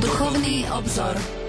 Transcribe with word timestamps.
Duchovný 0.00 0.66
obzor. 0.70 1.43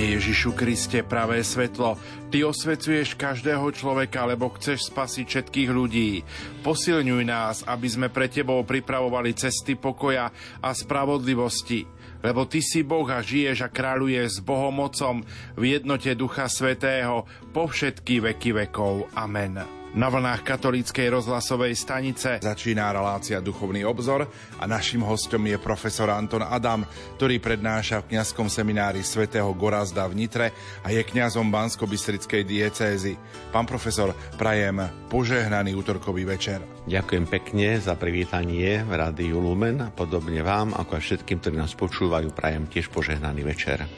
Pane 0.00 0.16
Ježišu 0.16 0.56
Kriste, 0.56 1.04
pravé 1.04 1.44
svetlo, 1.44 1.92
Ty 2.32 2.48
osvecuješ 2.48 3.20
každého 3.20 3.68
človeka, 3.68 4.24
lebo 4.24 4.48
chceš 4.56 4.88
spasiť 4.88 5.28
všetkých 5.28 5.68
ľudí. 5.68 6.24
Posilňuj 6.64 7.22
nás, 7.28 7.60
aby 7.68 7.84
sme 7.84 8.08
pre 8.08 8.24
Tebou 8.32 8.64
pripravovali 8.64 9.36
cesty 9.36 9.76
pokoja 9.76 10.32
a 10.64 10.72
spravodlivosti, 10.72 11.84
lebo 12.24 12.48
Ty 12.48 12.64
si 12.64 12.80
Boh 12.80 13.04
a 13.12 13.20
žiješ 13.20 13.60
a 13.60 13.68
kráľuješ 13.68 14.40
s 14.40 14.40
Bohom 14.40 14.80
Otcom 14.80 15.20
v 15.60 15.76
jednote 15.76 16.16
Ducha 16.16 16.48
Svetého 16.48 17.28
po 17.52 17.68
všetky 17.68 18.24
veky 18.24 18.56
vekov. 18.56 19.04
Amen. 19.12 19.79
Na 19.90 20.06
vlnách 20.06 20.46
katolíckej 20.46 21.10
rozhlasovej 21.10 21.74
stanice 21.74 22.38
začína 22.38 22.94
relácia 22.94 23.42
Duchovný 23.42 23.82
obzor 23.82 24.22
a 24.62 24.64
našim 24.70 25.02
hostom 25.02 25.42
je 25.50 25.58
profesor 25.58 26.14
Anton 26.14 26.46
Adam, 26.46 26.86
ktorý 27.18 27.42
prednáša 27.42 28.06
v 28.06 28.14
kňazskom 28.14 28.46
seminári 28.46 29.02
svätého 29.02 29.50
Gorazda 29.50 30.06
v 30.06 30.14
Nitre 30.14 30.54
a 30.86 30.94
je 30.94 31.02
kňazom 31.02 31.50
Bansko-Bystrickej 31.50 32.46
diecézy. 32.46 33.18
Pán 33.50 33.66
profesor, 33.66 34.14
prajem 34.38 34.78
požehnaný 35.10 35.74
útorkový 35.74 36.22
večer. 36.22 36.62
Ďakujem 36.86 37.26
pekne 37.26 37.82
za 37.82 37.98
privítanie 37.98 38.86
v 38.86 38.92
Rádiu 38.94 39.42
Lumen 39.42 39.82
a 39.82 39.90
podobne 39.90 40.46
vám, 40.46 40.70
ako 40.70 41.02
aj 41.02 41.02
všetkým, 41.02 41.42
ktorí 41.42 41.58
nás 41.58 41.74
počúvajú, 41.74 42.30
prajem 42.30 42.70
tiež 42.70 42.94
požehnaný 42.94 43.42
večer. 43.42 43.90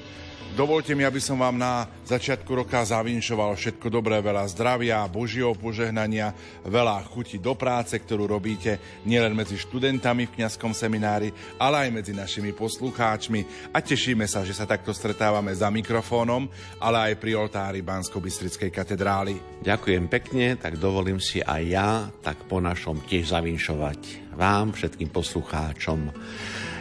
Dovolte 0.52 0.92
mi, 0.92 1.00
aby 1.00 1.16
som 1.16 1.40
vám 1.40 1.56
na 1.56 1.88
začiatku 2.04 2.52
roka 2.52 2.84
zavinšoval 2.84 3.56
všetko 3.56 3.88
dobré, 3.88 4.20
veľa 4.20 4.44
zdravia, 4.52 5.00
božieho 5.08 5.56
požehnania, 5.56 6.36
veľa 6.68 7.00
chuti 7.08 7.40
do 7.40 7.56
práce, 7.56 7.96
ktorú 7.96 8.28
robíte 8.28 8.76
nielen 9.08 9.32
medzi 9.32 9.56
študentami 9.56 10.28
v 10.28 10.34
kňazskom 10.36 10.76
seminári, 10.76 11.32
ale 11.56 11.88
aj 11.88 11.96
medzi 11.96 12.12
našimi 12.12 12.52
poslucháčmi 12.52 13.72
a 13.72 13.80
tešíme 13.80 14.28
sa, 14.28 14.44
že 14.44 14.52
sa 14.52 14.68
takto 14.68 14.92
stretávame 14.92 15.56
za 15.56 15.72
mikrofónom, 15.72 16.44
ale 16.76 17.00
aj 17.00 17.14
pri 17.16 17.32
oltári 17.32 17.80
Bansko-Bystrickej 17.80 18.68
katedrály. 18.68 19.64
Ďakujem 19.64 20.04
pekne, 20.12 20.60
tak 20.60 20.76
dovolím 20.76 21.16
si 21.16 21.40
aj 21.40 21.62
ja 21.64 22.12
tak 22.20 22.44
po 22.44 22.60
našom 22.60 23.00
tiež 23.08 23.32
zavinšovať 23.32 24.36
vám, 24.36 24.76
všetkým 24.76 25.08
poslucháčom. 25.08 26.12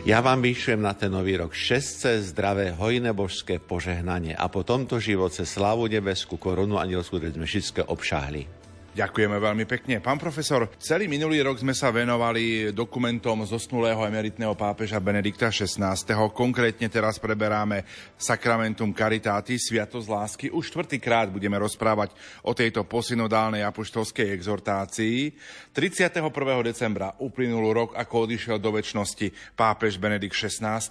Ja 0.02 0.18
vám 0.18 0.42
vyšujem 0.42 0.82
na 0.82 0.98
ten 0.98 1.14
nový 1.14 1.38
rok 1.38 1.54
šestce, 1.54 2.26
zdravé, 2.26 2.74
hojné 2.74 3.14
božské 3.14 3.62
požehnanie 3.62 4.34
a 4.34 4.50
po 4.50 4.66
tomto 4.66 4.98
živote 4.98 5.46
slávu 5.46 5.86
nebeskú 5.86 6.42
korunu 6.42 6.82
anielskú, 6.82 7.22
sme 7.22 7.46
všetko 7.46 7.86
obšahli. 7.86 8.61
Ďakujeme 8.92 9.40
veľmi 9.40 9.64
pekne. 9.64 10.04
Pán 10.04 10.20
profesor, 10.20 10.68
celý 10.76 11.08
minulý 11.08 11.40
rok 11.40 11.56
sme 11.56 11.72
sa 11.72 11.96
venovali 11.96 12.76
dokumentom 12.76 13.48
zosnulého 13.48 14.04
emeritného 14.04 14.52
pápeža 14.52 15.00
Benedikta 15.00 15.48
XVI. 15.48 15.96
Konkrétne 16.36 16.92
teraz 16.92 17.16
preberáme 17.16 17.88
Sacramentum 18.20 18.92
Caritáti, 18.92 19.56
Sviatosť 19.56 20.08
lásky. 20.12 20.46
Už 20.52 20.76
štvrtýkrát 20.76 21.32
budeme 21.32 21.56
rozprávať 21.56 22.12
o 22.44 22.52
tejto 22.52 22.84
posynodálnej 22.84 23.64
apoštolskej 23.64 24.28
exhortácii. 24.36 25.40
31. 25.72 26.28
decembra 26.60 27.16
uplynul 27.24 27.72
rok, 27.72 27.90
ako 27.96 28.28
odišiel 28.28 28.60
do 28.60 28.76
väčšnosti 28.76 29.56
pápež 29.56 30.04
Benedikt 30.04 30.36
XVI 30.36 30.84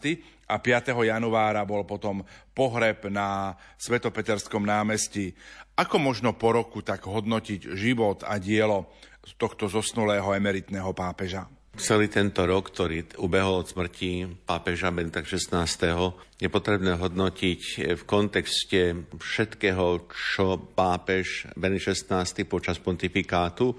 a 0.51 0.57
5. 0.57 0.97
januára 0.97 1.63
bol 1.63 1.85
potom 1.87 2.25
pohreb 2.57 3.07
na 3.13 3.55
Svetopeterskom 3.79 4.65
námestí. 4.65 5.37
Ako 5.81 5.97
možno 5.97 6.37
po 6.37 6.53
roku 6.53 6.85
tak 6.85 7.09
hodnotiť 7.09 7.73
život 7.73 8.21
a 8.29 8.37
dielo 8.37 8.93
tohto 9.41 9.65
zosnulého 9.65 10.29
emeritného 10.37 10.93
pápeža? 10.93 11.49
Celý 11.81 12.13
tento 12.13 12.45
rok, 12.45 12.69
ktorý 12.69 13.17
ubehol 13.17 13.65
od 13.65 13.71
smrti 13.73 14.29
pápeža 14.45 14.93
Benedikta 14.93 15.25
XVI. 15.25 15.65
je 16.37 16.53
potrebné 16.53 17.01
hodnotiť 17.01 17.97
v 17.97 18.03
kontexte 18.05 19.09
všetkého, 19.09 20.05
čo 20.13 20.61
pápež 20.61 21.49
Benedikt 21.57 21.97
XVI. 21.97 22.29
počas 22.45 22.77
pontifikátu 22.77 23.73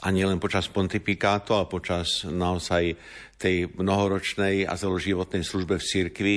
a 0.00 0.08
nielen 0.08 0.40
počas 0.40 0.64
pontifikátu, 0.72 1.60
ale 1.60 1.68
počas 1.68 2.24
naozaj 2.24 2.96
tej 3.36 3.68
mnohoročnej 3.76 4.64
a 4.64 4.80
celoživotnej 4.80 5.44
službe 5.44 5.76
v 5.76 5.84
cirkvi 5.84 6.36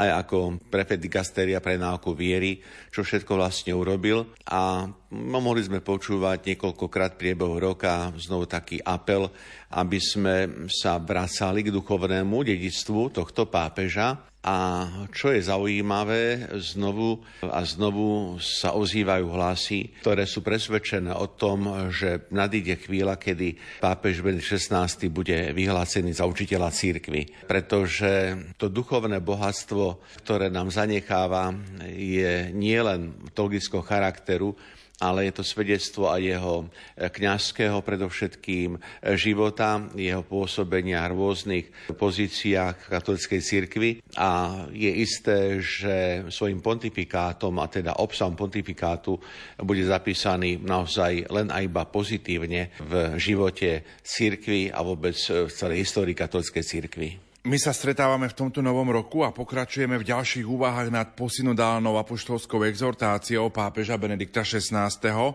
aj 0.00 0.24
ako 0.24 0.56
prefekt 0.72 1.04
dikasteria 1.04 1.60
pre 1.60 1.76
náuku 1.76 2.16
viery, 2.16 2.64
čo 2.88 3.04
všetko 3.04 3.36
vlastne 3.36 3.76
urobil. 3.76 4.24
A 4.48 4.88
mohli 5.12 5.60
sme 5.60 5.84
počúvať 5.84 6.54
niekoľkokrát 6.54 7.20
priebehu 7.20 7.60
roka 7.60 8.08
znovu 8.16 8.48
taký 8.48 8.80
apel, 8.80 9.28
aby 9.76 9.98
sme 10.00 10.66
sa 10.72 10.96
vracali 10.96 11.60
k 11.68 11.74
duchovnému 11.74 12.40
dedictvu 12.40 13.12
tohto 13.12 13.52
pápeža 13.52 14.31
a 14.42 14.90
čo 15.14 15.30
je 15.30 15.38
zaujímavé, 15.38 16.50
znovu 16.58 17.22
a 17.46 17.62
znovu 17.62 18.42
sa 18.42 18.74
ozývajú 18.74 19.26
hlasy, 19.30 19.94
ktoré 20.02 20.26
sú 20.26 20.42
presvedčené 20.42 21.14
o 21.14 21.30
tom, 21.30 21.70
že 21.94 22.26
nadíde 22.34 22.74
chvíľa, 22.82 23.22
kedy 23.22 23.54
pápež 23.78 24.18
Benedikt 24.18 24.58
XVI 24.58 24.90
bude 25.14 25.54
vyhlásený 25.54 26.18
za 26.18 26.26
učiteľa 26.26 26.74
církvy. 26.74 27.46
Pretože 27.46 28.34
to 28.58 28.66
duchovné 28.66 29.22
bohatstvo, 29.22 30.02
ktoré 30.26 30.50
nám 30.50 30.74
zanecháva, 30.74 31.54
je 31.94 32.50
nielen 32.50 33.30
teologického 33.38 33.86
charakteru, 33.86 34.58
ale 35.02 35.26
je 35.26 35.32
to 35.34 35.42
svedectvo 35.42 36.06
aj 36.14 36.22
jeho 36.22 36.54
eh, 36.62 37.10
kňazského 37.10 37.82
predovšetkým 37.82 38.78
eh, 38.78 38.80
života, 39.18 39.82
jeho 39.98 40.22
pôsobenia 40.22 41.02
v 41.10 41.18
rôznych 41.18 41.66
pozíciách 41.98 42.86
katolickej 42.86 43.40
cirkvi 43.42 43.90
a 44.14 44.62
je 44.70 44.92
isté, 45.02 45.58
že 45.58 46.22
svojim 46.30 46.62
pontifikátom 46.62 47.58
a 47.58 47.66
teda 47.66 47.98
obsahom 47.98 48.38
pontifikátu 48.38 49.18
bude 49.58 49.82
zapísaný 49.82 50.62
naozaj 50.62 51.26
len 51.26 51.50
a 51.50 51.58
iba 51.58 51.82
pozitívne 51.82 52.70
v 52.78 53.18
živote 53.18 53.82
cirkvi 54.06 54.70
a 54.70 54.84
vôbec 54.86 55.18
v 55.18 55.50
celej 55.50 55.82
histórii 55.82 56.14
katolickej 56.14 56.62
cirkvi. 56.62 57.31
My 57.42 57.58
sa 57.58 57.74
stretávame 57.74 58.30
v 58.30 58.38
tomto 58.38 58.62
novom 58.62 58.86
roku 58.86 59.26
a 59.26 59.34
pokračujeme 59.34 59.98
v 59.98 60.06
ďalších 60.14 60.46
úvahách 60.46 60.94
nad 60.94 61.10
posynodálnou 61.18 61.98
apoštolskou 61.98 62.62
exhortáciou 62.62 63.50
pápeža 63.50 63.98
Benedikta 63.98 64.46
XVI. 64.46 64.86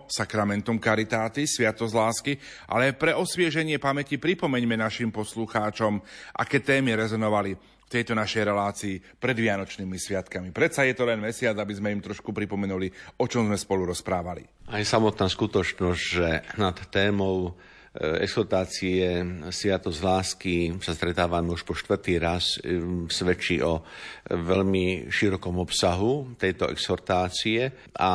Sacramentum 0.07 0.79
Caritáty, 0.79 1.43
Sviatosť 1.43 1.91
lásky, 1.91 2.39
ale 2.71 2.95
pre 2.95 3.11
osvieženie 3.11 3.75
pamäti 3.75 4.15
pripomeňme 4.15 4.79
našim 4.79 5.11
poslucháčom, 5.11 5.99
aké 6.39 6.63
témy 6.63 6.95
rezonovali 6.95 7.59
v 7.59 7.89
tejto 7.91 8.15
našej 8.15 8.55
relácii 8.55 8.95
pred 9.19 9.35
Vianočnými 9.35 9.99
sviatkami. 9.99 10.55
Predsa 10.55 10.87
je 10.87 10.95
to 10.95 11.03
len 11.03 11.19
mesiac, 11.19 11.59
aby 11.59 11.75
sme 11.75 11.91
im 11.91 11.99
trošku 11.99 12.31
pripomenuli, 12.31 12.87
o 13.19 13.27
čom 13.27 13.51
sme 13.51 13.59
spolu 13.59 13.83
rozprávali. 13.83 14.47
Aj 14.71 14.79
samotná 14.79 15.27
skutočnosť, 15.27 15.99
že 15.99 16.27
nad 16.55 16.79
témou 16.87 17.59
exhortácie 17.97 19.25
Sviatosť 19.49 19.99
lásky 20.05 20.55
sa 20.81 20.93
stretávame 20.93 21.49
už 21.49 21.65
po 21.65 21.73
štvrtý 21.73 22.21
raz, 22.21 22.61
eh, 22.61 22.77
svedčí 23.09 23.57
o 23.61 23.81
veľmi 24.29 25.09
širokom 25.09 25.57
obsahu 25.57 26.37
tejto 26.37 26.69
exhortácie 26.69 27.91
a 27.97 28.11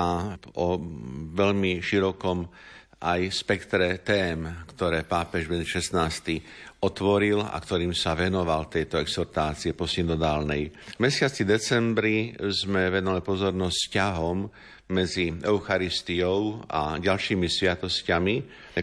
o 0.55 0.67
veľmi 1.35 1.83
širokom 1.83 2.47
aj 3.03 3.21
spektre 3.35 3.99
tém, 4.07 4.47
ktoré 4.71 5.03
pápež 5.03 5.51
Benedikt 5.51 5.75
XVI 5.75 6.15
otvoril 6.83 7.43
a 7.43 7.59
ktorým 7.59 7.95
sa 7.95 8.15
venoval 8.15 8.71
tejto 8.71 9.03
exhortácie 9.03 9.75
posynodálnej. 9.75 10.71
V 10.71 11.03
mesiaci 11.03 11.43
decembri 11.43 12.35
sme 12.51 12.91
venovali 12.91 13.23
pozornosť 13.23 13.79
vzťahom 13.79 14.39
medzi 14.93 15.33
Eucharistiou 15.33 16.69
a 16.69 17.01
ďalšími 17.01 17.49
sviatosťami. 17.49 18.35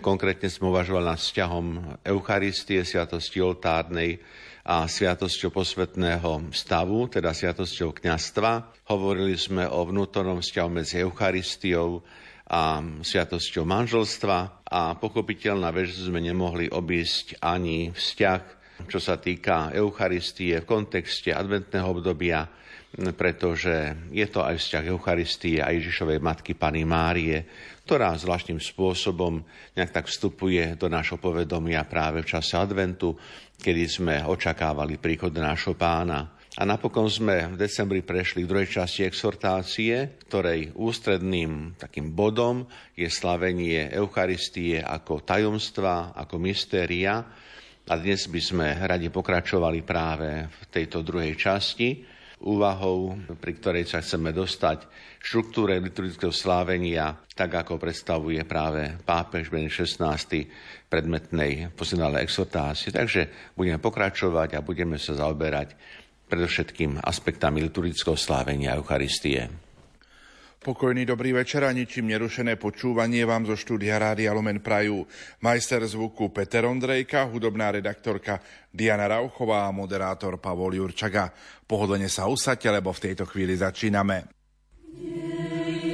Konkrétne 0.02 0.50
sme 0.50 0.74
uvažovali 0.74 1.06
nad 1.06 1.22
vzťahom 1.22 1.66
Eucharistie, 2.02 2.82
sviatosti 2.82 3.38
oltárnej 3.38 4.18
a 4.66 4.90
sviatosťou 4.90 5.54
posvetného 5.54 6.50
stavu, 6.50 7.06
teda 7.08 7.32
sviatosťou 7.34 7.94
kňastva. 8.02 8.82
Hovorili 8.90 9.38
sme 9.38 9.70
o 9.70 9.86
vnútornom 9.86 10.42
vzťahu 10.42 10.70
medzi 10.74 11.06
Eucharistiou 11.06 12.02
a 12.50 12.82
sviatosťou 12.82 13.62
manželstva 13.62 14.66
a 14.66 14.98
pochopiteľná 14.98 15.70
vec, 15.70 15.94
že 15.94 16.10
sme 16.10 16.18
nemohli 16.18 16.66
obísť 16.74 17.38
ani 17.46 17.94
vzťah, 17.94 18.42
čo 18.90 18.98
sa 18.98 19.22
týka 19.22 19.70
Eucharistie 19.78 20.58
v 20.58 20.70
kontexte 20.70 21.30
adventného 21.30 21.86
obdobia, 21.94 22.50
pretože 22.98 23.94
je 24.10 24.26
to 24.26 24.42
aj 24.42 24.58
vzťah 24.58 24.84
Eucharistie 24.90 25.62
a 25.62 25.70
Ježišovej 25.70 26.18
matky 26.18 26.58
Pany 26.58 26.82
Márie, 26.82 27.46
ktorá 27.86 28.18
zvláštnym 28.18 28.58
spôsobom 28.58 29.46
nejak 29.78 29.94
tak 29.94 30.06
vstupuje 30.10 30.74
do 30.74 30.90
nášho 30.90 31.22
povedomia 31.22 31.86
práve 31.86 32.26
v 32.26 32.30
čase 32.34 32.58
adventu, 32.58 33.14
kedy 33.62 33.84
sme 33.86 34.16
očakávali 34.26 34.98
príchod 34.98 35.30
nášho 35.34 35.78
pána. 35.78 36.34
A 36.58 36.66
napokon 36.66 37.06
sme 37.08 37.54
v 37.54 37.62
decembri 37.62 38.02
prešli 38.02 38.44
k 38.44 38.50
druhej 38.50 38.70
časti 38.82 39.06
exhortácie, 39.06 40.18
ktorej 40.26 40.74
ústredným 40.74 41.78
takým 41.78 42.12
bodom 42.12 42.66
je 42.98 43.06
slavenie 43.06 43.94
Eucharistie 43.94 44.82
ako 44.82 45.22
tajomstva, 45.22 46.18
ako 46.18 46.42
mystéria. 46.42 47.22
A 47.90 47.94
dnes 47.96 48.26
by 48.26 48.42
sme 48.42 48.68
radi 48.82 49.14
pokračovali 49.14 49.86
práve 49.86 50.50
v 50.50 50.64
tejto 50.74 51.06
druhej 51.06 51.38
časti 51.38 52.19
úvahou, 52.40 53.20
pri 53.40 53.52
ktorej 53.60 53.84
sa 53.88 54.00
chceme 54.00 54.32
dostať 54.32 54.88
štruktúre 55.20 55.76
liturgického 55.84 56.32
slávenia, 56.32 57.20
tak 57.36 57.60
ako 57.66 57.76
predstavuje 57.76 58.40
práve 58.48 58.96
pápež 59.04 59.52
Benedikt 59.52 59.84
XVI 59.84 60.16
predmetnej 60.88 61.76
poslednej 61.76 62.24
exhortácie. 62.24 62.96
Takže 62.96 63.54
budeme 63.56 63.78
pokračovať 63.84 64.56
a 64.56 64.64
budeme 64.64 64.96
sa 64.96 65.20
zaoberať 65.20 65.76
predovšetkým 66.32 67.04
aspektami 67.04 67.60
liturgického 67.68 68.16
slávenia 68.16 68.78
Eucharistie. 68.78 69.69
Pokojný 70.60 71.08
dobrý 71.08 71.32
večer 71.32 71.64
a 71.64 71.72
ničím 71.72 72.12
nerušené 72.12 72.60
počúvanie 72.60 73.24
vám 73.24 73.48
zo 73.48 73.56
štúdia 73.56 73.96
Rádia 73.96 74.36
Lumen 74.36 74.60
Prajú. 74.60 75.08
Majster 75.40 75.80
zvuku 75.88 76.36
Peter 76.36 76.68
Ondrejka, 76.68 77.32
hudobná 77.32 77.72
redaktorka 77.72 78.44
Diana 78.68 79.08
Rauchová 79.08 79.72
a 79.72 79.72
moderátor 79.72 80.36
Pavol 80.36 80.76
Jurčaga. 80.76 81.32
Pohodlne 81.64 82.12
sa 82.12 82.28
usadte, 82.28 82.68
lebo 82.68 82.92
v 82.92 83.04
tejto 83.08 83.24
chvíli 83.24 83.56
začíname. 83.56 84.28
Yeah. 85.00 85.89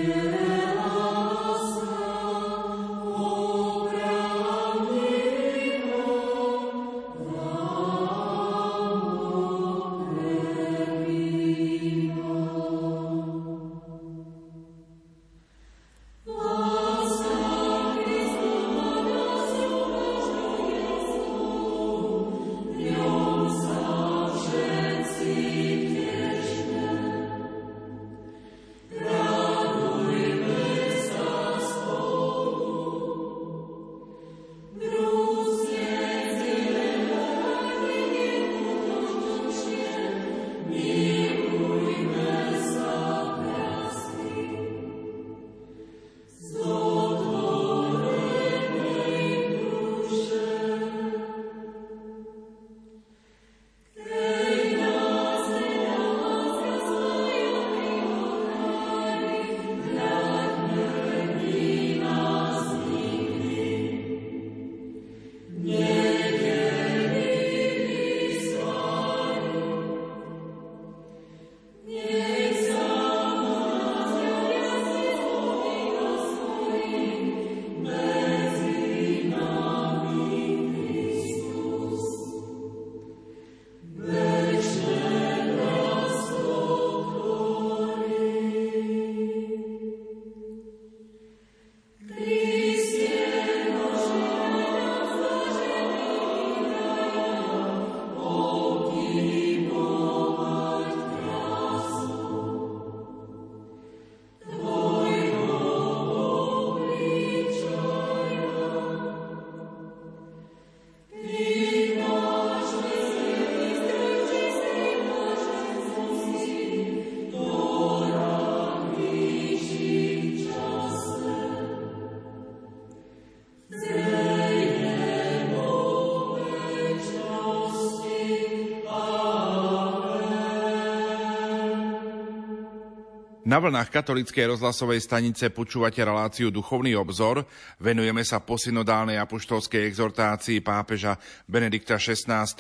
Na 133.56 133.64
vlnách 133.64 133.88
katolíckej 133.88 134.52
rozhlasovej 134.52 135.00
stanice 135.00 135.48
počúvate 135.48 136.04
reláciu 136.04 136.52
Duchovný 136.52 136.92
obzor. 137.00 137.48
Venujeme 137.80 138.20
sa 138.28 138.44
posynodálnej 138.44 139.16
apoštolskej 139.16 139.88
exhortácii 139.88 140.60
pápeža 140.60 141.16
Benedikta 141.48 141.96
XVI. 141.96 142.52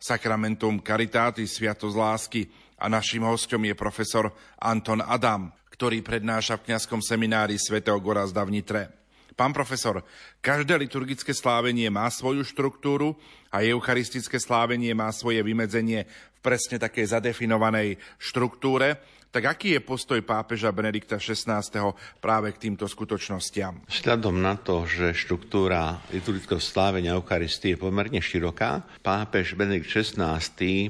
Sacramentum 0.00 0.80
Caritatis 0.80 1.52
Sviatosť 1.52 1.92
lásky 1.92 2.48
a 2.80 2.88
našim 2.88 3.28
hostom 3.28 3.60
je 3.60 3.76
profesor 3.76 4.32
Anton 4.56 5.04
Adam, 5.04 5.52
ktorý 5.68 6.00
prednáša 6.00 6.56
v 6.56 6.72
kňazskom 6.72 7.04
seminári 7.04 7.60
svätého 7.60 8.00
Gorazda 8.00 8.40
v 8.48 8.56
Nitre. 8.56 8.82
Pán 9.36 9.52
profesor, 9.52 10.00
každé 10.40 10.80
liturgické 10.80 11.36
slávenie 11.36 11.92
má 11.92 12.08
svoju 12.08 12.40
štruktúru 12.42 13.20
a 13.52 13.60
eucharistické 13.60 14.40
slávenie 14.40 14.96
má 14.96 15.12
svoje 15.12 15.44
vymedzenie 15.44 16.08
v 16.08 16.38
presne 16.40 16.80
takej 16.80 17.20
zadefinovanej 17.20 18.00
štruktúre. 18.16 18.98
Tak 19.38 19.54
aký 19.54 19.78
je 19.78 19.86
postoj 19.86 20.18
pápeža 20.26 20.74
Benedikta 20.74 21.14
XVI. 21.14 21.62
práve 22.18 22.50
k 22.50 22.66
týmto 22.66 22.90
skutočnostiam? 22.90 23.86
Vzhľadom 23.86 24.34
na 24.34 24.58
to, 24.58 24.82
že 24.82 25.14
štruktúra 25.14 26.02
liturgického 26.10 26.58
slávenia 26.58 27.14
Eucharistie 27.14 27.78
je 27.78 27.78
pomerne 27.78 28.18
široká, 28.18 28.82
pápež 28.98 29.54
Benedikt 29.54 29.94
XVI. 29.94 30.42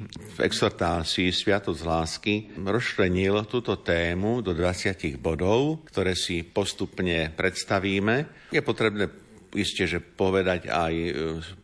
v 0.09 0.39
exhortácii 0.41 1.29
Sviatosť 1.29 1.83
lásky 1.85 2.57
rozšlenil 2.57 3.45
túto 3.53 3.85
tému 3.85 4.41
do 4.41 4.57
20 4.57 4.97
bodov, 5.21 5.85
ktoré 5.93 6.17
si 6.17 6.41
postupne 6.41 7.29
predstavíme. 7.29 8.49
Je 8.49 8.65
potrebné 8.65 9.13
isté, 9.53 9.85
že 9.85 10.01
povedať 10.01 10.73
aj 10.73 10.95
e, 10.97 11.13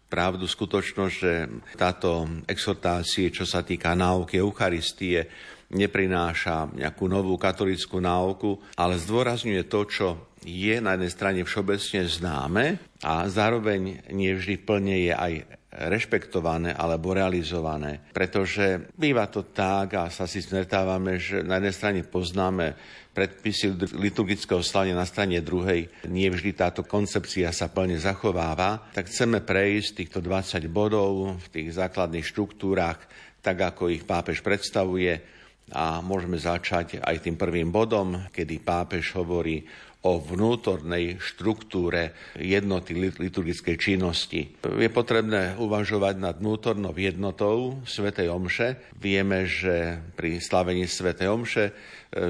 pravdu, 0.04 0.46
skutočnosť, 0.46 1.14
že 1.16 1.32
táto 1.74 2.28
exhortácie, 2.46 3.34
čo 3.34 3.42
sa 3.42 3.66
týka 3.66 3.96
náuky 3.96 4.38
Eucharistie, 4.38 5.26
neprináša 5.72 6.74
nejakú 6.74 7.08
novú 7.08 7.38
katolickú 7.40 8.02
náuku, 8.02 8.60
ale 8.76 9.00
zdôrazňuje 9.00 9.62
to, 9.70 9.80
čo 9.88 10.06
je 10.44 10.76
na 10.80 10.96
jednej 10.96 11.12
strane 11.12 11.40
všeobecne 11.40 12.04
známe 12.04 12.64
a 13.00 13.24
zároveň 13.32 14.12
nie 14.12 14.32
vždy 14.36 14.60
plne 14.60 14.96
je 15.08 15.12
aj 15.16 15.32
rešpektované 15.74 16.70
alebo 16.70 17.16
realizované. 17.16 17.98
Pretože 18.14 18.94
býva 18.94 19.26
to 19.26 19.42
tak 19.50 19.98
a 19.98 20.06
sa 20.06 20.30
si 20.30 20.38
stretávame, 20.38 21.18
že 21.18 21.42
na 21.42 21.58
jednej 21.58 21.74
strane 21.74 22.00
poznáme 22.06 22.78
predpisy 23.14 23.94
liturgického 23.94 24.62
slania 24.62 24.98
na 24.98 25.06
strane 25.06 25.38
druhej, 25.38 25.86
nie 26.10 26.26
vždy 26.30 26.50
táto 26.54 26.82
koncepcia 26.82 27.54
sa 27.54 27.70
plne 27.70 27.98
zachováva, 27.98 28.90
tak 28.90 29.06
chceme 29.06 29.42
prejsť 29.42 30.02
týchto 30.02 30.18
20 30.18 30.66
bodov 30.66 31.38
v 31.38 31.46
tých 31.50 31.78
základných 31.78 32.26
štruktúrach, 32.26 32.98
tak 33.38 33.60
ako 33.60 33.92
ich 33.92 34.02
pápež 34.02 34.42
predstavuje. 34.42 35.33
A 35.72 36.04
môžeme 36.04 36.36
začať 36.36 37.00
aj 37.00 37.24
tým 37.24 37.40
prvým 37.40 37.72
bodom, 37.72 38.28
kedy 38.28 38.60
pápež 38.60 39.16
hovorí 39.16 39.64
o 40.04 40.20
vnútornej 40.20 41.16
štruktúre 41.16 42.12
jednoty 42.36 42.92
liturgickej 42.92 43.76
činnosti. 43.80 44.52
Je 44.60 44.90
potrebné 44.92 45.56
uvažovať 45.56 46.14
nad 46.20 46.36
vnútornou 46.36 46.92
jednotou 46.92 47.80
Svetej 47.88 48.28
Omše. 48.28 48.92
Vieme, 49.00 49.48
že 49.48 49.96
pri 50.12 50.44
slavení 50.44 50.84
Svetej 50.84 51.28
Omše 51.32 51.64
e, 51.64 51.72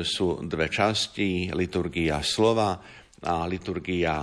sú 0.07 0.47
dve 0.47 0.71
časti, 0.71 1.51
liturgia 1.51 2.23
slova 2.23 2.79
a 3.27 3.49
liturgia 3.51 4.23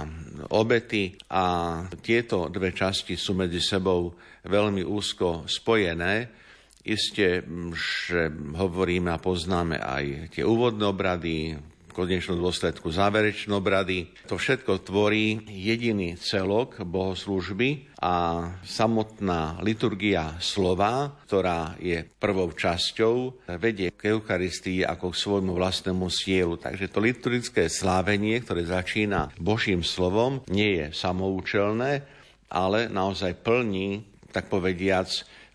obety 0.55 1.11
a 1.35 1.75
tieto 1.99 2.47
dve 2.47 2.71
časti 2.71 3.19
sú 3.19 3.35
medzi 3.35 3.59
sebou 3.59 4.15
veľmi 4.47 4.85
úzko 4.85 5.43
spojené. 5.43 6.40
Isté, 6.81 7.45
že 7.77 8.33
hovoríme 8.57 9.13
a 9.13 9.21
poznáme 9.21 9.77
aj 9.77 10.33
tie 10.33 10.41
úvodné 10.41 10.89
obrady, 10.89 11.53
konečnom 11.91 12.39
dôsledku 12.39 12.88
záverečné 12.89 13.51
obrady. 13.51 14.09
To 14.31 14.39
všetko 14.39 14.88
tvorí 14.88 15.43
jediný 15.45 16.15
celok 16.15 16.79
bohoslúžby 16.81 17.91
a 18.00 18.47
samotná 18.63 19.59
liturgia 19.61 20.39
slova, 20.39 21.11
ktorá 21.27 21.75
je 21.77 22.01
prvou 22.17 22.50
časťou, 22.55 23.45
vedie 23.59 23.91
k 23.91 24.15
Eucharistii 24.15 24.88
ako 24.88 25.11
k 25.11 25.21
svojmu 25.21 25.51
vlastnému 25.53 26.07
cieľu. 26.09 26.57
Takže 26.57 26.89
to 26.89 27.03
liturgické 27.03 27.67
slávenie, 27.67 28.39
ktoré 28.41 28.65
začína 28.65 29.35
Božím 29.38 29.83
slovom, 29.83 30.41
nie 30.50 30.81
je 30.81 30.88
samoučelné, 30.95 32.07
ale 32.47 32.88
naozaj 32.88 33.43
plní, 33.43 34.07
tak 34.31 34.47
povediac, 34.47 35.11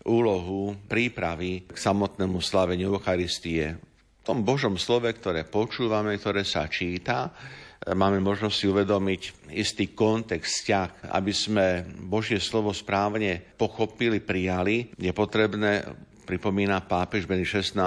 úlohu 0.07 0.79
prípravy 0.87 1.67
k 1.67 1.75
samotnému 1.75 2.39
sláveniu 2.39 2.95
Eucharistie 2.95 3.75
tom 4.27 4.43
Božom 4.43 4.75
slove, 4.75 5.07
ktoré 5.15 5.47
počúvame, 5.47 6.19
ktoré 6.19 6.43
sa 6.43 6.67
číta, 6.67 7.31
e, 7.79 7.95
máme 7.95 8.19
možnosť 8.19 8.55
si 8.59 8.67
uvedomiť 8.67 9.21
istý 9.55 9.95
kontext, 9.95 10.67
vzťah, 10.67 11.15
aby 11.15 11.31
sme 11.31 11.87
Božie 12.03 12.43
slovo 12.43 12.75
správne 12.75 13.39
pochopili, 13.55 14.19
prijali. 14.19 14.91
Je 14.99 15.15
potrebné, 15.15 15.87
pripomína 16.27 16.83
pápež 16.83 17.23
Beni 17.23 17.47
16 17.47 17.79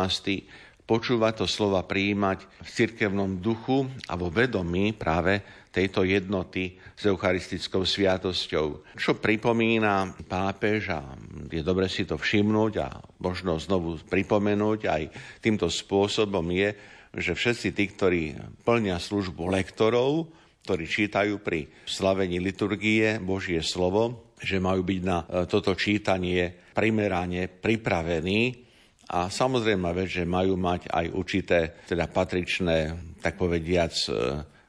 počúvať 0.89 1.45
to 1.45 1.47
slova, 1.47 1.85
prijímať 1.85 2.49
v 2.65 2.69
cirkevnom 2.73 3.37
duchu 3.37 3.85
a 4.09 4.17
vo 4.17 4.33
vedomí 4.33 4.97
práve 4.97 5.45
tejto 5.71 6.03
jednoty 6.03 6.75
s 6.99 7.07
eucharistickou 7.07 7.87
sviatosťou. 7.87 8.99
Čo 8.99 9.23
pripomína 9.23 10.19
pápež 10.27 10.91
a 10.91 11.15
je 11.47 11.63
dobre 11.63 11.87
si 11.87 12.03
to 12.03 12.19
všimnúť 12.19 12.73
a 12.83 12.89
možno 13.23 13.57
znovu 13.57 13.97
pripomenúť 14.03 14.81
aj 14.91 15.03
týmto 15.39 15.71
spôsobom 15.71 16.45
je, 16.51 16.75
že 17.15 17.33
všetci 17.35 17.69
tí, 17.75 17.85
ktorí 17.91 18.23
plnia 18.67 18.99
službu 18.99 19.51
lektorov, 19.51 20.31
ktorí 20.67 20.87
čítajú 20.87 21.43
pri 21.43 21.71
slavení 21.87 22.39
liturgie 22.39 23.19
Božie 23.19 23.63
slovo, 23.63 24.35
že 24.39 24.63
majú 24.63 24.87
byť 24.87 25.01
na 25.03 25.19
toto 25.47 25.75
čítanie 25.75 26.51
primerane 26.75 27.51
pripravení 27.51 28.71
a 29.11 29.27
samozrejme 29.27 29.91
že 30.07 30.23
majú 30.23 30.55
mať 30.55 30.87
aj 30.87 31.07
určité, 31.11 31.59
teda 31.83 32.07
patričné, 32.07 32.95
tak 33.19 33.35
povediac, 33.35 33.91
e, 34.07 34.13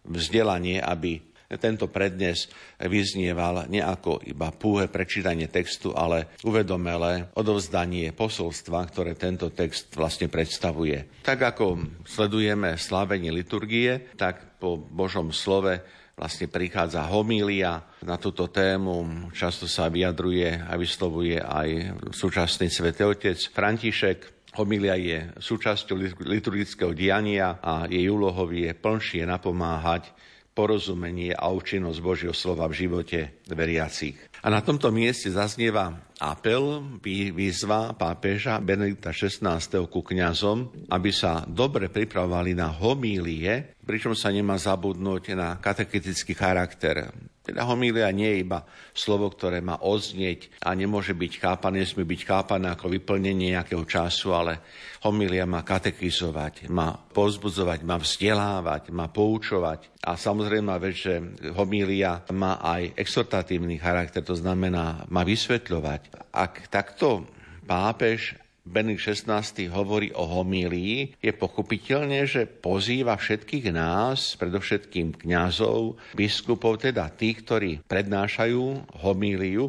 vzdelanie, 0.06 0.82
aby 0.82 1.22
tento 1.60 1.92
prednes 1.92 2.48
vyznieval 2.80 3.68
nie 3.68 3.84
ako 3.84 4.24
iba 4.24 4.56
púhe 4.56 4.88
prečítanie 4.88 5.52
textu, 5.52 5.92
ale 5.92 6.32
uvedomelé 6.48 7.28
odovzdanie 7.36 8.16
posolstva, 8.16 8.88
ktoré 8.88 9.20
tento 9.20 9.52
text 9.52 9.92
vlastne 10.00 10.32
predstavuje. 10.32 11.20
Tak 11.28 11.40
ako 11.56 11.66
sledujeme 12.08 12.80
slávenie 12.80 13.36
liturgie, 13.36 14.16
tak 14.16 14.62
po 14.64 14.80
Božom 14.80 15.36
slove 15.36 15.84
vlastne 16.16 16.46
prichádza 16.48 17.02
homília 17.10 17.82
na 18.06 18.16
túto 18.16 18.46
tému. 18.46 19.28
Často 19.34 19.66
sa 19.66 19.90
vyjadruje 19.90 20.54
a 20.70 20.78
vyslovuje 20.78 21.42
aj 21.42 21.98
súčasný 22.14 22.70
svätý 22.70 23.10
otec 23.10 23.42
František. 23.50 24.41
Homília 24.60 25.00
je 25.00 25.32
súčasťou 25.40 25.96
liturgického 26.28 26.92
diania 26.92 27.56
a 27.64 27.88
jej 27.88 28.12
úlohou 28.12 28.52
je 28.52 28.72
plnšie 28.76 29.24
napomáhať 29.24 30.12
porozumenie 30.52 31.32
a 31.32 31.48
účinnosť 31.48 32.00
Božieho 32.04 32.36
slova 32.36 32.68
v 32.68 32.84
živote 32.84 33.40
veriacich. 33.48 34.20
A 34.44 34.52
na 34.52 34.60
tomto 34.60 34.92
mieste 34.92 35.32
zaznieva 35.32 35.96
apel, 36.20 36.84
výzva 37.32 37.96
pápeža 37.96 38.60
Benedikta 38.60 39.16
XVI. 39.16 39.64
ku 39.88 40.04
kňazom, 40.04 40.90
aby 40.92 41.10
sa 41.16 41.48
dobre 41.48 41.88
pripravovali 41.88 42.52
na 42.52 42.68
homílie, 42.68 43.80
pričom 43.88 44.12
sa 44.12 44.34
nemá 44.34 44.60
zabudnúť 44.60 45.34
na 45.40 45.56
katechetický 45.62 46.36
charakter 46.36 47.08
teda 47.42 47.66
homília 47.66 48.10
nie 48.14 48.38
je 48.38 48.42
iba 48.46 48.62
slovo, 48.94 49.34
ktoré 49.34 49.66
má 49.66 49.82
odznieť 49.82 50.62
a 50.62 50.78
nemôže 50.78 51.18
byť 51.18 51.34
chápané, 51.42 51.82
nesmie 51.82 52.06
byť 52.06 52.22
chápané 52.26 52.70
ako 52.70 52.94
vyplnenie 52.94 53.58
nejakého 53.58 53.82
času, 53.86 54.34
ale 54.38 54.62
homília 55.02 55.50
má 55.50 55.66
katechizovať, 55.66 56.70
má 56.70 56.94
pozbudzovať, 56.94 57.80
má 57.82 57.98
vzdelávať, 57.98 58.94
má 58.94 59.10
poučovať. 59.10 59.90
A 60.06 60.18
samozrejme 60.18 60.74
že 60.94 61.22
homília 61.54 62.22
má 62.34 62.62
aj 62.62 62.94
exhortatívny 62.98 63.82
charakter, 63.82 64.22
to 64.22 64.38
znamená, 64.38 65.06
má 65.10 65.22
vysvetľovať. 65.26 66.34
Ak 66.34 66.70
takto 66.70 67.26
pápež 67.66 68.41
Benedikt 68.62 69.26
XVI 69.26 69.42
hovorí 69.74 70.14
o 70.14 70.22
homílii, 70.22 71.18
je 71.18 71.34
pochopiteľné, 71.34 72.30
že 72.30 72.46
pozýva 72.46 73.18
všetkých 73.18 73.74
nás, 73.74 74.38
predovšetkým 74.38 75.18
kňazov, 75.26 75.98
biskupov, 76.14 76.78
teda 76.78 77.10
tých, 77.10 77.42
ktorí 77.42 77.72
prednášajú 77.90 78.94
homíliu, 79.02 79.66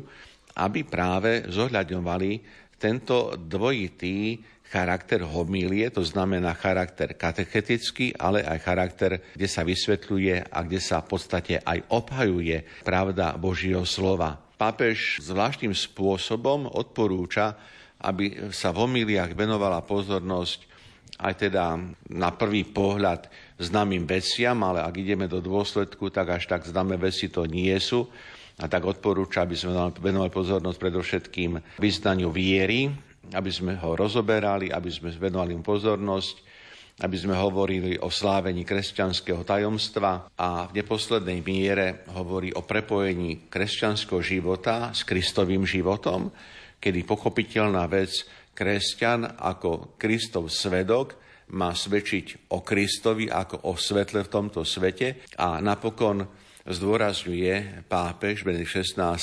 aby 0.61 0.84
práve 0.84 1.49
zohľadňovali 1.49 2.30
tento 2.76 3.32
dvojitý 3.40 4.44
charakter 4.68 5.25
homílie, 5.25 5.88
to 5.92 6.04
znamená 6.04 6.52
charakter 6.56 7.16
katechetický, 7.16 8.16
ale 8.16 8.44
aj 8.44 8.58
charakter, 8.61 9.11
kde 9.32 9.49
sa 9.49 9.64
vysvetľuje 9.64 10.52
a 10.52 10.58
kde 10.64 10.80
sa 10.80 11.00
v 11.00 11.16
podstate 11.16 11.61
aj 11.64 11.80
obhajuje 11.92 12.84
pravda 12.84 13.37
Božieho 13.40 13.84
slova. 13.88 14.37
Pápež 14.56 15.20
zvláštnym 15.25 15.72
spôsobom 15.72 16.68
odporúča 16.68 17.56
aby 18.02 18.50
sa 18.50 18.75
v 18.75 18.82
homíliách 18.82 19.38
venovala 19.38 19.80
pozornosť 19.87 20.73
aj 21.23 21.35
teda 21.38 21.78
na 22.11 22.30
prvý 22.35 22.66
pohľad 22.66 23.30
známym 23.62 24.02
veciam, 24.02 24.59
ale 24.66 24.82
ak 24.82 24.94
ideme 24.99 25.30
do 25.30 25.38
dôsledku, 25.38 26.11
tak 26.11 26.35
až 26.35 26.50
tak 26.50 26.66
známe 26.66 26.99
veci 26.99 27.30
to 27.30 27.47
nie 27.47 27.73
sú. 27.78 28.11
A 28.59 28.66
tak 28.66 28.85
odporúča, 28.85 29.47
aby 29.47 29.54
sme 29.54 29.94
venovali 30.02 30.28
pozornosť 30.28 30.78
predovšetkým 30.78 31.78
vyznaniu 31.78 32.28
viery, 32.35 32.90
aby 33.32 33.50
sme 33.54 33.78
ho 33.78 33.94
rozoberali, 33.94 34.68
aby 34.68 34.90
sme 34.90 35.14
venovali 35.14 35.56
mu 35.56 35.62
pozornosť, 35.62 36.35
aby 37.00 37.16
sme 37.16 37.32
hovorili 37.38 37.97
o 38.02 38.12
slávení 38.12 38.66
kresťanského 38.68 39.40
tajomstva 39.47 40.28
a 40.37 40.68
v 40.68 40.76
neposlednej 40.76 41.40
miere 41.40 42.04
hovorí 42.12 42.52
o 42.52 42.61
prepojení 42.66 43.49
kresťanského 43.49 44.21
života 44.21 44.92
s 44.92 45.06
Kristovým 45.06 45.64
životom, 45.64 46.28
kedy 46.82 47.06
pochopiteľná 47.06 47.86
vec, 47.86 48.26
kresťan 48.50 49.38
ako 49.38 49.94
Kristov 49.94 50.50
svedok 50.50 51.14
má 51.54 51.70
svedčiť 51.70 52.50
o 52.50 52.66
Kristovi 52.66 53.30
ako 53.30 53.70
o 53.70 53.78
svetle 53.78 54.26
v 54.26 54.32
tomto 54.32 54.66
svete 54.66 55.22
a 55.38 55.62
napokon 55.62 56.26
zdôrazňuje 56.66 57.86
pápež 57.86 58.42
Benedikt 58.42 58.82
XVI 58.82 59.18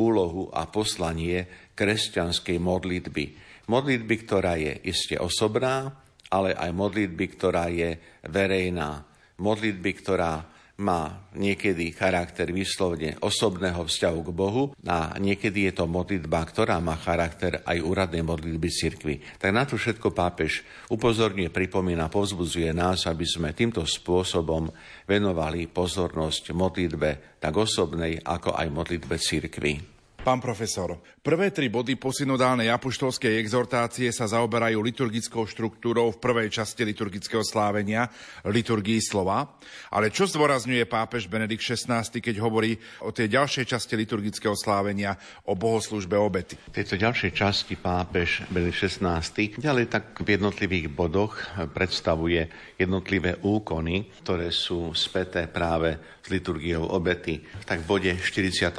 úlohu 0.00 0.48
a 0.52 0.68
poslanie 0.68 1.72
kresťanskej 1.76 2.56
modlitby. 2.56 3.24
Modlitby, 3.66 4.14
ktorá 4.24 4.56
je 4.56 4.72
iste 4.86 5.18
osobná, 5.18 5.90
ale 6.30 6.54
aj 6.54 6.70
modlitby, 6.72 7.24
ktorá 7.34 7.68
je 7.68 7.98
verejná. 8.28 9.02
Modlitby, 9.42 9.90
ktorá 10.00 10.55
má 10.76 11.24
niekedy 11.32 11.88
charakter 11.96 12.52
vyslovne 12.52 13.16
osobného 13.24 13.80
vzťahu 13.80 14.20
k 14.20 14.30
Bohu 14.36 14.64
a 14.84 15.16
niekedy 15.16 15.72
je 15.72 15.80
to 15.80 15.88
modlitba, 15.88 16.44
ktorá 16.44 16.76
má 16.84 17.00
charakter 17.00 17.64
aj 17.64 17.80
úradnej 17.80 18.20
modlitby 18.20 18.68
cirkvi. 18.68 19.14
Tak 19.40 19.50
na 19.56 19.64
to 19.64 19.80
všetko 19.80 20.12
pápež 20.12 20.60
upozorňuje, 20.92 21.48
pripomína, 21.48 22.12
povzbudzuje 22.12 22.76
nás, 22.76 23.08
aby 23.08 23.24
sme 23.24 23.56
týmto 23.56 23.88
spôsobom 23.88 24.68
venovali 25.08 25.64
pozornosť 25.64 26.52
modlitbe 26.52 27.40
tak 27.40 27.56
osobnej, 27.56 28.20
ako 28.20 28.52
aj 28.52 28.68
modlitbe 28.68 29.16
cirkvi. 29.16 29.95
Pán 30.26 30.42
profesor, 30.42 30.98
prvé 31.22 31.54
tri 31.54 31.70
body 31.70 31.94
posynodálnej 31.94 32.66
apoštolskej 32.74 33.38
exhortácie 33.38 34.10
sa 34.10 34.26
zaoberajú 34.26 34.82
liturgickou 34.82 35.46
štruktúrou 35.46 36.10
v 36.10 36.18
prvej 36.18 36.50
časti 36.50 36.82
liturgického 36.82 37.46
slávenia, 37.46 38.10
liturgii 38.42 38.98
slova. 38.98 39.54
Ale 39.94 40.10
čo 40.10 40.26
zdôrazňuje 40.26 40.82
pápež 40.90 41.30
Benedikt 41.30 41.62
XVI, 41.62 42.02
keď 42.10 42.42
hovorí 42.42 42.74
o 43.06 43.14
tej 43.14 43.38
ďalšej 43.38 43.70
časti 43.70 43.94
liturgického 43.94 44.58
slávenia, 44.58 45.14
o 45.46 45.54
bohoslužbe 45.54 46.18
obety? 46.18 46.58
V 46.58 46.74
tejto 46.74 46.98
ďalšej 46.98 47.30
časti 47.30 47.78
pápež 47.78 48.50
Benedikt 48.50 48.82
XVI 48.82 49.22
ďalej 49.62 49.86
tak 49.86 50.26
v 50.26 50.34
jednotlivých 50.34 50.90
bodoch 50.90 51.38
predstavuje 51.70 52.50
jednotlivé 52.74 53.38
úkony, 53.46 54.10
ktoré 54.26 54.50
sú 54.50 54.90
späté 54.90 55.46
práve 55.46 56.18
s 56.26 56.34
liturgiou 56.34 56.82
obety. 56.90 57.38
Tak 57.62 57.86
v 57.86 58.10
bode 58.10 58.10
47. 58.18 58.74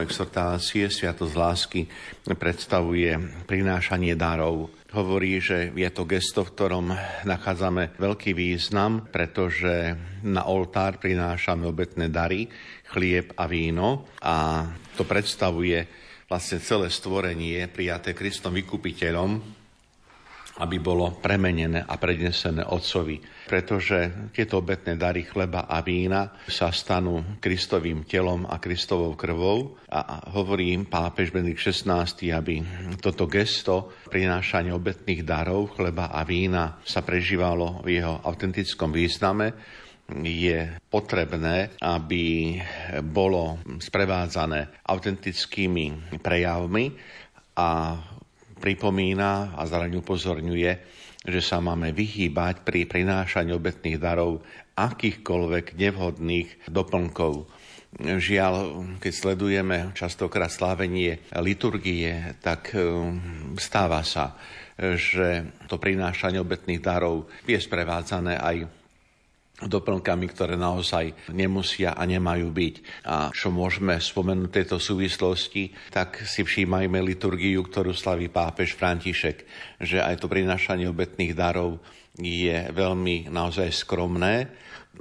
exhortácie 0.00 0.69
Sviatosť 0.70 1.34
lásky 1.34 1.80
predstavuje 2.30 3.10
prinášanie 3.50 4.14
darov. 4.14 4.70
Hovorí, 4.94 5.42
že 5.42 5.74
je 5.74 5.90
to 5.90 6.06
gesto, 6.06 6.46
v 6.46 6.52
ktorom 6.54 6.86
nachádzame 7.26 7.98
veľký 7.98 8.30
význam, 8.34 9.10
pretože 9.10 9.98
na 10.22 10.46
oltár 10.46 11.02
prinášame 11.02 11.66
obetné 11.66 12.06
dary, 12.06 12.46
chlieb 12.90 13.34
a 13.34 13.50
víno 13.50 14.06
a 14.22 14.66
to 14.94 15.02
predstavuje 15.02 15.86
vlastne 16.30 16.62
celé 16.62 16.86
stvorenie 16.90 17.66
prijaté 17.66 18.14
Kristom 18.14 18.54
vykupiteľom, 18.54 19.59
aby 20.60 20.76
bolo 20.76 21.16
premenené 21.16 21.80
a 21.80 21.96
prednesené 21.96 22.68
Otcovi. 22.68 23.16
Pretože 23.48 24.30
tieto 24.30 24.60
obetné 24.60 25.00
dary 25.00 25.24
chleba 25.24 25.64
a 25.64 25.80
vína 25.80 26.36
sa 26.46 26.68
stanú 26.68 27.40
Kristovým 27.40 28.04
telom 28.04 28.44
a 28.44 28.60
Kristovou 28.60 29.16
krvou 29.16 29.80
a 29.88 30.30
hovorí 30.36 30.76
im 30.76 30.84
pápež 30.86 31.32
Benedikt 31.32 31.64
XVI, 31.64 32.04
aby 32.06 32.62
toto 33.00 33.24
gesto 33.26 33.90
prinášania 34.12 34.76
obetných 34.76 35.24
darov 35.24 35.74
chleba 35.74 36.12
a 36.12 36.22
vína 36.22 36.78
sa 36.84 37.00
prežívalo 37.00 37.80
v 37.82 37.98
jeho 37.98 38.20
autentickom 38.22 38.92
význame, 38.92 39.56
je 40.18 40.74
potrebné, 40.90 41.78
aby 41.78 42.58
bolo 43.06 43.62
sprevádzané 43.78 44.82
autentickými 44.82 46.18
prejavmi 46.18 46.84
a 47.54 47.94
pripomína 48.60 49.56
a 49.56 49.62
zároveň 49.64 50.04
upozorňuje, 50.04 50.72
že 51.24 51.40
sa 51.40 51.58
máme 51.64 51.96
vyhýbať 51.96 52.64
pri 52.64 52.84
prinášaní 52.84 53.56
obetných 53.56 53.96
darov 53.96 54.44
akýchkoľvek 54.76 55.76
nevhodných 55.76 56.68
doplnkov. 56.68 57.48
Žiaľ, 58.00 58.54
keď 59.02 59.12
sledujeme 59.12 59.76
častokrát 59.98 60.46
slávenie 60.46 61.26
liturgie, 61.42 62.38
tak 62.38 62.70
e, 62.70 62.78
stáva 63.58 64.06
sa, 64.06 64.38
že 64.78 65.58
to 65.66 65.76
prinášanie 65.76 66.38
obetných 66.38 66.80
darov 66.80 67.26
je 67.44 67.58
sprevádzané 67.58 68.38
aj 68.38 68.56
doplnkami, 69.60 70.26
ktoré 70.32 70.54
naozaj 70.56 71.32
nemusia 71.36 71.92
a 71.92 72.02
nemajú 72.08 72.48
byť. 72.48 72.74
A 73.04 73.28
čo 73.34 73.52
môžeme 73.52 74.00
spomenúť 74.00 74.50
tejto 74.50 74.76
súvislosti, 74.80 75.72
tak 75.92 76.24
si 76.24 76.40
všímajme 76.40 76.96
liturgiu, 77.04 77.60
ktorú 77.66 77.92
slaví 77.92 78.32
pápež 78.32 78.72
František, 78.76 79.44
že 79.80 80.00
aj 80.00 80.24
to 80.24 80.32
prinášanie 80.32 80.88
obetných 80.88 81.36
darov 81.36 81.80
je 82.16 82.72
veľmi 82.72 83.28
naozaj 83.28 83.68
skromné 83.72 84.48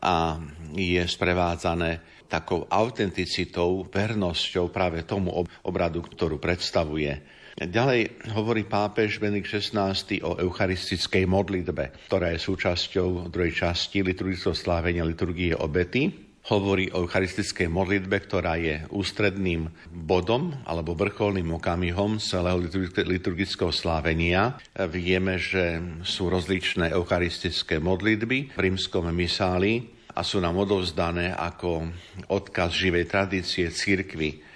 a 0.03 0.37
je 0.75 1.01
sprevádzané 1.01 2.21
takou 2.29 2.69
autenticitou, 2.69 3.89
vernosťou 3.89 4.69
práve 4.69 5.01
tomu 5.01 5.33
obradu, 5.65 6.05
ktorú 6.05 6.37
predstavuje. 6.37 7.38
Ďalej 7.59 8.31
hovorí 8.39 8.63
pápež 8.63 9.19
Benik 9.19 9.43
XVI 9.43 9.91
o 10.23 10.39
eucharistickej 10.39 11.27
modlitbe, 11.27 12.07
ktorá 12.07 12.31
je 12.31 12.39
súčasťou 12.39 13.27
druhej 13.27 13.51
časti 13.51 13.99
liturgického 13.99 14.55
slávenia 14.55 15.03
liturgie 15.03 15.51
obety. 15.51 16.07
Hovorí 16.47 16.87
o 16.95 17.03
eucharistickej 17.03 17.67
modlitbe, 17.67 18.15
ktorá 18.15 18.55
je 18.55 18.87
ústredným 18.95 19.67
bodom 19.91 20.55
alebo 20.63 20.95
vrcholným 20.95 21.59
okamihom 21.59 22.23
celého 22.23 22.63
liturgického 23.03 23.75
slávenia. 23.75 24.55
Vieme, 24.87 25.35
že 25.35 25.83
sú 26.07 26.31
rozličné 26.31 26.95
eucharistické 26.95 27.83
modlitby 27.83 28.55
v 28.55 28.59
rímskom 28.71 29.11
misáli 29.11 29.83
a 30.15 30.23
sú 30.23 30.39
nám 30.39 30.63
odovzdané 30.63 31.35
ako 31.35 31.91
odkaz 32.31 32.71
živej 32.71 33.11
tradície 33.11 33.67
církvy 33.67 34.47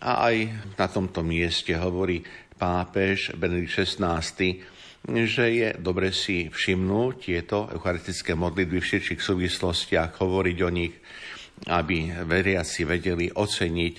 a 0.00 0.28
aj 0.28 0.36
na 0.76 0.86
tomto 0.86 1.24
mieste 1.24 1.72
hovorí 1.74 2.22
pápež 2.58 3.32
Benedikt 3.38 3.72
XVI, 3.86 4.20
že 5.08 5.46
je 5.54 5.68
dobre 5.78 6.10
si 6.10 6.50
všimnúť 6.50 7.14
tieto 7.16 7.70
eucharistické 7.70 8.34
modlitby 8.34 8.82
v 8.82 8.88
širších 8.98 9.22
súvislostiach, 9.22 10.18
hovoriť 10.20 10.58
o 10.66 10.70
nich, 10.74 10.94
aby 11.70 12.12
veriaci 12.26 12.86
vedeli 12.86 13.26
oceniť 13.32 13.94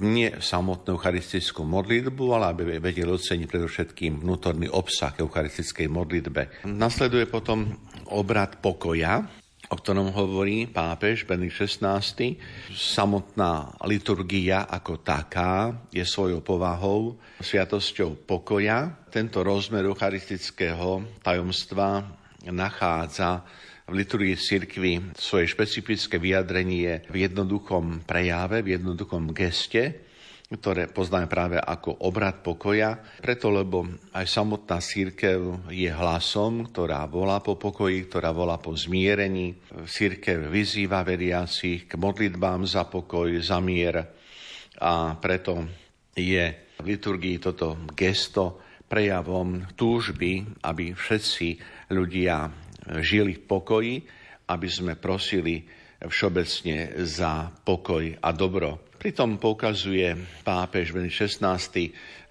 nie 0.00 0.28
samotnú 0.40 0.96
eucharistickú 0.96 1.66
modlitbu, 1.68 2.24
ale 2.32 2.44
aby 2.52 2.62
vedeli 2.80 3.10
oceniť 3.12 3.48
predovšetkým 3.48 4.24
vnútorný 4.24 4.72
obsah 4.72 5.12
eucharistickej 5.20 5.88
modlitbe. 5.92 6.64
Nasleduje 6.64 7.28
potom 7.28 7.76
obrad 8.08 8.64
pokoja, 8.64 9.41
o 9.72 9.80
ktorom 9.80 10.12
hovorí 10.12 10.68
pápež 10.68 11.24
Benedikt 11.24 11.64
XVI. 11.64 12.04
Samotná 12.68 13.72
liturgia 13.88 14.68
ako 14.68 15.00
taká 15.00 15.72
je 15.88 16.04
svojou 16.04 16.44
povahou, 16.44 17.16
sviatosťou 17.40 18.28
pokoja. 18.28 18.92
Tento 19.08 19.40
rozmer 19.40 19.88
eucharistického 19.88 21.24
tajomstva 21.24 22.04
nachádza 22.52 23.40
v 23.88 24.04
liturgii 24.04 24.36
cirkvi 24.36 24.92
svoje 25.16 25.48
špecifické 25.48 26.20
vyjadrenie 26.20 27.08
v 27.08 27.24
jednoduchom 27.24 28.04
prejave, 28.04 28.60
v 28.60 28.76
jednoduchom 28.76 29.32
geste, 29.32 30.11
ktoré 30.52 30.88
poznáme 30.92 31.28
práve 31.28 31.56
ako 31.56 32.04
obrad 32.04 32.44
pokoja, 32.44 33.00
preto 33.24 33.48
lebo 33.48 33.88
aj 34.12 34.26
samotná 34.28 34.78
církev 34.84 35.68
je 35.72 35.88
hlasom, 35.88 36.68
ktorá 36.68 37.08
volá 37.08 37.40
po 37.40 37.56
pokoji, 37.56 38.04
ktorá 38.08 38.30
volá 38.36 38.60
po 38.60 38.76
zmierení. 38.76 39.56
Církev 39.88 40.52
vyzýva 40.52 41.00
veriacich 41.02 41.88
k 41.88 41.96
modlitbám 41.96 42.68
za 42.68 42.84
pokoj, 42.84 43.32
za 43.40 43.58
mier 43.64 44.04
a 44.82 45.16
preto 45.16 45.64
je 46.12 46.44
v 46.76 46.84
liturgii 46.84 47.40
toto 47.40 47.88
gesto 47.96 48.60
prejavom 48.90 49.64
túžby, 49.72 50.60
aby 50.68 50.92
všetci 50.92 51.48
ľudia 51.96 52.50
žili 53.00 53.40
v 53.40 53.44
pokoji, 53.46 53.96
aby 54.52 54.68
sme 54.68 54.98
prosili 55.00 55.64
všeobecne 56.06 57.04
za 57.06 57.50
pokoj 57.62 58.18
a 58.18 58.28
dobro. 58.34 58.94
Pritom 58.98 59.38
poukazuje 59.38 60.14
pápež 60.46 60.94
Benedikt 60.94 61.26
XVI 61.26 61.58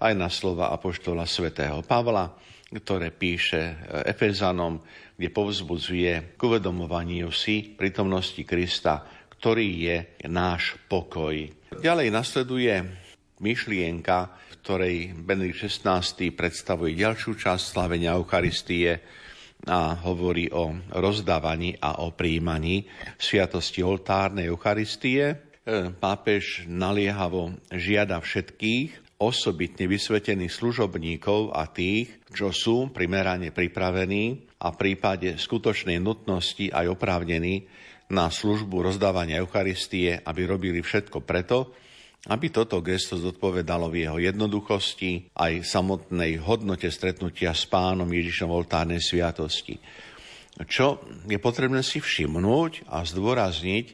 aj 0.00 0.12
na 0.16 0.28
slova 0.32 0.72
apoštola 0.72 1.28
svätého 1.28 1.84
Pavla, 1.84 2.32
ktoré 2.72 3.12
píše 3.12 3.76
Efezanom, 4.08 4.80
kde 5.12 5.28
povzbudzuje 5.28 6.36
k 6.36 6.40
uvedomovaniu 6.40 7.28
si 7.28 7.76
prítomnosti 7.76 8.40
Krista, 8.48 9.04
ktorý 9.36 9.68
je 9.84 9.96
náš 10.32 10.80
pokoj. 10.88 11.36
Ďalej 11.76 12.08
nasleduje 12.08 12.72
myšlienka, 13.44 14.32
v 14.32 14.54
ktorej 14.64 14.96
Benedikt 15.12 15.68
XVI 15.68 16.00
predstavuje 16.32 16.96
ďalšiu 16.96 17.36
časť 17.36 17.64
slavenia 17.76 18.16
Eucharistie 18.16 18.96
a 19.68 19.94
hovorí 20.06 20.50
o 20.50 20.74
rozdávaní 20.90 21.78
a 21.78 22.02
o 22.02 22.10
príjmaní 22.10 22.86
sviatosti 23.18 23.82
oltárnej 23.82 24.50
Eucharistie, 24.50 25.52
E, 25.62 25.94
pápež 25.94 26.66
naliehavo 26.66 27.54
žiada 27.70 28.18
všetkých 28.18 29.14
osobitne 29.22 29.86
vysvetených 29.86 30.50
služobníkov 30.50 31.54
a 31.54 31.70
tých, 31.70 32.10
čo 32.34 32.50
sú 32.50 32.90
primerane 32.90 33.54
pripravení 33.54 34.42
a 34.58 34.74
v 34.74 34.80
prípade 34.82 35.38
skutočnej 35.38 36.02
nutnosti 36.02 36.66
aj 36.66 36.98
oprávnení 36.98 37.70
na 38.10 38.26
službu 38.26 38.90
rozdávania 38.90 39.38
Eucharistie, 39.38 40.18
aby 40.18 40.50
robili 40.50 40.82
všetko 40.82 41.22
preto, 41.22 41.70
aby 42.30 42.54
toto 42.54 42.78
gesto 42.78 43.18
zodpovedalo 43.18 43.90
v 43.90 44.06
jeho 44.06 44.18
jednoduchosti 44.22 45.34
aj 45.34 45.66
samotnej 45.66 46.38
hodnote 46.38 46.86
stretnutia 46.86 47.50
s 47.50 47.66
pánom 47.66 48.06
Ježišom 48.06 48.46
v 48.46 48.56
oltárnej 48.62 49.02
sviatosti. 49.02 49.82
Čo 50.62 51.02
je 51.26 51.38
potrebné 51.42 51.82
si 51.82 51.98
všimnúť 51.98 52.86
a 52.86 53.02
zdôrazniť, 53.02 53.86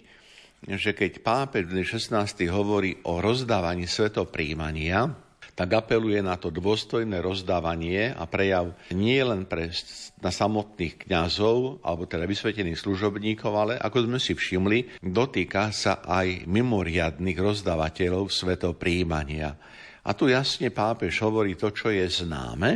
že 0.76 0.90
keď 0.90 1.22
pápež 1.22 1.70
16. 1.70 2.50
hovorí 2.50 2.98
o 3.06 3.22
rozdávaní 3.22 3.86
svetopríjmania, 3.86 5.27
tak 5.58 5.74
apeluje 5.74 6.22
na 6.22 6.38
to 6.38 6.54
dôstojné 6.54 7.18
rozdávanie 7.18 8.14
a 8.14 8.30
prejav 8.30 8.78
nie 8.94 9.18
len 9.18 9.42
pre, 9.42 9.74
na 10.22 10.30
samotných 10.30 11.02
kňazov, 11.02 11.82
alebo 11.82 12.06
teda 12.06 12.30
vysvetených 12.30 12.78
služobníkov, 12.78 13.50
ale 13.50 13.74
ako 13.74 14.06
sme 14.06 14.22
si 14.22 14.38
všimli, 14.38 15.02
dotýka 15.02 15.74
sa 15.74 15.98
aj 16.06 16.46
mimoriadných 16.46 17.34
rozdávateľov 17.34 18.30
svetopríjmania. 18.30 19.58
A 20.06 20.14
tu 20.14 20.30
jasne 20.30 20.70
pápež 20.70 21.18
hovorí 21.26 21.58
to, 21.58 21.74
čo 21.74 21.90
je 21.90 22.06
známe, 22.06 22.70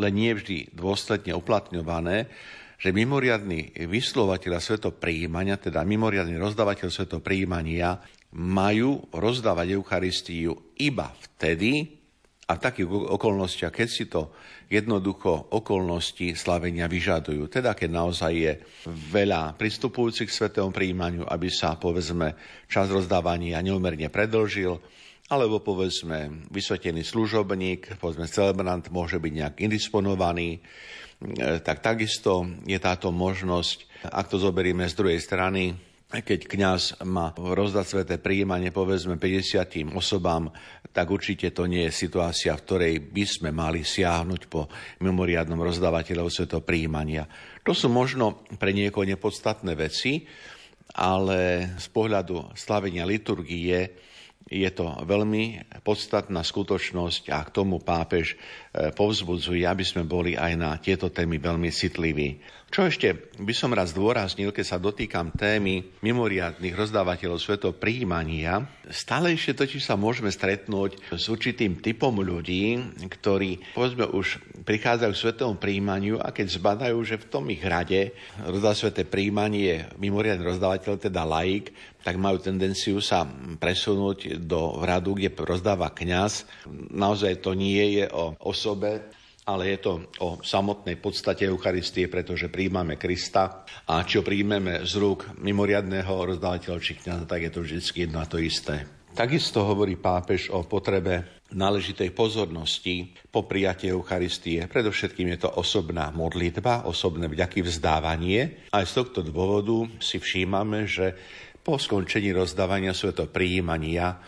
len 0.00 0.12
nie 0.16 0.32
vždy 0.32 0.72
dôsledne 0.72 1.36
uplatňované, 1.36 2.24
že 2.80 2.88
mimoriadný 2.88 3.84
vyslovateľ 3.84 4.56
svetopríjmania, 4.56 5.60
teda 5.60 5.84
mimoriadný 5.84 6.40
rozdávateľ 6.40 6.88
svetopríjmania, 6.88 8.00
majú 8.32 9.12
rozdávať 9.12 9.76
Eucharistiu 9.76 10.72
iba 10.80 11.12
vtedy 11.12 11.97
a 12.48 12.56
v 12.56 12.64
takých 12.64 12.88
okolnostiach, 12.88 13.72
keď 13.72 13.88
si 13.88 14.08
to 14.08 14.32
jednoducho 14.72 15.52
okolnosti 15.52 16.32
slavenia 16.32 16.88
vyžadujú. 16.88 17.44
Teda 17.52 17.76
keď 17.76 17.90
naozaj 17.92 18.32
je 18.32 18.52
veľa 18.88 19.52
pristupujúcich 19.60 20.28
k 20.28 20.38
svetému 20.44 20.72
príjmaniu, 20.72 21.28
aby 21.28 21.52
sa 21.52 21.76
povedzme 21.76 22.32
čas 22.64 22.88
rozdávania 22.88 23.60
neumerne 23.60 24.08
predlžil, 24.08 24.80
alebo 25.28 25.60
povedzme 25.60 26.48
vysvetený 26.48 27.04
služobník, 27.04 28.00
povedzme 28.00 28.24
celebrant 28.24 28.88
môže 28.88 29.20
byť 29.20 29.32
nejak 29.36 29.56
indisponovaný, 29.60 30.64
E, 31.18 31.58
tak 31.58 31.82
takisto 31.82 32.46
je 32.62 32.78
táto 32.78 33.10
možnosť, 33.10 34.06
ak 34.06 34.30
to 34.30 34.38
zoberieme 34.38 34.86
z 34.86 34.94
druhej 34.94 35.18
strany, 35.18 35.74
keď 36.08 36.46
kňaz 36.46 36.82
má 37.04 37.34
rozdať 37.36 37.84
sveté 37.84 38.14
príjmanie 38.22 38.70
povedzme 38.70 39.18
50 39.18 39.92
osobám, 39.98 40.48
tak 40.98 41.14
určite 41.14 41.54
to 41.54 41.70
nie 41.70 41.86
je 41.86 41.94
situácia, 41.94 42.58
v 42.58 42.64
ktorej 42.66 42.94
by 42.98 43.22
sme 43.22 43.50
mali 43.54 43.86
siahnuť 43.86 44.50
po 44.50 44.66
mimoriadnom 44.98 45.62
rozdávateľov 45.62 46.26
sveto 46.26 46.58
príjmania. 46.58 47.22
To 47.62 47.70
sú 47.70 47.86
možno 47.86 48.42
pre 48.58 48.74
niekoho 48.74 49.06
nepodstatné 49.06 49.78
veci, 49.78 50.26
ale 50.98 51.70
z 51.78 51.86
pohľadu 51.94 52.50
slavenia 52.58 53.06
liturgie 53.06 53.94
je 54.50 54.70
to 54.74 54.90
veľmi 55.06 55.70
podstatná 55.86 56.42
skutočnosť 56.42 57.30
a 57.30 57.46
k 57.46 57.54
tomu 57.54 57.78
pápež 57.78 58.34
e, 58.34 58.90
povzbudzuje, 58.90 59.62
aby 59.62 59.84
sme 59.86 60.02
boli 60.02 60.34
aj 60.34 60.52
na 60.58 60.74
tieto 60.82 61.14
témy 61.14 61.38
veľmi 61.38 61.70
citliví. 61.70 62.42
Čo 62.68 62.84
ešte 62.84 63.32
by 63.40 63.54
som 63.56 63.72
raz 63.72 63.96
zdôraznil, 63.96 64.52
keď 64.52 64.66
sa 64.68 64.76
dotýkam 64.76 65.32
témy 65.32 65.88
mimoriadných 66.04 66.76
rozdávateľov 66.76 67.40
svetov 67.40 67.80
príjmania, 67.80 68.60
stále 68.92 69.32
ešte 69.32 69.64
totiž 69.64 69.80
sa 69.80 69.96
môžeme 69.96 70.28
stretnúť 70.28 71.00
s 71.08 71.32
určitým 71.32 71.80
typom 71.80 72.12
ľudí, 72.20 72.76
ktorí 73.08 73.72
povedzme 73.72 74.12
už 74.12 74.44
prichádzajú 74.68 75.12
k 75.16 75.22
svetovom 75.24 75.56
príjmaniu 75.56 76.20
a 76.20 76.28
keď 76.28 76.60
zbadajú, 76.60 76.98
že 77.08 77.16
v 77.16 77.28
tom 77.32 77.48
ich 77.48 77.64
rade 77.64 78.12
rozdá 78.44 78.76
sveté 78.76 79.08
príjmanie 79.08 79.88
mimoriadný 79.96 80.44
rozdávateľ, 80.44 81.00
teda 81.00 81.24
laik, 81.24 81.72
tak 82.04 82.20
majú 82.20 82.36
tendenciu 82.36 83.00
sa 83.00 83.24
presunúť 83.56 84.44
do 84.44 84.84
radu, 84.84 85.16
kde 85.16 85.32
rozdáva 85.40 85.88
kňaz. 85.88 86.44
Naozaj 86.92 87.40
to 87.40 87.56
nie 87.56 87.96
je 87.96 88.12
o 88.12 88.36
osobe, 88.44 89.08
ale 89.48 89.72
je 89.72 89.78
to 89.80 89.92
o 90.20 90.44
samotnej 90.44 91.00
podstate 91.00 91.48
Eucharistie, 91.48 92.12
pretože 92.12 92.52
príjmame 92.52 93.00
Krista 93.00 93.64
a 93.88 94.04
čo 94.04 94.20
príjmeme 94.20 94.84
z 94.84 94.92
rúk 95.00 95.40
mimoriadného 95.40 96.36
rozdávateľa 96.36 96.78
či 96.84 97.00
kniaza, 97.00 97.24
tak 97.24 97.48
je 97.48 97.52
to 97.56 97.64
vždy 97.64 97.80
jedno 97.80 98.20
a 98.20 98.28
to 98.28 98.36
isté. 98.36 98.84
Takisto 99.16 99.64
hovorí 99.64 99.96
pápež 99.96 100.52
o 100.52 100.68
potrebe 100.68 101.40
náležitej 101.48 102.12
pozornosti 102.12 103.16
po 103.32 103.48
prijatí 103.48 103.88
Eucharistie. 103.88 104.68
Predovšetkým 104.68 105.32
je 105.32 105.48
to 105.48 105.50
osobná 105.56 106.12
modlitba, 106.12 106.84
osobné 106.84 107.24
vďaky 107.24 107.64
vzdávanie. 107.64 108.68
Aj 108.68 108.84
z 108.84 108.92
tohto 109.00 109.24
dôvodu 109.24 109.88
si 109.96 110.20
všímame, 110.20 110.84
že 110.84 111.16
po 111.64 111.80
skončení 111.80 112.36
rozdávania 112.36 112.92
sveto 112.92 113.32
prijímania 113.32 114.20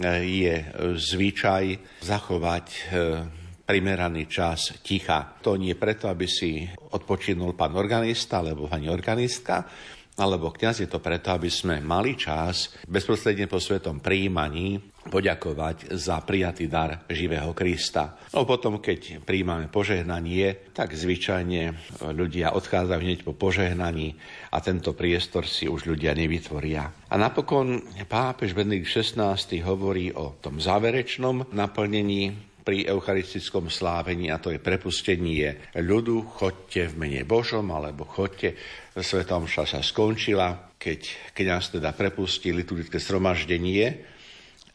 eh, 0.00 0.24
je 0.24 0.54
zvyčaj 0.96 1.64
zachovať 2.00 2.66
eh, 2.72 3.41
primeraný 3.72 4.28
čas 4.28 4.76
ticha. 4.84 5.40
To 5.40 5.56
nie 5.56 5.72
preto, 5.72 6.12
aby 6.12 6.28
si 6.28 6.68
odpočinul 6.92 7.56
pán 7.56 7.72
organista 7.72 8.44
alebo 8.44 8.68
pani 8.68 8.92
organistka, 8.92 9.64
alebo 10.12 10.52
kňaz 10.52 10.84
je 10.84 10.88
to 10.92 11.00
preto, 11.00 11.32
aby 11.32 11.48
sme 11.48 11.80
mali 11.80 12.12
čas 12.12 12.76
bezprostredne 12.84 13.48
po 13.48 13.56
svetom 13.56 14.04
príjmaní 14.04 14.76
poďakovať 15.08 15.96
za 15.96 16.20
prijatý 16.20 16.68
dar 16.68 17.08
živého 17.08 17.56
Krista. 17.56 18.20
No 18.36 18.44
potom, 18.44 18.76
keď 18.76 19.24
príjmame 19.24 19.72
požehnanie, 19.72 20.68
tak 20.76 20.92
zvyčajne 20.92 21.72
ľudia 22.12 22.52
odchádzajú 22.52 23.00
hneď 23.00 23.20
po 23.24 23.32
požehnaní 23.32 24.20
a 24.52 24.60
tento 24.60 24.92
priestor 24.92 25.48
si 25.48 25.64
už 25.64 25.88
ľudia 25.88 26.12
nevytvoria. 26.12 27.08
A 27.08 27.14
napokon 27.16 27.80
pápež 28.04 28.52
Benedikt 28.52 28.92
XVI 28.92 29.40
hovorí 29.64 30.12
o 30.12 30.36
tom 30.44 30.60
záverečnom 30.60 31.56
naplnení 31.56 32.51
pri 32.62 32.86
eucharistickom 32.86 33.66
slávení 33.66 34.30
a 34.30 34.38
to 34.38 34.54
je 34.54 34.62
prepustenie 34.62 35.74
ľudu, 35.74 36.26
chodte 36.30 36.86
v 36.86 36.94
mene 36.94 37.22
Božom 37.26 37.66
alebo 37.74 38.06
chodte. 38.06 38.54
Svetom 38.94 39.50
sa 39.50 39.66
skončila, 39.66 40.72
keď 40.78 41.30
kniaz 41.34 41.74
teda 41.74 41.90
prepustí 41.90 42.54
liturgické 42.54 43.02
sromaždenie 43.02 44.02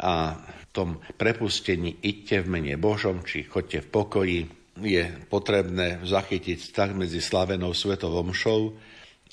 a 0.03 0.35
v 0.35 0.63
tom 0.75 0.89
prepustení 1.15 2.03
idte 2.03 2.43
v 2.43 2.51
mene 2.59 2.75
Božom, 2.75 3.23
či 3.23 3.47
chodte 3.47 3.81
v 3.81 3.89
pokoji, 3.89 4.39
je 4.77 5.03
potrebné 5.25 6.05
zachytiť 6.05 6.59
tak 6.69 6.93
medzi 6.93 7.17
slavenou 7.17 7.73
svetovou 7.73 8.21
mšou 8.29 8.77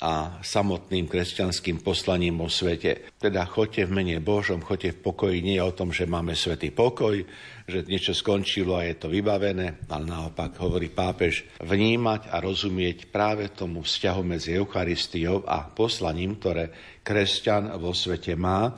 a 0.03 0.43
samotným 0.43 1.07
kresťanským 1.07 1.85
poslaním 1.85 2.43
vo 2.43 2.51
svete. 2.51 3.15
Teda 3.15 3.47
choďte 3.47 3.87
v 3.87 3.95
mene 3.95 4.17
Božom, 4.19 4.59
choďte 4.59 4.99
v 4.99 5.03
pokoji, 5.07 5.37
nie 5.45 5.63
o 5.63 5.71
tom, 5.71 5.95
že 5.95 6.11
máme 6.11 6.35
svetý 6.35 6.75
pokoj, 6.75 7.23
že 7.65 7.87
niečo 7.87 8.13
skončilo 8.13 8.75
a 8.75 8.87
je 8.91 8.97
to 8.99 9.07
vybavené, 9.07 9.87
ale 9.87 10.05
naopak 10.05 10.59
hovorí 10.59 10.91
pápež 10.91 11.47
vnímať 11.63 12.35
a 12.35 12.43
rozumieť 12.43 13.09
práve 13.15 13.55
tomu 13.55 13.87
vzťahu 13.87 14.23
medzi 14.27 14.59
Eucharistiou 14.59 15.47
a 15.47 15.71
poslaním, 15.71 16.37
ktoré 16.43 16.75
kresťan 17.07 17.79
vo 17.79 17.95
svete 17.95 18.35
má, 18.35 18.75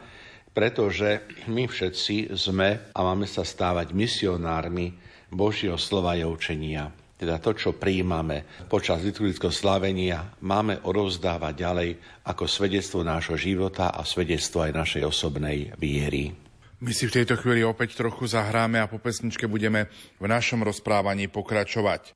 pretože 0.52 1.24
my 1.48 1.68
všetci 1.68 2.36
sme 2.36 2.92
a 2.92 2.98
máme 3.00 3.24
sa 3.28 3.44
stávať 3.44 3.92
misionármi 3.92 4.96
Božieho 5.32 5.76
slova 5.80 6.16
a 6.16 6.26
učenia 6.28 7.05
teda 7.16 7.40
to, 7.40 7.56
čo 7.56 7.76
prijímame 7.76 8.44
počas 8.68 9.00
liturgického 9.00 9.52
slavenia, 9.52 10.36
máme 10.44 10.80
odovzdávať 10.84 11.54
ďalej 11.56 11.90
ako 12.28 12.44
svedectvo 12.44 13.00
nášho 13.04 13.36
života 13.36 13.92
a 13.92 14.04
svedectvo 14.04 14.64
aj 14.64 14.76
našej 14.76 15.02
osobnej 15.04 15.72
viery. 15.76 16.32
My 16.76 16.92
si 16.92 17.08
v 17.08 17.20
tejto 17.20 17.40
chvíli 17.40 17.64
opäť 17.64 17.96
trochu 17.96 18.28
zahráme 18.28 18.76
a 18.76 18.88
po 18.88 19.00
pesničke 19.00 19.48
budeme 19.48 19.88
v 20.20 20.28
našom 20.28 20.60
rozprávaní 20.60 21.24
pokračovať. 21.28 22.15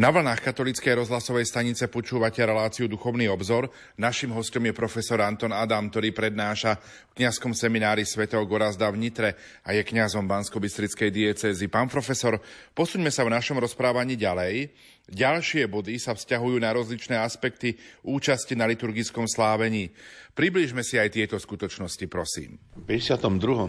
Na 0.00 0.08
vlnách 0.08 0.40
katolíckej 0.40 0.96
rozhlasovej 0.96 1.44
stanice 1.44 1.84
počúvate 1.84 2.40
reláciu 2.40 2.88
Duchovný 2.88 3.28
obzor. 3.28 3.68
Našim 4.00 4.32
hostom 4.32 4.64
je 4.64 4.72
profesor 4.72 5.20
Anton 5.20 5.52
Adam, 5.52 5.92
ktorý 5.92 6.16
prednáša 6.16 6.80
v 7.12 7.20
kňazskom 7.20 7.52
seminári 7.52 8.08
svätého 8.08 8.40
Gorazda 8.48 8.88
v 8.88 8.96
Nitre 8.96 9.36
a 9.60 9.76
je 9.76 9.84
kňazom 9.84 10.24
Bansko-Bystrickej 10.24 11.12
diecézy. 11.12 11.68
Pán 11.68 11.92
profesor, 11.92 12.40
posuňme 12.72 13.12
sa 13.12 13.28
v 13.28 13.36
našom 13.36 13.60
rozprávaní 13.60 14.16
ďalej. 14.16 14.72
Ďalšie 15.04 15.68
body 15.68 16.00
sa 16.00 16.16
vzťahujú 16.16 16.56
na 16.56 16.72
rozličné 16.72 17.20
aspekty 17.20 17.76
účasti 18.00 18.56
na 18.56 18.64
liturgickom 18.64 19.28
slávení. 19.28 19.92
Približme 20.32 20.80
si 20.80 20.96
aj 20.96 21.12
tieto 21.12 21.36
skutočnosti, 21.36 22.08
prosím. 22.08 22.56
V 22.72 22.88
52. 22.88 23.20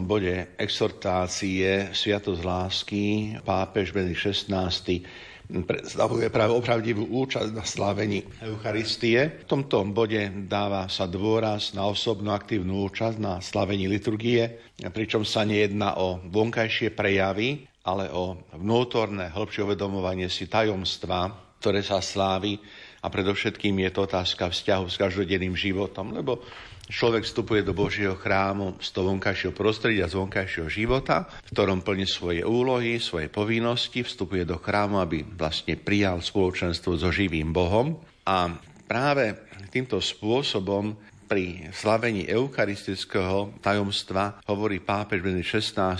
bode 0.07 0.55
exhortácie 0.55 1.91
Sviatosť 1.91 2.39
lásky 2.39 3.03
pápež 3.43 3.91
Benedikt 3.91 4.31
XVI 4.31 4.71
predstavuje 5.59 6.31
práve 6.31 6.55
opravdivú 6.55 7.11
účasť 7.11 7.51
na 7.51 7.67
slávení 7.67 8.23
Eucharistie. 8.39 9.43
V 9.43 9.49
tomto 9.51 9.83
bode 9.91 10.31
dáva 10.47 10.87
sa 10.87 11.03
dôraz 11.05 11.75
na 11.75 11.83
osobnú 11.83 12.31
aktívnu 12.31 12.87
účasť 12.87 13.17
na 13.19 13.43
slávení 13.43 13.91
liturgie, 13.91 14.71
pričom 14.79 15.27
sa 15.27 15.43
nejedná 15.43 15.99
o 15.99 16.23
vonkajšie 16.23 16.95
prejavy, 16.95 17.67
ale 17.83 18.07
o 18.15 18.39
vnútorné 18.55 19.33
hĺbšie 19.33 19.67
uvedomovanie 19.67 20.31
si 20.31 20.47
tajomstva, 20.47 21.51
ktoré 21.59 21.83
sa 21.83 21.99
slávi 21.99 22.55
a 23.01 23.09
predovšetkým 23.09 23.75
je 23.85 23.89
to 23.91 24.05
otázka 24.05 24.49
vzťahu 24.49 24.85
s 24.87 24.95
každodenným 24.95 25.57
životom, 25.57 26.13
lebo 26.13 26.41
Človek 26.89 27.23
vstupuje 27.27 27.61
do 27.61 27.77
Božieho 27.77 28.17
chrámu 28.17 28.81
z 28.81 28.89
toho 28.89 29.13
vonkajšieho 29.13 29.53
prostredia, 29.53 30.09
z 30.09 30.17
vonkajšieho 30.17 30.69
života, 30.71 31.29
v 31.45 31.53
ktorom 31.53 31.85
plní 31.85 32.09
svoje 32.09 32.41
úlohy, 32.41 32.97
svoje 32.97 33.29
povinnosti, 33.29 34.01
vstupuje 34.01 34.47
do 34.47 34.57
chrámu, 34.57 34.97
aby 35.03 35.21
vlastne 35.23 35.77
prijal 35.77 36.23
spoločenstvo 36.23 36.97
so 36.97 37.13
živým 37.13 37.53
Bohom. 37.53 38.01
A 38.25 38.49
práve 38.89 39.37
týmto 39.71 40.01
spôsobom 40.03 40.97
pri 41.31 41.71
slavení 41.71 42.27
eukaristického 42.27 43.55
tajomstva 43.63 44.43
hovorí 44.51 44.83
pápež 44.83 45.23
Benedikt 45.23 45.63
XVI, 45.63 45.95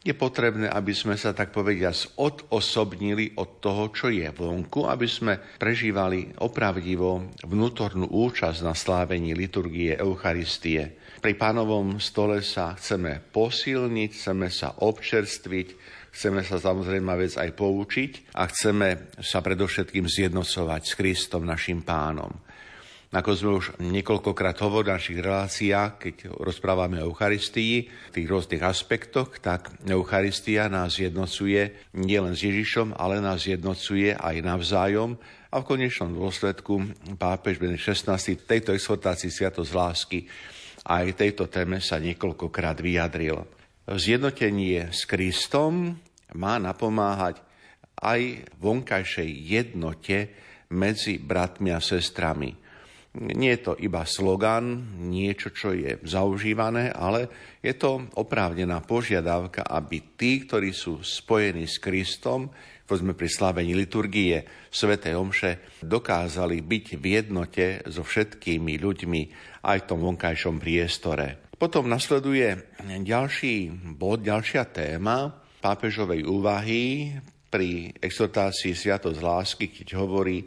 je 0.00 0.16
potrebné, 0.16 0.64
aby 0.64 0.96
sme 0.96 1.12
sa 1.20 1.36
tak 1.36 1.52
povediať 1.52 2.16
odosobnili 2.16 3.36
od 3.36 3.60
toho, 3.60 3.92
čo 3.92 4.08
je 4.08 4.24
vonku, 4.32 4.88
aby 4.88 5.04
sme 5.04 5.36
prežívali 5.60 6.40
opravdivo 6.40 7.36
vnútornú 7.44 8.08
účasť 8.08 8.64
na 8.64 8.72
slávení 8.72 9.36
liturgie 9.36 9.92
Eucharistie. 10.00 10.96
Pri 11.20 11.36
pánovom 11.36 12.00
stole 12.00 12.40
sa 12.40 12.72
chceme 12.80 13.20
posilniť, 13.28 14.10
chceme 14.16 14.48
sa 14.48 14.72
občerstviť, 14.80 15.68
chceme 16.16 16.40
sa 16.48 16.56
samozrejme 16.56 17.12
vec 17.20 17.36
aj 17.36 17.52
poučiť 17.52 18.40
a 18.40 18.48
chceme 18.48 19.20
sa 19.20 19.44
predovšetkým 19.44 20.08
zjednocovať 20.08 20.82
s 20.88 20.92
Kristom, 20.96 21.44
našim 21.44 21.84
pánom. 21.84 22.32
Ako 23.10 23.34
sme 23.34 23.50
už 23.58 23.66
niekoľkokrát 23.82 24.54
hovorili 24.62 24.94
v 24.94 24.96
našich 24.96 25.18
reláciách, 25.18 25.90
keď 25.98 26.16
rozprávame 26.30 27.02
o 27.02 27.10
Eucharistii, 27.10 27.90
v 27.90 28.14
tých 28.14 28.30
rôznych 28.30 28.62
aspektoch, 28.62 29.42
tak 29.42 29.74
Eucharistia 29.82 30.70
nás 30.70 30.94
jednocuje 30.94 31.90
nielen 31.98 32.38
s 32.38 32.46
Ježišom, 32.46 32.94
ale 32.94 33.18
nás 33.18 33.50
jednocuje 33.50 34.14
aj 34.14 34.46
navzájom 34.46 35.18
a 35.50 35.56
v 35.58 35.68
konečnom 35.74 36.14
dôsledku 36.14 36.86
pápež 37.18 37.58
Benedikt 37.58 37.82
XVI 37.82 38.22
tejto 38.46 38.70
exhortácii 38.70 39.26
Sviatosť 39.26 39.72
lásky 39.74 40.20
aj 40.86 41.12
tejto 41.12 41.50
téme 41.52 41.82
sa 41.82 42.00
niekoľkokrát 42.00 42.80
vyjadril. 42.80 43.44
Zjednotenie 43.84 44.88
s 44.94 45.04
Kristom 45.04 45.98
má 46.32 46.56
napomáhať 46.56 47.42
aj 48.00 48.48
vonkajšej 48.56 49.28
jednote 49.28 50.32
medzi 50.72 51.20
bratmi 51.20 51.74
a 51.74 51.82
sestrami. 51.82 52.54
Nie 53.10 53.58
je 53.58 53.62
to 53.66 53.72
iba 53.74 54.06
slogan, 54.06 54.94
niečo, 55.02 55.50
čo 55.50 55.74
je 55.74 55.98
zaužívané, 56.06 56.94
ale 56.94 57.26
je 57.58 57.74
to 57.74 58.06
oprávnená 58.14 58.86
požiadavka, 58.86 59.66
aby 59.66 60.14
tí, 60.14 60.46
ktorí 60.46 60.70
sú 60.70 61.02
spojení 61.02 61.66
s 61.66 61.82
Kristom, 61.82 62.54
povedzme 62.86 63.18
pri 63.18 63.26
slavení 63.26 63.74
liturgie 63.74 64.46
Sv. 64.70 64.94
Omše, 64.94 65.82
dokázali 65.82 66.62
byť 66.62 66.86
v 67.02 67.04
jednote 67.10 67.66
so 67.90 68.06
všetkými 68.06 68.78
ľuďmi 68.78 69.22
aj 69.66 69.76
v 69.82 69.88
tom 69.90 70.06
vonkajšom 70.06 70.62
priestore. 70.62 71.50
Potom 71.58 71.90
nasleduje 71.90 72.78
ďalší 72.86 73.74
bod, 73.98 74.22
ďalšia 74.22 74.70
téma 74.70 75.34
pápežovej 75.58 76.30
úvahy 76.30 77.10
pri 77.50 77.90
exhortácii 77.98 78.70
Sviatosť 78.70 79.18
lásky, 79.18 79.66
keď 79.66 79.98
hovorí 79.98 80.46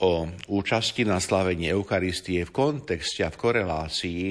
o 0.00 0.30
účasti 0.48 1.04
na 1.04 1.20
slavení 1.20 1.68
Eucharistie 1.68 2.48
v 2.48 2.54
kontexte 2.54 3.26
a 3.26 3.32
v 3.34 3.40
korelácii 3.40 4.24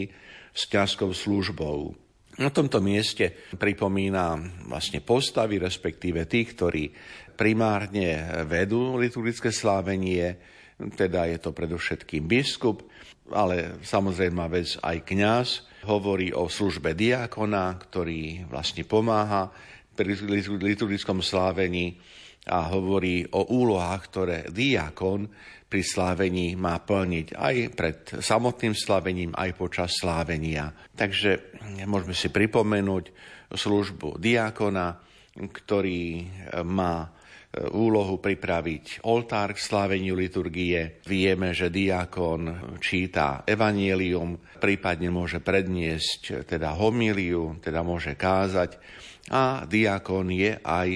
s 0.51 0.61
kňazskou 0.67 1.13
službou. 1.13 1.93
Na 2.41 2.49
tomto 2.49 2.79
mieste 2.81 3.29
pripomína 3.53 4.39
vlastne 4.65 5.03
postavy, 5.03 5.59
respektíve 5.61 6.25
tých, 6.25 6.55
ktorí 6.55 6.83
primárne 7.35 8.41
vedú 8.47 8.97
liturgické 8.97 9.51
slávenie, 9.51 10.39
teda 10.97 11.29
je 11.29 11.37
to 11.37 11.53
predovšetkým 11.53 12.25
biskup, 12.25 12.87
ale 13.29 13.77
samozrejme 13.85 14.41
vec 14.49 14.79
aj 14.81 14.97
kňaz. 15.05 15.47
Hovorí 15.85 16.33
o 16.33 16.49
službe 16.49 16.97
diakona, 16.97 17.77
ktorý 17.77 18.49
vlastne 18.49 18.87
pomáha 18.87 19.51
pri 19.93 20.17
liturgickom 20.57 21.19
slávení 21.21 21.99
a 22.49 22.73
hovorí 22.73 23.21
o 23.37 23.53
úlohách, 23.53 24.01
ktoré 24.09 24.37
diakon 24.49 25.29
pri 25.71 25.81
slávení 25.85 26.57
má 26.57 26.81
plniť 26.81 27.37
aj 27.37 27.55
pred 27.77 27.97
samotným 28.19 28.75
slávením, 28.75 29.31
aj 29.37 29.55
počas 29.55 29.95
slávenia. 29.95 30.73
Takže 30.97 31.55
môžeme 31.87 32.11
si 32.17 32.27
pripomenúť 32.27 33.05
službu 33.55 34.19
diakona, 34.19 34.99
ktorý 35.31 36.27
má 36.67 37.07
e, 37.07 37.09
úlohu 37.71 38.19
pripraviť 38.19 39.07
oltár 39.07 39.55
k 39.55 39.63
sláveniu 39.63 40.11
liturgie. 40.11 40.99
Vieme, 41.07 41.55
že 41.55 41.71
diakon 41.71 42.75
číta 42.83 43.47
evanielium, 43.47 44.59
prípadne 44.59 45.07
môže 45.07 45.39
predniesť 45.39 46.43
teda 46.43 46.75
homíliu, 46.75 47.63
teda 47.63 47.79
môže 47.79 48.19
kázať 48.19 48.75
a 49.31 49.63
diakon 49.63 50.27
je 50.35 50.51
aj 50.59 50.89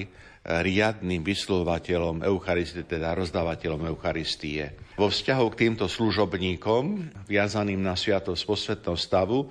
riadným 0.46 1.26
vyslovateľom 1.26 2.22
Eucharistie, 2.22 2.86
teda 2.86 3.18
rozdávateľom 3.18 3.90
Eucharistie. 3.90 4.78
Vo 4.94 5.10
vzťahu 5.10 5.44
k 5.52 5.58
týmto 5.66 5.90
služobníkom, 5.90 7.10
viazaným 7.26 7.82
na 7.82 7.98
sviatosť 7.98 8.42
posvetného 8.46 8.96
stavu, 8.96 9.50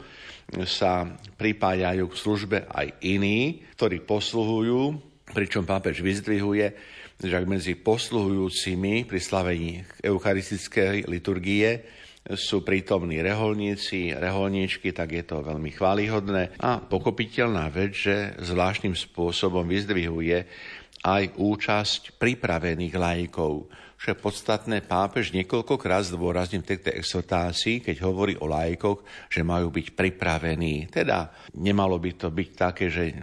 sa 0.63 1.03
pripájajú 1.36 2.05
k 2.08 2.15
službe 2.15 2.58
aj 2.71 2.88
iní, 3.03 3.65
ktorí 3.75 4.08
posluhujú, 4.08 4.95
pričom 5.36 5.67
pápež 5.67 5.99
vyzdvihuje, 5.99 6.67
že 7.15 7.34
ak 7.36 7.45
medzi 7.47 7.75
posluhujúcimi 7.75 9.03
pri 9.03 9.19
slavení 9.19 9.84
eucharistickej 10.03 11.12
liturgie 11.12 11.84
sú 12.25 12.65
prítomní 12.65 13.21
reholníci, 13.21 14.17
reholníčky, 14.17 14.89
tak 14.89 15.13
je 15.13 15.23
to 15.29 15.45
veľmi 15.45 15.69
chválihodné 15.69 16.58
a 16.58 16.81
pokopiteľná 16.81 17.69
vec, 17.69 17.93
že 17.93 18.34
zvláštnym 18.41 18.97
spôsobom 18.97 19.62
vyzdvihuje 19.69 20.49
aj 21.06 21.38
účasť 21.38 22.18
pripravených 22.18 22.96
lajkov. 22.98 23.70
Čo 23.96 24.12
je 24.12 24.18
podstatné, 24.18 24.84
pápež 24.84 25.32
niekoľkokrát 25.32 26.10
zdôraznil 26.10 26.65
v 26.65 26.70
tejto 26.76 26.89
exhortácii, 26.98 27.80
keď 27.80 28.04
hovorí 28.04 28.34
o 28.38 28.50
lajkoch, 28.50 29.06
že 29.32 29.46
majú 29.46 29.72
byť 29.72 29.94
pripravení. 29.94 30.89
Teda 30.91 31.32
nemalo 31.56 31.96
by 32.02 32.12
to 32.18 32.28
byť 32.34 32.50
také, 32.58 32.91
že 32.91 33.13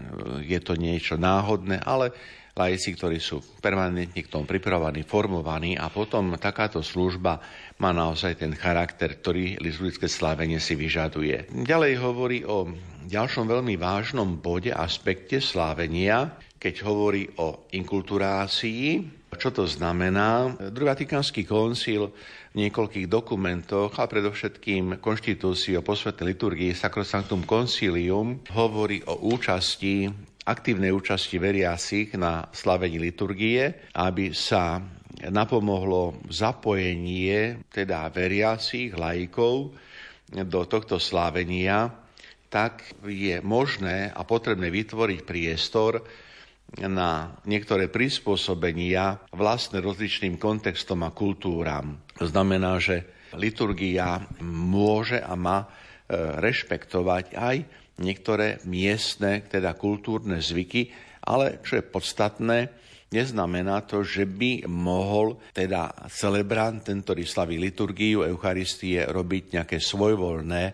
je 0.43 0.61
to 0.63 0.79
niečo 0.79 1.21
náhodné, 1.21 1.83
ale 1.83 2.15
lajci, 2.57 2.97
ktorí 2.97 3.21
sú 3.21 3.41
permanentne 3.61 4.21
k 4.21 4.33
tomu 4.33 4.45
pripravovaní, 4.45 5.05
formovaní 5.05 5.73
a 5.77 5.89
potom 5.89 6.37
takáto 6.37 6.81
služba 6.85 7.41
má 7.81 7.91
naozaj 7.93 8.41
ten 8.41 8.53
charakter, 8.57 9.17
ktorý 9.17 9.61
liturgické 9.61 10.09
slávenie 10.09 10.61
si 10.61 10.77
vyžaduje. 10.77 11.53
Ďalej 11.53 11.93
hovorí 12.01 12.39
o 12.45 12.69
ďalšom 13.09 13.49
veľmi 13.49 13.77
vážnom 13.81 14.41
bode, 14.41 14.73
aspekte 14.73 15.41
slávenia, 15.41 16.37
keď 16.63 16.75
hovorí 16.87 17.27
o 17.43 17.67
inkulturácii. 17.75 19.03
Čo 19.35 19.51
to 19.51 19.67
znamená? 19.67 20.55
Druhý 20.71 20.95
Vatikánsky 20.95 21.43
koncil 21.43 22.15
v 22.55 22.55
niekoľkých 22.55 23.11
dokumentoch 23.11 23.99
a 23.99 24.07
predovšetkým 24.07 25.03
konštitúcii 25.03 25.75
o 25.75 25.83
posvetnej 25.83 26.39
liturgii 26.39 26.71
Sacrosanctum 26.71 27.43
Concilium 27.43 28.47
hovorí 28.55 29.03
o 29.11 29.27
účasti 29.35 30.07
aktívnej 30.47 30.95
účasti 30.95 31.43
veriacich 31.43 32.15
na 32.15 32.47
slavení 32.55 33.03
liturgie, 33.03 33.91
aby 33.99 34.31
sa 34.31 34.79
napomohlo 35.31 36.23
zapojenie 36.31 37.67
teda 37.71 38.07
veriacich, 38.11 38.95
laikov 38.95 39.75
do 40.31 40.61
tohto 40.67 40.99
slávenia, 41.03 41.91
tak 42.51 42.85
je 43.07 43.39
možné 43.43 44.11
a 44.11 44.23
potrebné 44.27 44.69
vytvoriť 44.71 45.21
priestor 45.23 46.03
na 46.81 47.37
niektoré 47.45 47.93
prispôsobenia 47.93 49.21
vlastne 49.37 49.85
rozličným 49.85 50.41
kontextom 50.41 51.05
a 51.05 51.13
kultúram. 51.13 52.01
To 52.17 52.25
znamená, 52.25 52.81
že 52.81 53.29
liturgia 53.37 54.25
môže 54.45 55.21
a 55.21 55.37
má 55.37 55.65
e, 55.65 55.67
rešpektovať 56.41 57.37
aj 57.37 57.57
niektoré 58.01 58.65
miestne, 58.65 59.45
teda 59.45 59.77
kultúrne 59.77 60.41
zvyky, 60.41 60.89
ale 61.29 61.61
čo 61.61 61.77
je 61.81 61.85
podstatné, 61.85 62.59
Neznamená 63.13 63.85
to, 63.85 64.01
že 64.01 64.25
by 64.25 64.65
mohol 64.73 65.37
teda 65.53 65.93
celebrant, 66.09 66.81
ten, 66.81 67.05
ktorý 67.05 67.29
slaví 67.29 67.61
liturgiu 67.61 68.25
Eucharistie, 68.25 69.05
robiť 69.05 69.61
nejaké 69.61 69.77
svojvoľné 69.77 70.65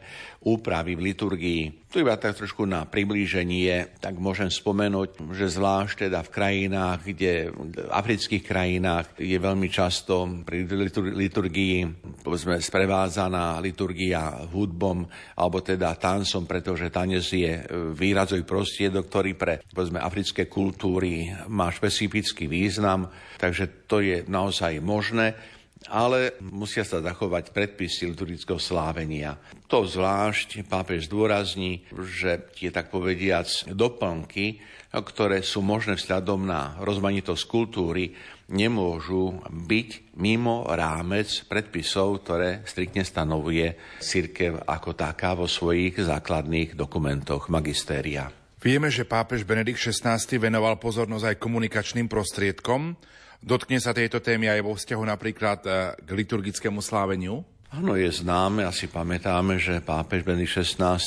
úpravy 0.56 0.96
v 0.96 1.12
liturgii. 1.12 1.62
Tu 1.88 2.04
iba 2.04 2.16
tak 2.20 2.36
trošku 2.36 2.68
na 2.68 2.84
priblíženie, 2.84 4.00
tak 4.00 4.20
môžem 4.20 4.52
spomenúť, 4.52 5.32
že 5.32 5.48
zvlášť 5.48 6.08
teda 6.08 6.20
v 6.20 6.32
krajinách, 6.32 6.98
kde 7.04 7.48
v 7.48 7.88
afrických 7.88 8.44
krajinách 8.44 9.16
je 9.16 9.38
veľmi 9.40 9.68
často 9.72 10.28
pri 10.44 10.68
liturgii 11.16 11.88
povedzme 12.20 12.60
sprevádzaná 12.60 13.56
liturgia 13.64 14.44
hudbom 14.52 15.08
alebo 15.40 15.64
teda 15.64 15.96
tancom, 15.96 16.44
pretože 16.44 16.92
tanec 16.92 17.24
je 17.24 17.64
výrazový 17.96 18.44
prostriedok, 18.44 19.08
ktorý 19.08 19.32
pre 19.32 19.64
povedzme 19.72 19.96
africké 19.96 20.44
kultúry 20.44 21.32
má 21.48 21.72
špecifický 21.72 22.44
význam, 22.46 23.08
takže 23.40 23.88
to 23.88 24.04
je 24.04 24.28
naozaj 24.28 24.76
možné 24.84 25.57
ale 25.86 26.34
musia 26.42 26.82
sa 26.82 26.98
zachovať 26.98 27.54
predpisy 27.54 28.10
liturgického 28.10 28.58
slávenia. 28.58 29.38
To 29.70 29.86
zvlášť 29.86 30.66
pápež 30.66 31.06
zdôrazní, 31.06 31.86
že 31.94 32.42
tie 32.58 32.74
tak 32.74 32.90
povediac 32.90 33.46
doplnky, 33.70 34.58
ktoré 34.90 35.44
sú 35.44 35.62
možné 35.62 35.94
vzhľadom 35.94 36.48
na 36.48 36.74
rozmanitosť 36.82 37.44
kultúry, 37.46 38.16
nemôžu 38.48 39.44
byť 39.44 40.16
mimo 40.16 40.64
rámec 40.64 41.28
predpisov, 41.46 42.24
ktoré 42.24 42.64
striktne 42.64 43.04
stanovuje 43.04 43.76
církev 44.00 44.64
ako 44.64 44.96
taká 44.96 45.36
vo 45.36 45.44
svojich 45.44 46.00
základných 46.00 46.72
dokumentoch 46.72 47.52
magistéria. 47.52 48.32
Vieme, 48.58 48.90
že 48.90 49.06
pápež 49.06 49.46
Benedikt 49.46 49.78
XVI 49.78 50.18
venoval 50.40 50.82
pozornosť 50.82 51.30
aj 51.30 51.36
komunikačným 51.38 52.10
prostriedkom. 52.10 52.98
Dotkne 53.38 53.78
sa 53.78 53.94
tejto 53.94 54.18
témy 54.18 54.50
aj 54.50 54.60
vo 54.66 54.74
vzťahu 54.74 55.04
napríklad 55.06 55.60
e, 55.62 55.70
k 56.02 56.08
liturgickému 56.10 56.82
sláveniu? 56.82 57.46
Áno, 57.68 57.94
je 57.94 58.08
známe, 58.08 58.64
asi 58.64 58.88
pamätáme, 58.88 59.60
že 59.60 59.84
pápež 59.84 60.24
Benedikt 60.24 60.64
XVI 60.64 60.98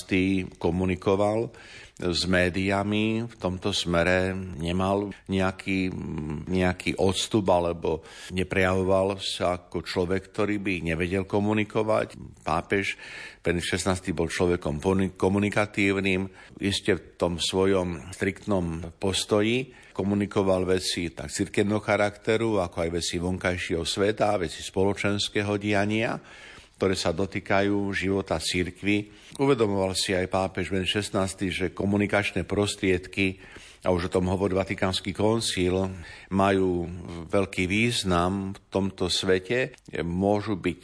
komunikoval 0.62 1.50
s 1.98 2.26
médiami 2.30 3.26
v 3.26 3.36
tomto 3.38 3.74
smere 3.74 4.34
nemal 4.58 5.10
nejaký, 5.30 5.90
nejaký 6.50 6.98
odstup 6.98 7.50
alebo 7.50 8.06
neprejavoval 8.34 9.22
sa 9.22 9.58
ako 9.58 9.86
človek, 9.86 10.34
ktorý 10.34 10.62
by 10.62 10.74
nevedel 10.86 11.26
komunikovať. 11.26 12.18
Pápež 12.46 12.94
Benedikt 13.42 13.82
XVI 13.82 13.98
bol 14.14 14.30
človekom 14.30 14.82
komunikatívnym, 15.18 16.30
iste 16.62 16.94
v 16.94 17.02
tom 17.18 17.42
svojom 17.42 18.14
striktnom 18.14 18.96
postoji 19.02 19.81
komunikoval 19.92 20.66
veci 20.66 21.12
tak 21.12 21.30
cirkevného 21.30 21.84
charakteru, 21.84 22.60
ako 22.60 22.78
aj 22.84 22.90
veci 22.92 23.16
vonkajšieho 23.20 23.86
sveta, 23.86 24.40
veci 24.40 24.64
spoločenského 24.64 25.56
diania, 25.60 26.18
ktoré 26.80 26.98
sa 26.98 27.14
dotýkajú 27.14 27.94
života 27.94 28.42
církvy. 28.42 29.14
Uvedomoval 29.38 29.94
si 29.94 30.18
aj 30.18 30.26
pápež 30.32 30.74
Ben 30.74 30.88
16, 30.88 31.14
že 31.54 31.66
komunikačné 31.76 32.42
prostriedky 32.48 33.38
a 33.82 33.90
už 33.90 34.10
o 34.10 34.14
tom 34.14 34.30
hovorí 34.30 34.54
Vatikánsky 34.54 35.10
koncil, 35.10 35.90
majú 36.30 36.86
veľký 37.30 37.66
význam 37.66 38.54
v 38.54 38.60
tomto 38.70 39.10
svete, 39.10 39.74
môžu 40.06 40.54
byť 40.54 40.82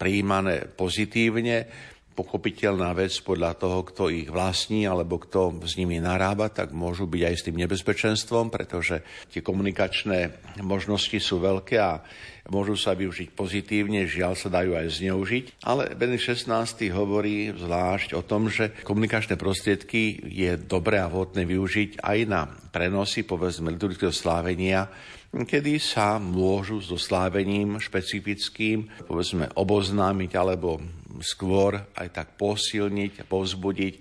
prijímané 0.00 0.64
pozitívne, 0.72 1.68
pochopiteľná 2.14 2.92
vec 2.92 3.14
podľa 3.22 3.56
toho, 3.56 3.86
kto 3.86 4.12
ich 4.12 4.28
vlastní 4.28 4.84
alebo 4.84 5.16
kto 5.16 5.62
s 5.64 5.78
nimi 5.80 6.02
narába, 6.02 6.50
tak 6.50 6.74
môžu 6.74 7.08
byť 7.08 7.22
aj 7.24 7.34
s 7.34 7.44
tým 7.46 7.56
nebezpečenstvom, 7.62 8.52
pretože 8.52 9.00
tie 9.32 9.40
komunikačné 9.40 10.34
možnosti 10.60 11.16
sú 11.16 11.40
veľké 11.40 11.76
a 11.80 12.02
môžu 12.50 12.74
sa 12.74 12.98
využiť 12.98 13.32
pozitívne, 13.32 14.04
žiaľ 14.10 14.34
sa 14.34 14.50
dajú 14.50 14.74
aj 14.74 14.86
zneužiť. 15.00 15.44
Ale 15.62 15.94
Benedikt 15.94 16.34
XVI 16.34 16.66
hovorí 16.90 17.54
zvlášť 17.54 18.18
o 18.18 18.22
tom, 18.26 18.50
že 18.50 18.74
komunikačné 18.82 19.38
prostriedky 19.38 20.18
je 20.26 20.58
dobré 20.58 20.98
a 20.98 21.08
vhodné 21.08 21.46
využiť 21.46 22.02
aj 22.02 22.18
na 22.26 22.50
prenosy, 22.74 23.22
povedzme, 23.22 23.70
liturgického 23.70 24.12
slávenia, 24.12 24.90
kedy 25.30 25.78
sa 25.78 26.18
môžu 26.18 26.82
so 26.82 26.98
slávením 26.98 27.78
špecifickým, 27.78 28.90
povedzme, 29.06 29.46
oboznámiť 29.54 30.30
alebo 30.34 30.82
skôr 31.22 31.78
aj 31.94 32.08
tak 32.10 32.28
posilniť, 32.34 33.26
povzbudiť 33.30 33.94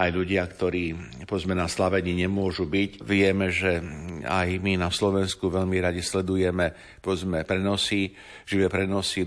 aj 0.00 0.08
ľudia, 0.14 0.46
ktorí 0.46 0.94
povedzme 1.26 1.52
na 1.52 1.66
slavení 1.66 2.14
nemôžu 2.14 2.64
byť. 2.70 3.02
Vieme, 3.02 3.50
že 3.50 3.82
aj 4.22 4.62
my 4.62 4.78
na 4.78 4.88
Slovensku 4.88 5.50
veľmi 5.50 5.82
radi 5.82 6.00
sledujeme 6.00 6.72
povedzme 7.02 7.42
prenosy, 7.42 8.12
živé 8.46 8.70
prenosy 8.70 9.26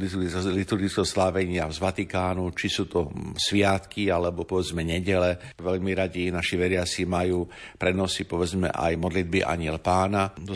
liturgického 0.53 1.03
slávenia 1.03 1.67
z 1.67 1.77
Vatikánu, 1.77 2.53
či 2.55 2.71
sú 2.71 2.87
to 2.87 3.11
sviatky 3.35 4.07
alebo 4.07 4.47
povedzme 4.47 4.81
nedele. 4.81 5.53
Veľmi 5.59 5.91
radi 5.93 6.31
naši 6.31 6.55
veriaci 6.55 7.03
majú 7.05 7.45
prenosy 7.75 8.23
povedzme 8.23 8.71
aj 8.71 8.93
modlitby 8.97 9.43
Aniel 9.43 9.83
Pána 9.83 10.31
do 10.37 10.55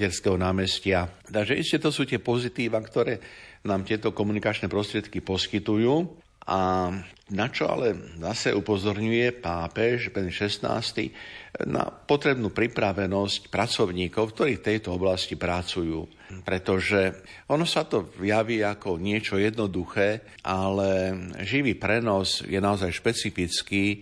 Svetopeterského 0.00 0.40
námestia. 0.40 1.12
Takže 1.28 1.60
ešte 1.60 1.76
to 1.84 1.92
sú 1.92 2.08
tie 2.08 2.16
pozitíva, 2.16 2.80
ktoré 2.80 3.20
nám 3.68 3.84
tieto 3.84 4.16
komunikačné 4.16 4.64
prostriedky 4.72 5.20
poskytujú. 5.20 6.08
A 6.48 6.88
na 7.28 7.46
čo 7.52 7.68
ale 7.68 8.16
zase 8.16 8.56
upozorňuje 8.56 9.44
pápež 9.44 10.08
Ben 10.08 10.32
16. 10.32 11.68
na 11.68 11.84
potrebnú 11.92 12.48
pripravenosť 12.48 13.52
pracovníkov, 13.52 14.32
ktorí 14.32 14.56
v 14.56 14.66
tejto 14.72 14.96
oblasti 14.96 15.36
pracujú. 15.36 16.08
Pretože 16.48 17.20
ono 17.52 17.68
sa 17.68 17.84
to 17.84 18.08
javí 18.24 18.64
ako 18.64 18.96
niečo 18.96 19.36
jednoduché, 19.36 20.24
ale 20.48 21.12
živý 21.44 21.76
prenos 21.76 22.40
je 22.48 22.56
naozaj 22.56 22.88
špecifický 22.88 24.00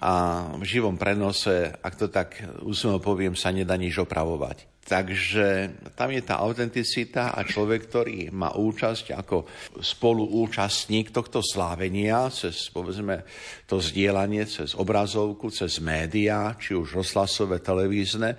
a 0.00 0.48
v 0.56 0.64
živom 0.64 0.96
prenose, 0.96 1.76
ak 1.76 1.94
to 2.00 2.08
tak 2.08 2.40
úsmevom 2.64 3.04
poviem, 3.04 3.36
sa 3.36 3.52
nedá 3.52 3.76
nič 3.76 4.00
opravovať. 4.00 4.75
Takže 4.86 5.74
tam 5.98 6.14
je 6.14 6.22
tá 6.22 6.38
autenticita 6.38 7.34
a 7.34 7.42
človek, 7.42 7.90
ktorý 7.90 8.30
má 8.30 8.54
účasť 8.54 9.18
ako 9.18 9.42
spoluúčastník 9.82 11.10
tohto 11.10 11.42
slávenia 11.42 12.30
cez, 12.30 12.70
povedzme, 12.70 13.26
to 13.66 13.82
zdieľanie 13.82 14.46
cez 14.46 14.78
obrazovku, 14.78 15.50
cez 15.50 15.82
médiá, 15.82 16.54
či 16.54 16.78
už 16.78 17.02
rozhlasové, 17.02 17.58
televízne, 17.58 18.38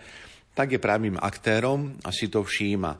tak 0.55 0.71
je 0.71 0.79
právým 0.79 1.19
aktérom 1.19 1.99
a 2.07 2.15
si 2.15 2.31
to 2.31 2.47
všíma. 2.47 2.95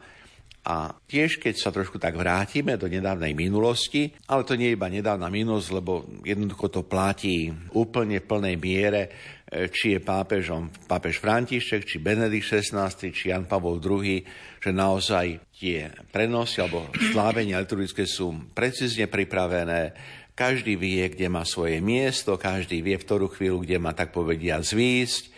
A 0.68 0.92
tiež, 0.92 1.40
keď 1.40 1.56
sa 1.56 1.72
trošku 1.72 1.96
tak 1.96 2.20
vrátime 2.20 2.76
do 2.76 2.92
nedávnej 2.92 3.32
minulosti, 3.32 4.12
ale 4.28 4.44
to 4.44 4.60
nie 4.60 4.68
je 4.68 4.76
iba 4.76 4.92
nedávna 4.92 5.32
minulosť, 5.32 5.70
lebo 5.72 6.04
jednoducho 6.28 6.68
to 6.68 6.84
platí 6.84 7.48
úplne 7.72 8.20
plnej 8.20 8.60
miere, 8.60 9.02
či 9.48 9.96
je 9.96 10.00
pápežom 10.04 10.68
pápež 10.92 11.24
František, 11.24 11.88
či 11.88 12.04
Benedikt 12.04 12.52
XVI, 12.52 12.92
či 12.92 13.32
Jan 13.32 13.48
Pavol 13.48 13.80
II, 13.80 14.20
že 14.60 14.72
naozaj 14.76 15.40
tie 15.56 15.88
prenosy 16.12 16.60
alebo 16.60 16.92
slávenia 17.16 17.64
liturgické 17.64 18.04
sú 18.04 18.52
precízne 18.52 19.08
pripravené, 19.08 19.96
každý 20.38 20.78
vie, 20.78 21.02
kde 21.10 21.34
má 21.34 21.42
svoje 21.42 21.82
miesto, 21.82 22.38
každý 22.38 22.86
vie 22.86 23.00
v 23.00 23.06
ktorú 23.08 23.26
chvíľu, 23.34 23.66
kde 23.66 23.82
má 23.82 23.96
tak 23.98 24.14
povedia 24.14 24.62
zvísť, 24.62 25.24
e, 25.26 25.30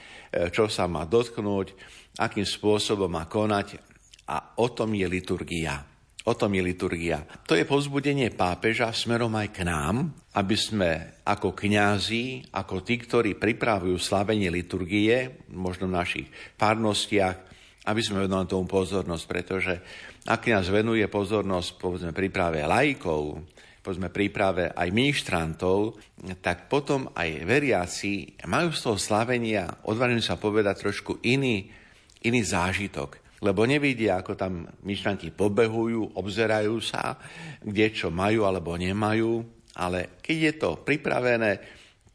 čo 0.51 0.67
sa 0.67 0.91
má 0.91 1.07
dotknúť, 1.07 1.71
akým 2.19 2.43
spôsobom 2.43 3.07
má 3.07 3.23
konať 3.29 3.79
a 4.27 4.59
o 4.59 4.67
tom 4.73 4.91
je 4.91 5.07
liturgia. 5.07 5.88
O 6.27 6.35
tom 6.35 6.51
je 6.51 6.59
liturgia. 6.59 7.23
To 7.47 7.55
je 7.55 7.63
povzbudenie 7.63 8.35
pápeža 8.35 8.91
smerom 8.91 9.31
aj 9.39 9.55
k 9.55 9.63
nám, 9.63 10.11
aby 10.35 10.55
sme 10.59 11.23
ako 11.23 11.55
kňazi, 11.55 12.51
ako 12.51 12.83
tí, 12.83 12.99
ktorí 12.99 13.39
pripravujú 13.39 13.95
slavenie 13.95 14.51
liturgie, 14.51 15.47
možno 15.55 15.87
v 15.87 15.95
našich 15.95 16.27
párnostiach, 16.59 17.35
aby 17.87 18.01
sme 18.03 18.27
venovali 18.27 18.51
tomu 18.51 18.67
pozornosť, 18.67 19.23
pretože 19.25 19.73
ak 20.27 20.43
kňaz 20.43 20.67
venuje 20.75 21.07
pozornosť 21.07 21.69
povedzme 21.79 22.11
príprave 22.11 22.67
lajkov, 22.67 23.39
povedzme 23.79 24.11
príprave 24.11 24.75
aj 24.75 24.91
ministrantov, 24.91 25.97
tak 26.43 26.67
potom 26.67 27.15
aj 27.15 27.47
veriaci 27.47 28.43
majú 28.43 28.75
z 28.75 28.79
toho 28.83 28.97
slavenia, 28.99 29.71
odvážim 29.87 30.19
sa 30.19 30.35
povedať, 30.35 30.83
trošku 30.83 31.23
iný, 31.23 31.71
iný 32.27 32.43
zážitok 32.43 33.28
lebo 33.39 33.63
nevidia, 33.63 34.19
ako 34.19 34.35
tam 34.35 34.67
myšľanti 34.83 35.31
pobehujú, 35.35 36.15
obzerajú 36.15 36.77
sa, 36.83 37.15
kde 37.63 37.91
čo 37.91 38.11
majú 38.11 38.43
alebo 38.43 38.75
nemajú, 38.75 39.43
ale 39.79 40.19
keď 40.19 40.37
je 40.37 40.53
to 40.59 40.69
pripravené, 40.83 41.51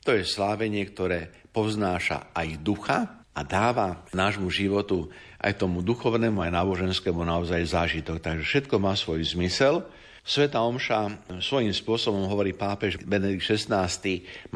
to 0.04 0.12
je 0.12 0.24
slávenie, 0.24 0.84
ktoré 0.84 1.32
poznáša 1.48 2.34
aj 2.36 2.48
ducha, 2.60 3.24
a 3.34 3.40
dáva 3.42 4.06
nášmu 4.14 4.46
životu 4.46 5.10
aj 5.42 5.58
tomu 5.58 5.82
duchovnému, 5.82 6.38
aj 6.38 6.54
náboženskému 6.54 7.26
naozaj 7.26 7.66
zážitok. 7.66 8.22
Takže 8.22 8.46
všetko 8.46 8.78
má 8.78 8.94
svoj 8.94 9.26
zmysel. 9.26 9.82
Sveta 10.24 10.64
Omša 10.64 11.28
svojím 11.36 11.76
spôsobom 11.76 12.24
hovorí 12.32 12.56
pápež 12.56 12.96
Benedikt 13.04 13.44
XVI 13.44 13.92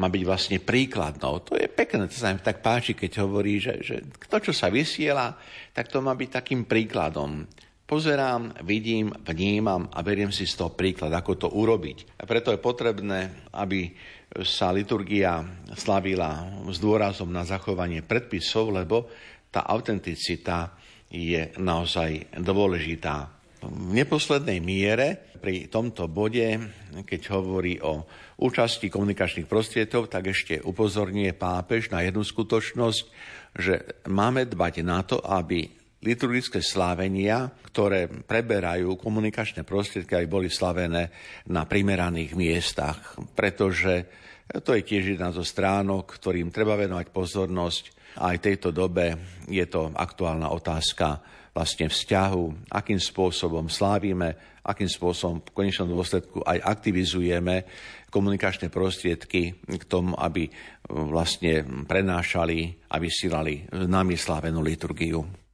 má 0.01 0.09
byť 0.09 0.23
vlastne 0.25 0.57
príkladnou. 0.57 1.45
To 1.45 1.53
je 1.53 1.69
pekné, 1.69 2.09
to 2.09 2.17
sa 2.17 2.33
mi 2.33 2.41
tak 2.41 2.65
páči, 2.65 2.97
keď 2.97 3.21
hovorí, 3.21 3.61
že, 3.61 3.77
že 3.85 4.01
to, 4.25 4.41
čo 4.41 4.49
sa 4.49 4.73
vysiela, 4.73 5.37
tak 5.69 5.93
to 5.93 6.01
má 6.01 6.17
byť 6.17 6.41
takým 6.41 6.65
príkladom. 6.65 7.45
Pozerám, 7.85 8.65
vidím, 8.65 9.13
vnímam 9.21 9.85
a 9.93 10.01
beriem 10.01 10.33
si 10.33 10.49
z 10.49 10.57
toho 10.57 10.73
príklad, 10.73 11.13
ako 11.13 11.37
to 11.37 11.47
urobiť. 11.53 12.17
A 12.17 12.25
preto 12.25 12.49
je 12.49 12.57
potrebné, 12.57 13.49
aby 13.53 13.93
sa 14.41 14.73
liturgia 14.73 15.45
slavila 15.77 16.49
s 16.65 16.81
dôrazom 16.81 17.29
na 17.29 17.45
zachovanie 17.45 18.01
predpisov, 18.01 18.73
lebo 18.73 19.05
tá 19.53 19.69
autenticita 19.69 20.73
je 21.13 21.53
naozaj 21.61 22.41
dôležitá. 22.41 23.38
V 23.59 23.91
neposlednej 23.91 24.63
miere 24.63 25.35
pri 25.43 25.67
tomto 25.67 26.07
bode, 26.07 26.59
keď 27.03 27.21
hovorí 27.35 27.75
o 27.83 28.07
účasti 28.39 28.87
komunikačných 28.87 29.51
prostriedkov, 29.51 30.07
tak 30.07 30.31
ešte 30.31 30.63
upozorňuje 30.63 31.35
pápež 31.35 31.91
na 31.91 31.99
jednu 31.99 32.23
skutočnosť, 32.23 33.03
že 33.59 34.05
máme 34.07 34.47
dbať 34.47 34.73
na 34.87 35.03
to, 35.03 35.19
aby 35.19 35.67
liturgické 35.99 36.63
slávenia, 36.63 37.51
ktoré 37.67 38.07
preberajú 38.07 38.95
komunikačné 38.95 39.67
prostriedky, 39.67 40.15
aj 40.15 40.31
boli 40.31 40.47
slavené 40.47 41.11
na 41.51 41.67
primeraných 41.67 42.39
miestach, 42.39 43.19
pretože 43.35 44.07
to 44.63 44.71
je 44.71 44.87
tiež 44.87 45.19
jedna 45.19 45.35
zo 45.35 45.43
stránok, 45.43 46.15
ktorým 46.15 46.49
treba 46.49 46.79
venovať 46.79 47.11
pozornosť. 47.11 47.83
Aj 48.23 48.39
v 48.39 48.45
tejto 48.49 48.71
dobe 48.71 49.37
je 49.51 49.61
to 49.67 49.91
aktuálna 49.91 50.49
otázka 50.49 51.38
vlastne 51.59 51.91
vzťahu, 51.91 52.71
akým 52.71 52.95
spôsobom 52.95 53.67
slávime, 53.67 54.63
akým 54.63 54.87
spôsobom 54.87 55.43
v 55.43 55.51
konečnom 55.51 55.91
dôsledku 55.91 56.39
aj 56.47 56.63
aktivizujeme 56.63 57.67
komunikačné 58.07 58.71
prostriedky 58.71 59.59
k 59.67 59.83
tomu, 59.83 60.15
aby 60.15 60.47
vlastne 60.87 61.83
prenášali 61.83 62.87
a 62.87 62.95
vysielali 62.95 63.67
nami 63.75 64.15
slávenú 64.15 64.63
liturgiu. 64.63 65.48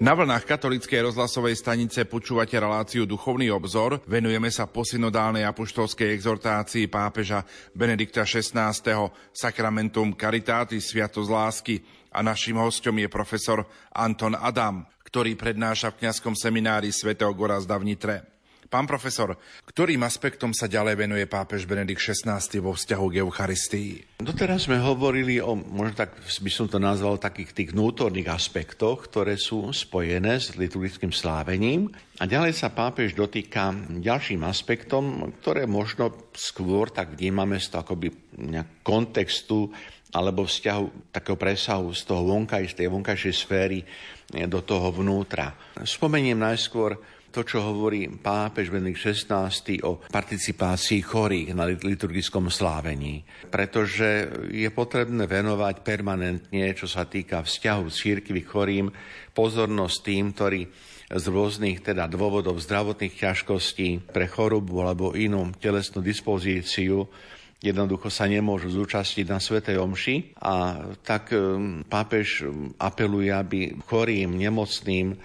Na 0.00 0.16
vlnách 0.16 0.48
katolíckej 0.48 1.12
rozhlasovej 1.12 1.60
stanice 1.60 2.08
počúvate 2.08 2.56
reláciu 2.56 3.04
Duchovný 3.04 3.52
obzor. 3.52 4.00
Venujeme 4.08 4.48
sa 4.48 4.64
posynodálnej 4.64 5.44
apoštolskej 5.44 6.16
exhortácii 6.16 6.88
pápeža 6.88 7.44
Benedikta 7.76 8.24
XVI. 8.24 8.72
Sacramentum 9.28 10.16
Caritatis 10.16 10.88
Sviatosť 10.88 11.28
lásky 11.28 11.84
a 12.16 12.24
našim 12.24 12.56
hostom 12.56 12.96
je 12.96 13.12
profesor 13.12 13.68
Anton 13.92 14.40
Adam, 14.40 14.88
ktorý 15.04 15.36
prednáša 15.36 15.92
v 15.92 16.08
kňazskom 16.08 16.32
seminári 16.32 16.88
svätého 16.96 17.36
Gorazda 17.36 17.76
v 17.76 17.92
Nitre. 17.92 18.29
Pán 18.70 18.86
profesor, 18.86 19.34
ktorým 19.66 20.06
aspektom 20.06 20.54
sa 20.54 20.70
ďalej 20.70 20.94
venuje 20.94 21.26
pápež 21.26 21.66
Benedikt 21.66 22.06
XVI 22.06 22.38
vo 22.62 22.78
vzťahu 22.78 23.04
k 23.10 23.18
Eucharistii? 23.18 23.90
Doteraz 24.22 24.70
sme 24.70 24.78
hovorili 24.78 25.42
o, 25.42 25.58
možno 25.58 25.98
tak 25.98 26.14
by 26.14 26.50
som 26.54 26.70
to 26.70 26.78
nazval, 26.78 27.18
takých 27.18 27.50
tých 27.50 27.68
vnútorných 27.74 28.30
aspektoch, 28.30 29.10
ktoré 29.10 29.34
sú 29.34 29.74
spojené 29.74 30.38
s 30.38 30.54
liturgickým 30.54 31.10
slávením. 31.10 31.90
A 32.22 32.30
ďalej 32.30 32.54
sa 32.54 32.70
pápež 32.70 33.18
dotýka 33.18 33.74
ďalším 33.90 34.46
aspektom, 34.46 35.34
ktoré 35.42 35.66
možno 35.66 36.30
skôr 36.38 36.94
tak 36.94 37.18
vnímame 37.18 37.58
z 37.58 37.74
toho 37.74 37.82
akoby 37.82 38.14
kontextu 38.86 39.66
alebo 40.14 40.46
vzťahu 40.46 41.10
takého 41.10 41.34
presahu 41.34 41.90
z 41.90 42.06
toho 42.06 42.22
vonkaj, 42.22 42.70
z 42.70 42.86
tej 42.86 42.86
vonkajšej 42.86 43.34
sféry 43.34 43.82
do 44.46 44.62
toho 44.62 44.94
vnútra. 44.94 45.58
Spomeniem 45.82 46.38
najskôr 46.38 47.18
to, 47.30 47.46
čo 47.46 47.62
hovorí 47.62 48.10
pápež 48.10 48.74
Benedikt 48.74 49.00
XVI 49.00 49.50
o 49.86 50.02
participácii 50.10 51.00
chorých 51.00 51.54
na 51.54 51.64
liturgickom 51.70 52.50
slávení. 52.50 53.22
Pretože 53.48 54.26
je 54.50 54.68
potrebné 54.74 55.30
venovať 55.30 55.86
permanentne, 55.86 56.74
čo 56.74 56.90
sa 56.90 57.06
týka 57.06 57.46
vzťahu 57.46 57.84
církvy 57.86 58.42
chorým, 58.42 58.86
pozornosť 59.32 59.96
tým, 60.02 60.24
ktorí 60.34 60.60
z 61.10 61.24
rôznych 61.26 61.82
teda 61.82 62.06
dôvodov 62.06 62.62
zdravotných 62.62 63.18
ťažkostí 63.18 64.14
pre 64.14 64.30
chorobu 64.30 64.78
alebo 64.86 65.18
inú 65.18 65.50
telesnú 65.58 65.98
dispozíciu 65.98 67.10
jednoducho 67.60 68.08
sa 68.08 68.24
nemôžu 68.24 68.72
zúčastniť 68.72 69.26
na 69.28 69.36
Svetej 69.36 69.76
Omši 69.76 70.40
a 70.40 70.80
tak 71.04 71.36
um, 71.36 71.84
pápež 71.84 72.48
apeluje, 72.80 73.28
aby 73.28 73.76
chorým, 73.84 74.32
nemocným 74.40 75.20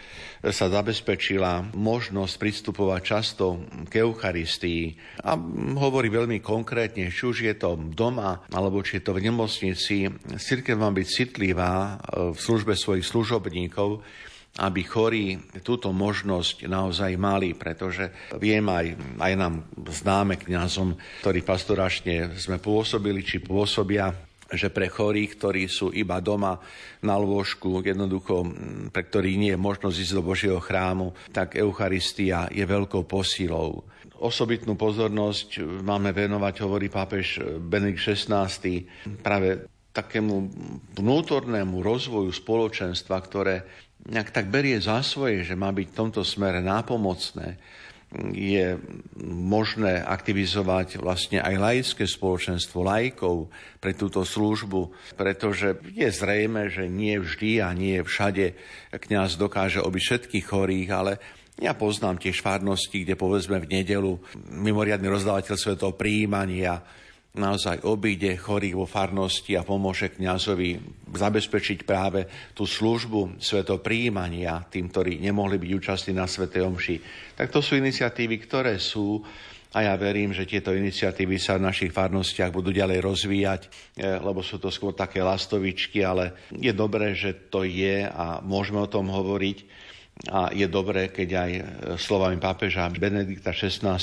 sa 0.52 0.68
zabezpečila 0.68 1.74
možnosť 1.74 2.36
pristupovať 2.36 3.02
často 3.02 3.64
k 3.88 4.04
Eucharistii 4.04 4.94
a 5.24 5.40
hovorí 5.80 6.12
veľmi 6.12 6.44
konkrétne, 6.44 7.08
či 7.08 7.24
už 7.24 7.38
je 7.48 7.56
to 7.56 7.80
doma 7.96 8.44
alebo 8.52 8.84
či 8.84 9.00
je 9.00 9.04
to 9.08 9.16
v 9.16 9.26
nemocnici, 9.32 10.06
církev 10.36 10.76
má 10.76 10.92
byť 10.92 11.08
citlivá 11.08 11.98
v 12.36 12.38
službe 12.38 12.76
svojich 12.76 13.08
služobníkov, 13.08 14.04
aby 14.56 14.82
chorí 14.88 15.36
túto 15.60 15.92
možnosť 15.92 16.72
naozaj 16.72 17.12
mali, 17.20 17.52
pretože 17.52 18.08
viem 18.40 18.64
aj, 18.72 18.96
aj 19.20 19.34
nám 19.36 19.68
známe 19.76 20.40
kňazom, 20.40 20.96
ktorí 21.20 21.44
pastoračne 21.44 22.32
sme 22.40 22.64
pôsobili, 22.64 23.20
či 23.20 23.44
pôsobia, 23.44 24.16
že 24.46 24.72
pre 24.72 24.88
chorých, 24.88 25.36
ktorí 25.36 25.68
sú 25.68 25.92
iba 25.92 26.24
doma 26.24 26.56
na 27.04 27.20
lôžku, 27.20 27.84
jednoducho, 27.84 28.48
pre 28.96 29.04
ktorých 29.04 29.38
nie 29.42 29.52
je 29.52 29.60
možnosť 29.60 29.98
ísť 30.00 30.16
do 30.16 30.24
Božieho 30.24 30.60
chrámu, 30.64 31.12
tak 31.36 31.60
Eucharistia 31.60 32.48
je 32.48 32.64
veľkou 32.64 33.04
posilou. 33.04 33.84
Osobitnú 34.16 34.80
pozornosť 34.80 35.60
máme 35.84 36.16
venovať, 36.16 36.64
hovorí 36.64 36.88
pápež 36.88 37.44
Benedikt 37.60 38.16
XVI, 38.16 38.48
práve 39.20 39.68
takému 39.96 40.52
vnútornému 41.00 41.80
rozvoju 41.80 42.28
spoločenstva, 42.32 43.16
ktoré 43.24 43.85
nejak 44.04 44.30
tak 44.36 44.52
berie 44.52 44.78
za 44.78 45.00
svoje, 45.02 45.48
že 45.48 45.56
má 45.56 45.72
byť 45.72 45.88
v 45.90 45.98
tomto 45.98 46.22
smere 46.22 46.60
nápomocné, 46.60 47.58
je 48.32 48.80
možné 49.28 50.00
aktivizovať 50.00 51.02
vlastne 51.04 51.44
aj 51.44 51.56
laické 51.58 52.04
spoločenstvo 52.08 52.86
lajkov 52.86 53.52
pre 53.82 53.92
túto 53.92 54.24
službu, 54.24 54.94
pretože 55.20 55.76
je 55.92 56.08
zrejme, 56.08 56.72
že 56.72 56.88
nie 56.88 57.20
vždy 57.20 57.60
a 57.60 57.76
nie 57.76 58.00
všade 58.00 58.56
kňaz 58.94 59.36
dokáže 59.36 59.84
obyť 59.84 60.04
všetkých 60.06 60.46
chorých, 60.48 60.90
ale 60.96 61.14
ja 61.60 61.72
poznám 61.76 62.20
tiež 62.20 62.44
farnosti, 62.44 63.04
kde 63.04 63.16
povedzme 63.20 63.64
v 63.64 63.72
nedelu 63.80 64.14
mimoriadný 64.52 65.08
rozdávateľ 65.08 65.56
svetov 65.56 65.96
príjmania 66.00 66.84
naozaj 67.36 67.84
obíde 67.84 68.34
chorých 68.40 68.76
vo 68.76 68.88
farnosti 68.88 69.56
a 69.60 69.68
pomôže 69.68 70.16
kňazovi 70.16 70.80
zabezpečiť 71.12 71.84
práve 71.84 72.28
tú 72.56 72.64
službu 72.64 73.40
príjmania 73.84 74.64
tým, 74.68 74.90
ktorí 74.90 75.20
nemohli 75.20 75.60
byť 75.60 75.72
účastní 75.76 76.14
na 76.16 76.28
Svetej 76.28 76.64
Omši. 76.66 76.96
Tak 77.36 77.52
to 77.52 77.60
sú 77.60 77.76
iniciatívy, 77.76 78.36
ktoré 78.44 78.80
sú 78.80 79.24
a 79.76 79.84
ja 79.84 79.94
verím, 80.00 80.32
že 80.32 80.48
tieto 80.48 80.72
iniciatívy 80.72 81.36
sa 81.36 81.60
v 81.60 81.68
našich 81.68 81.92
farnostiach 81.92 82.48
budú 82.48 82.72
ďalej 82.72 83.04
rozvíjať, 83.04 83.62
eh, 84.00 84.16
lebo 84.24 84.40
sú 84.40 84.56
to 84.56 84.72
skôr 84.72 84.96
také 84.96 85.20
lastovičky, 85.20 86.00
ale 86.00 86.48
je 86.56 86.72
dobré, 86.72 87.12
že 87.12 87.52
to 87.52 87.68
je 87.68 88.08
a 88.08 88.40
môžeme 88.40 88.80
o 88.80 88.88
tom 88.88 89.12
hovoriť. 89.12 89.58
A 90.32 90.48
je 90.56 90.64
dobré, 90.72 91.12
keď 91.12 91.30
aj 91.36 91.52
eh, 91.52 91.64
slovami 92.00 92.40
pápeža 92.40 92.88
Benedikta 92.88 93.52
XVI. 93.52 94.00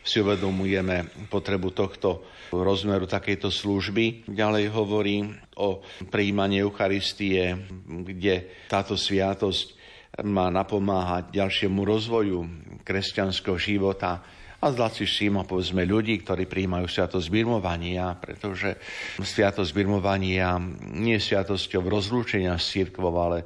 si 0.00 0.16
uvedomujeme 0.18 1.28
potrebu 1.28 1.76
tohto 1.76 2.24
rozmeru 2.52 3.04
takejto 3.04 3.52
služby. 3.52 4.28
Ďalej 4.28 4.64
hovorí 4.72 5.28
o 5.60 5.84
príjmaní 6.08 6.60
Eucharistie, 6.60 7.56
kde 7.84 8.64
táto 8.68 8.96
sviatosť 8.96 9.80
má 10.24 10.52
napomáhať 10.52 11.32
ďalšiemu 11.32 11.80
rozvoju 11.88 12.38
kresťanského 12.84 13.56
života 13.56 14.20
a 14.62 14.70
zvlášť 14.70 15.02
všíma 15.02 15.42
povedzme 15.42 15.82
ľudí, 15.82 16.22
ktorí 16.22 16.46
prijímajú 16.46 16.86
sviatosť 16.86 17.26
birmovania, 17.34 18.14
pretože 18.14 18.78
sviatosť 19.18 19.74
birmovania 19.74 20.54
nie 20.94 21.18
je 21.18 21.26
sviatosťou 21.34 21.82
rozlúčenia 21.82 22.54
s 22.54 22.70
církvou, 22.70 23.10
ale 23.18 23.42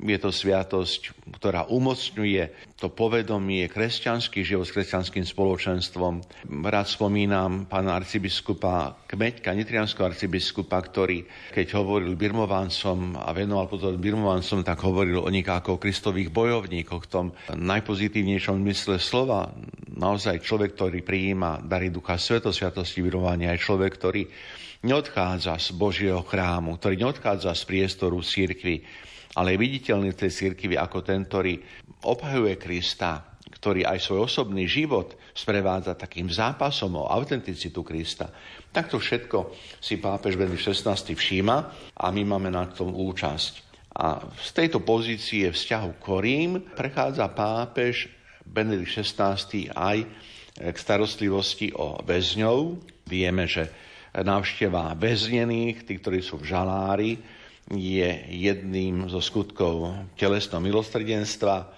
je 0.00 0.18
to 0.20 0.32
sviatosť, 0.32 1.28
ktorá 1.36 1.68
umocňuje 1.68 2.72
to 2.80 2.88
povedomie, 2.88 3.68
kresťanský 3.68 4.40
život 4.40 4.64
s 4.64 4.72
kresťanským 4.72 5.28
spoločenstvom. 5.28 6.24
Rád 6.48 6.86
spomínam 6.88 7.68
pána 7.68 8.00
arcibiskupa 8.00 9.04
Kmeďka, 9.04 9.52
nitrianského 9.52 10.08
arcibiskupa, 10.08 10.80
ktorý, 10.80 11.28
keď 11.52 11.76
hovoril 11.76 12.16
birmovancom 12.16 13.20
a 13.20 13.28
venoval 13.36 13.68
potom 13.68 14.00
birmovancom, 14.00 14.64
tak 14.64 14.80
hovoril 14.80 15.20
o 15.20 15.28
nich 15.28 15.44
ako 15.44 15.76
o 15.76 15.82
kristových 15.82 16.32
bojovníkoch 16.32 17.02
v 17.04 17.10
tom 17.12 17.26
najpozitívnejšom 17.52 18.56
mysle 18.64 18.96
slova. 18.96 19.52
Naozaj 19.92 20.40
človek, 20.40 20.72
ktorý 20.80 21.04
prijíma 21.04 21.60
dary 21.68 21.92
Ducha 21.92 22.16
Sveto, 22.16 22.48
Sviatosti 22.48 23.04
birmovania, 23.04 23.52
je 23.52 23.60
človek, 23.60 23.92
ktorý 24.00 24.24
neodchádza 24.80 25.60
z 25.60 25.76
Božieho 25.76 26.24
chrámu, 26.24 26.80
ktorý 26.80 26.96
neodchádza 27.04 27.52
z 27.52 27.62
priestoru 27.68 28.24
církvy, 28.24 28.80
ale 29.36 29.54
je 29.54 29.62
viditeľný 29.62 30.10
v 30.14 30.20
tej 30.26 30.30
cirkvi 30.30 30.74
ako 30.74 31.06
ten, 31.06 31.22
ktorý 31.26 31.60
obhajuje 32.02 32.54
Krista, 32.58 33.30
ktorý 33.50 33.84
aj 33.84 33.98
svoj 34.00 34.26
osobný 34.26 34.64
život 34.64 35.18
sprevádza 35.36 35.94
takým 35.94 36.30
zápasom 36.30 36.96
o 36.96 37.10
autenticitu 37.10 37.84
Krista. 37.84 38.32
Takto 38.70 38.98
všetko 38.98 39.52
si 39.78 39.98
pápež 39.98 40.38
Benedikt 40.38 40.70
XVI 40.70 40.96
všíma 40.96 41.56
a 41.98 42.06
my 42.10 42.22
máme 42.24 42.50
na 42.50 42.66
tom 42.70 42.94
účasť. 42.94 43.68
A 44.00 44.22
z 44.38 44.50
tejto 44.54 44.80
pozície 44.86 45.50
vzťahu 45.50 45.98
Korím 45.98 46.62
prechádza 46.72 47.26
pápež 47.34 48.08
Benedikt 48.46 49.02
XVI 49.02 49.36
aj 49.74 49.98
k 50.60 50.76
starostlivosti 50.76 51.74
o 51.74 51.98
väzňov. 52.02 52.58
Vieme, 53.06 53.50
že 53.50 53.66
návšteva 54.14 54.94
väznených, 54.94 55.86
tí, 55.86 55.98
ktorí 55.98 56.22
sú 56.22 56.38
v 56.38 56.48
žalári, 56.50 57.12
je 57.70 58.10
jedným 58.26 59.06
zo 59.06 59.22
skutkov 59.22 59.94
telesného 60.18 60.58
milostredenstva 60.58 61.70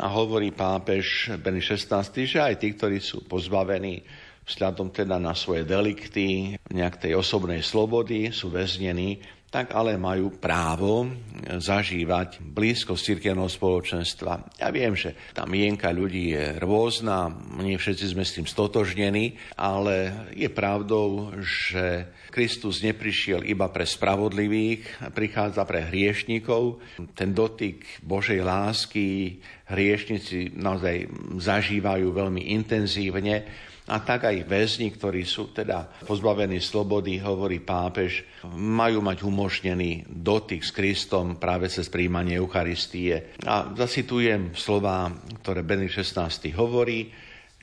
a 0.00 0.06
hovorí 0.08 0.52
pápež 0.52 1.36
Beny 1.36 1.60
XVI, 1.60 2.04
že 2.04 2.38
aj 2.40 2.60
tí, 2.60 2.72
ktorí 2.72 3.00
sú 3.00 3.24
pozbavení 3.28 4.00
vzhľadom 4.48 4.88
teda 4.88 5.20
na 5.20 5.36
svoje 5.36 5.68
delikty, 5.68 6.56
nejak 6.72 7.04
tej 7.04 7.20
osobnej 7.20 7.60
slobody, 7.60 8.32
sú 8.32 8.48
väznení, 8.48 9.20
tak 9.48 9.72
ale 9.72 9.96
majú 9.96 10.36
právo 10.36 11.08
zažívať 11.48 12.44
blízko 12.44 13.00
cirkevného 13.00 13.48
spoločenstva. 13.48 14.60
Ja 14.60 14.68
viem, 14.68 14.92
že 14.92 15.16
tá 15.32 15.48
mienka 15.48 15.88
ľudí 15.88 16.36
je 16.36 16.60
rôzna, 16.60 17.32
nie 17.56 17.80
všetci 17.80 18.12
sme 18.12 18.28
s 18.28 18.36
tým 18.36 18.44
stotožnení, 18.44 19.40
ale 19.56 20.28
je 20.36 20.52
pravdou, 20.52 21.32
že 21.40 22.12
Kristus 22.28 22.84
neprišiel 22.84 23.48
iba 23.48 23.72
pre 23.72 23.88
spravodlivých, 23.88 25.08
prichádza 25.16 25.64
pre 25.64 25.88
hriešnikov. 25.88 26.84
Ten 27.16 27.32
dotyk 27.32 28.04
Božej 28.04 28.44
lásky 28.44 29.40
hriešnici 29.72 30.52
naozaj 30.60 31.08
zažívajú 31.40 32.12
veľmi 32.12 32.52
intenzívne 32.52 33.48
a 33.88 33.96
tak 34.04 34.28
aj 34.28 34.44
väzni, 34.44 34.92
ktorí 34.92 35.24
sú 35.24 35.50
teda 35.56 36.04
pozbavení 36.04 36.60
slobody, 36.60 37.16
hovorí 37.24 37.64
pápež, 37.64 38.22
majú 38.52 39.00
mať 39.00 39.24
umožnený 39.24 40.04
dotyk 40.04 40.60
s 40.60 40.70
Kristom 40.76 41.40
práve 41.40 41.72
cez 41.72 41.88
príjmanie 41.88 42.36
Eucharistie. 42.36 43.32
A 43.48 43.72
zasitujem 43.72 44.52
slova, 44.52 45.08
ktoré 45.40 45.64
Benedikt 45.64 46.04
XVI 46.04 46.28
hovorí, 46.52 47.08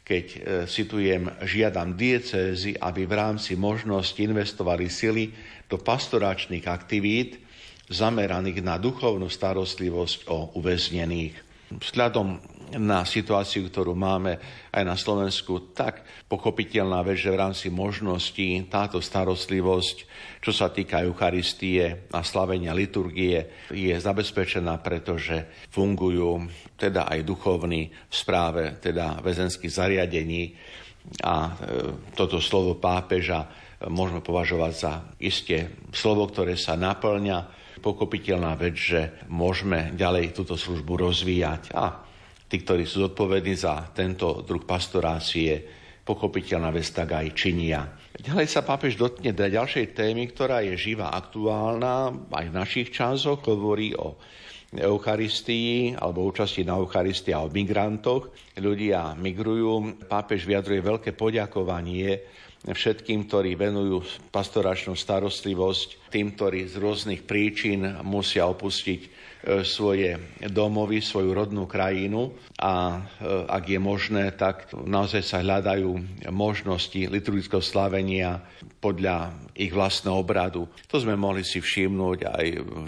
keď 0.05 0.25
e, 0.25 0.37
citujem, 0.69 1.29
žiadam 1.41 1.97
diecézy, 1.97 2.77
aby 2.77 3.09
v 3.09 3.13
rámci 3.17 3.57
možnosti 3.57 4.17
investovali 4.21 4.85
sily 4.85 5.33
do 5.65 5.81
pastoračných 5.81 6.65
aktivít 6.69 7.41
zameraných 7.89 8.65
na 8.65 8.77
duchovnú 8.77 9.29
starostlivosť 9.29 10.29
o 10.29 10.57
uväznených. 10.57 11.33
Vzhľadom 11.73 12.37
na 12.75 13.07
situáciu, 13.07 13.67
ktorú 13.71 13.95
máme 13.95 14.39
aj 14.71 14.83
na 14.83 14.95
Slovensku, 14.99 15.71
tak 15.71 16.03
pochopiteľná 16.27 17.01
vec, 17.01 17.19
že 17.19 17.31
v 17.31 17.41
rámci 17.41 17.67
možností 17.71 18.67
táto 18.67 18.99
starostlivosť, 18.99 19.97
čo 20.43 20.51
sa 20.51 20.69
týka 20.69 21.03
Eucharistie 21.03 22.07
a 22.11 22.19
slavenia 22.21 22.75
liturgie, 22.75 23.67
je 23.71 23.95
zabezpečená, 23.95 24.79
pretože 24.83 25.67
fungujú 25.71 26.47
teda 26.75 27.07
aj 27.07 27.19
duchovní 27.23 27.87
v 27.89 28.13
správe 28.13 28.77
teda 28.83 29.23
väzenských 29.23 29.71
zariadení 29.71 30.43
a 31.21 31.35
e, 31.45 31.51
toto 32.17 32.41
slovo 32.41 32.81
pápeža 32.81 33.45
môžeme 33.87 34.25
považovať 34.25 34.73
za 34.73 34.93
isté 35.21 35.69
slovo, 35.93 36.25
ktoré 36.31 36.57
sa 36.57 36.73
naplňa, 36.73 37.63
pochopiteľná 37.83 38.57
vec, 38.57 38.73
že 38.73 39.01
môžeme 39.29 39.93
ďalej 39.93 40.33
túto 40.33 40.57
službu 40.57 41.05
rozvíjať. 41.05 41.75
A 41.77 42.04
tí, 42.45 42.61
ktorí 42.61 42.85
sú 42.85 43.09
zodpovední 43.09 43.55
za 43.57 43.89
tento 43.93 44.45
druh 44.45 44.63
pastorácie, 44.63 45.59
pochopiteľná 46.05 46.69
vec 46.69 46.85
tak 46.93 47.17
aj 47.17 47.33
činia. 47.33 47.81
Ďalej 48.15 48.47
sa 48.47 48.61
pápež 48.61 48.95
dotkne 48.95 49.33
ďalšej 49.33 49.97
témy, 49.97 50.29
ktorá 50.29 50.61
je 50.61 50.77
živá, 50.77 51.11
aktuálna, 51.17 52.13
aj 52.29 52.45
v 52.47 52.57
našich 52.57 52.93
časoch, 52.93 53.41
hovorí 53.43 53.97
o 53.97 54.15
Eucharistii 54.75 55.95
alebo 55.95 56.27
účasti 56.27 56.67
na 56.67 56.75
Eucharistii 56.75 57.31
a 57.31 57.47
o 57.47 57.51
migrantoch. 57.51 58.29
Ľudia 58.59 59.15
migrujú. 59.15 60.03
Pápež 60.05 60.43
vyjadruje 60.43 60.81
veľké 60.83 61.11
poďakovanie 61.15 62.19
všetkým, 62.65 63.29
ktorí 63.29 63.53
venujú 63.55 64.01
pastoračnú 64.33 64.97
starostlivosť, 64.97 66.09
tým, 66.09 66.33
ktorí 66.33 66.65
z 66.65 66.75
rôznych 66.81 67.21
príčin 67.23 67.85
musia 68.01 68.49
opustiť 68.49 69.01
svoje 69.61 70.17
domovy, 70.41 71.01
svoju 71.01 71.31
rodnú 71.31 71.69
krajinu 71.69 72.33
a 72.57 72.97
e, 72.97 73.25
ak 73.45 73.63
je 73.69 73.79
možné, 73.79 74.33
tak 74.33 74.73
naozaj 74.73 75.21
sa 75.21 75.45
hľadajú 75.45 75.91
možnosti 76.33 76.97
liturgického 76.97 77.61
slávenia 77.61 78.41
podľa 78.81 79.33
ich 79.53 79.69
vlastného 79.69 80.17
obradu. 80.17 80.65
To 80.89 80.97
sme 80.97 81.13
mohli 81.13 81.45
si 81.45 81.61
všimnúť 81.61 82.19
aj 82.25 82.45
v 82.61 82.85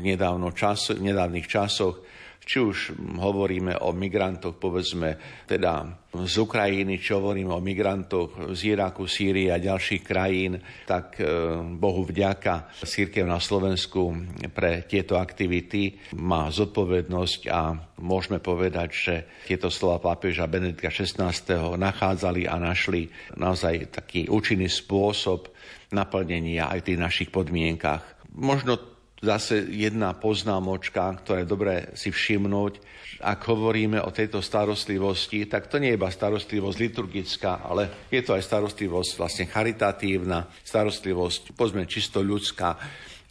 čas, 0.53 0.89
nedávnych 0.93 1.45
časoch, 1.45 2.01
či 2.47 2.63
už 2.63 2.95
hovoríme 3.19 3.75
o 3.83 3.91
migrantoch, 3.91 4.55
povedzme, 4.55 5.19
teda 5.43 5.83
z 6.15 6.35
Ukrajiny, 6.39 6.95
či 6.95 7.11
hovoríme 7.11 7.51
o 7.51 7.59
migrantoch 7.59 8.55
z 8.55 8.71
Iraku, 8.71 9.03
Sýrie 9.03 9.51
a 9.51 9.59
ďalších 9.59 10.01
krajín, 10.07 10.55
tak 10.87 11.19
e, 11.19 11.27
Bohu 11.75 12.07
vďaka 12.07 12.71
Církev 12.87 13.27
na 13.27 13.43
Slovensku 13.43 14.15
pre 14.55 14.87
tieto 14.87 15.19
aktivity 15.19 15.99
má 16.15 16.47
zodpovednosť 16.47 17.41
a 17.51 17.75
môžeme 17.99 18.39
povedať, 18.39 18.89
že 18.95 19.15
tieto 19.43 19.67
slova 19.67 19.99
pápeža 19.99 20.47
Benedikta 20.47 20.87
XVI. 20.87 21.35
nachádzali 21.75 22.47
a 22.47 22.55
našli 22.55 23.11
naozaj 23.35 23.91
taký 23.91 24.31
účinný 24.31 24.71
spôsob 24.71 25.51
naplnenia 25.91 26.71
aj 26.71 26.79
v 26.79 26.87
tých 26.87 26.99
našich 27.03 27.29
podmienkach. 27.29 28.23
Možno 28.31 28.96
zase 29.21 29.65
jedna 29.73 30.13
poznámočka, 30.13 31.09
ktorá 31.21 31.41
je 31.41 31.49
dobré 31.49 31.75
si 31.97 32.13
všimnúť. 32.13 32.79
Ak 33.17 33.49
hovoríme 33.49 33.97
o 33.97 34.13
tejto 34.13 34.45
starostlivosti, 34.45 35.49
tak 35.49 35.65
to 35.65 35.81
nie 35.81 35.93
je 35.93 35.97
iba 35.97 36.09
starostlivosť 36.09 36.77
liturgická, 36.77 37.65
ale 37.65 38.07
je 38.13 38.21
to 38.21 38.37
aj 38.37 38.45
starostlivosť 38.45 39.11
vlastne 39.17 39.45
charitatívna, 39.49 40.45
starostlivosť, 40.61 41.57
pozme 41.57 41.89
čisto 41.89 42.21
ľudská, 42.21 42.77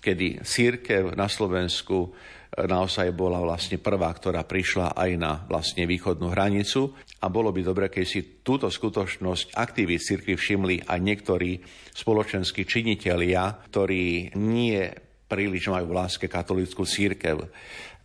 kedy 0.02 0.42
církev 0.42 1.14
na 1.14 1.30
Slovensku 1.30 1.98
e, 2.02 2.08
naozaj 2.66 3.14
bola 3.14 3.38
vlastne 3.38 3.78
prvá, 3.78 4.10
ktorá 4.10 4.42
prišla 4.42 4.98
aj 4.98 5.10
na 5.14 5.46
vlastne 5.46 5.86
východnú 5.86 6.34
hranicu 6.34 6.94
a 7.22 7.30
bolo 7.30 7.54
by 7.54 7.62
dobre, 7.62 7.86
keď 7.86 8.04
si 8.06 8.42
túto 8.42 8.66
skutočnosť 8.66 9.54
aktivít 9.54 10.02
cirkvi 10.02 10.34
všimli 10.34 10.76
aj 10.86 10.98
niektorí 10.98 11.62
spoločenskí 11.94 12.66
činitelia, 12.66 13.54
ktorí 13.70 14.34
nie 14.34 15.05
príliš 15.26 15.70
majú 15.70 15.90
v 15.90 15.98
láske 15.98 16.26
katolickú 16.30 16.86
církev. 16.86 17.50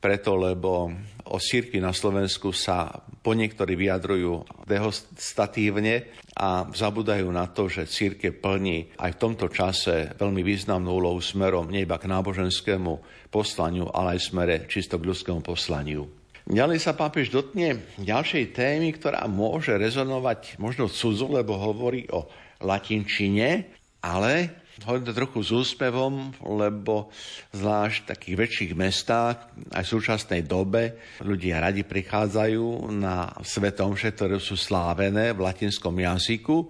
Preto, 0.01 0.33
lebo 0.33 0.89
o 1.29 1.37
církvi 1.37 1.77
na 1.77 1.93
Slovensku 1.93 2.49
sa 2.49 2.89
po 3.21 3.37
niektorí 3.37 3.77
vyjadrujú 3.77 4.65
dehostatívne 4.65 6.09
a 6.33 6.65
zabudajú 6.73 7.29
na 7.29 7.45
to, 7.45 7.69
že 7.69 7.85
církev 7.85 8.41
plní 8.41 8.97
aj 8.97 9.13
v 9.13 9.21
tomto 9.21 9.45
čase 9.53 10.17
veľmi 10.17 10.41
významnú 10.41 10.89
úlohu 10.89 11.21
smerom 11.21 11.69
nie 11.69 11.85
k 11.85 12.09
náboženskému 12.09 12.91
poslaniu, 13.29 13.93
ale 13.93 14.17
aj 14.17 14.25
smere 14.25 14.55
čisto 14.65 14.97
k 14.97 15.05
ľudskému 15.13 15.45
poslaniu. 15.45 16.09
Ďalej 16.49 16.81
sa 16.81 16.97
pápež 16.97 17.29
dotkne 17.29 17.85
ďalšej 18.01 18.57
témy, 18.57 18.97
ktorá 18.97 19.29
môže 19.29 19.77
rezonovať 19.77 20.57
možno 20.57 20.89
cudzu, 20.89 21.29
lebo 21.29 21.53
hovorí 21.61 22.09
o 22.09 22.25
latinčine, 22.65 23.69
ale 24.01 24.60
Hovorím 24.81 25.05
to 25.05 25.13
trochu 25.13 25.39
s 25.45 25.51
úspevom, 25.53 26.33
lebo 26.41 27.13
zvlášť 27.53 27.97
v 28.01 28.09
takých 28.09 28.35
väčších 28.41 28.73
mestách, 28.73 29.37
aj 29.77 29.83
v 29.85 29.93
súčasnej 29.93 30.41
dobe, 30.41 30.97
ľudia 31.21 31.61
radi 31.61 31.85
prichádzajú 31.85 32.89
na 32.89 33.29
svetomše, 33.45 34.09
ktoré 34.17 34.41
sú 34.41 34.57
slávené 34.57 35.37
v 35.37 35.45
latinskom 35.45 35.93
jazyku, 35.93 36.65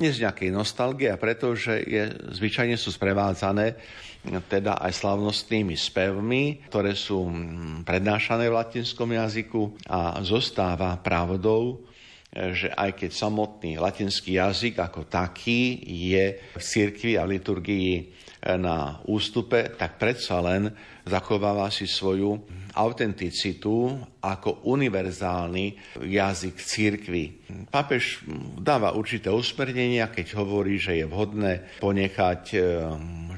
nie 0.00 0.08
z 0.08 0.24
nejakej 0.24 0.48
nostalgie, 0.56 1.12
a 1.12 1.20
pretože 1.20 1.84
je, 1.84 2.08
zvyčajne 2.32 2.80
sú 2.80 2.96
sprevádzané 2.96 3.76
teda 4.48 4.80
aj 4.80 4.96
slavnostnými 4.96 5.76
spevmi, 5.76 6.64
ktoré 6.72 6.96
sú 6.96 7.28
prednášané 7.84 8.48
v 8.48 8.56
latinskom 8.56 9.12
jazyku 9.12 9.76
a 9.84 10.16
zostáva 10.24 10.96
pravdou, 10.96 11.84
že 12.30 12.70
aj 12.70 12.94
keď 12.94 13.10
samotný 13.10 13.82
latinský 13.82 14.38
jazyk 14.38 14.78
ako 14.78 15.10
taký 15.10 15.82
je 15.82 16.38
v 16.54 16.62
cirkvi 16.62 17.18
a 17.18 17.26
v 17.26 17.36
liturgii 17.36 17.92
na 18.40 19.02
ústupe, 19.10 19.76
tak 19.76 20.00
predsa 20.00 20.40
len 20.40 20.72
zachováva 21.04 21.68
si 21.68 21.84
svoju 21.84 22.40
autenticitu 22.72 23.98
ako 24.22 24.64
univerzálny 24.70 25.98
jazyk 26.06 26.56
cirkvi. 26.56 27.24
Papež 27.68 28.24
dáva 28.56 28.94
určité 28.94 29.28
usmernenia, 29.28 30.08
keď 30.08 30.38
hovorí, 30.38 30.78
že 30.78 31.02
je 31.02 31.06
vhodné 31.10 31.82
ponechať 31.82 32.44
eh, 32.54 32.62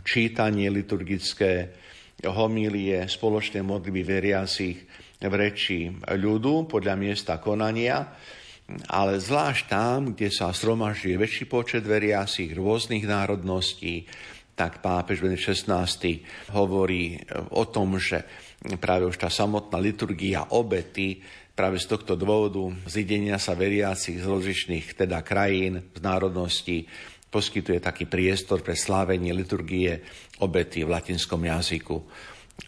čítanie 0.04 0.68
liturgické, 0.68 1.80
homílie, 2.22 3.10
spoločné 3.10 3.66
modlitby 3.66 4.02
veriacich 4.06 4.78
v 5.18 5.34
reči 5.34 5.90
ľudu 6.06 6.70
podľa 6.70 6.94
miesta 6.94 7.42
konania, 7.42 8.14
ale 8.88 9.20
zvlášť 9.20 9.62
tam, 9.68 9.98
kde 10.14 10.28
sa 10.32 10.52
sromažuje 10.52 11.18
väčší 11.18 11.44
počet 11.48 11.84
veriacich 11.84 12.52
rôznych 12.52 13.04
národností, 13.04 14.06
tak 14.52 14.84
pápež 14.84 15.24
Benedikt 15.24 15.48
XVI 15.64 15.88
hovorí 16.52 17.16
o 17.56 17.64
tom, 17.64 17.96
že 17.96 18.22
práve 18.78 19.08
už 19.08 19.16
tá 19.16 19.32
samotná 19.32 19.80
liturgia 19.80 20.52
obety 20.52 21.24
práve 21.52 21.80
z 21.80 21.88
tohto 21.88 22.16
dôvodu 22.16 22.72
zidenia 22.88 23.36
sa 23.36 23.56
veriacich 23.56 24.20
z 24.20 24.24
rozličných 24.24 24.96
teda 24.96 25.20
krajín, 25.24 25.92
z 25.92 26.00
národností, 26.00 26.88
poskytuje 27.32 27.80
taký 27.80 28.04
priestor 28.04 28.60
pre 28.60 28.76
slávenie 28.76 29.32
liturgie 29.32 30.04
obety 30.44 30.84
v 30.84 30.92
latinskom 30.92 31.40
jazyku. 31.40 31.96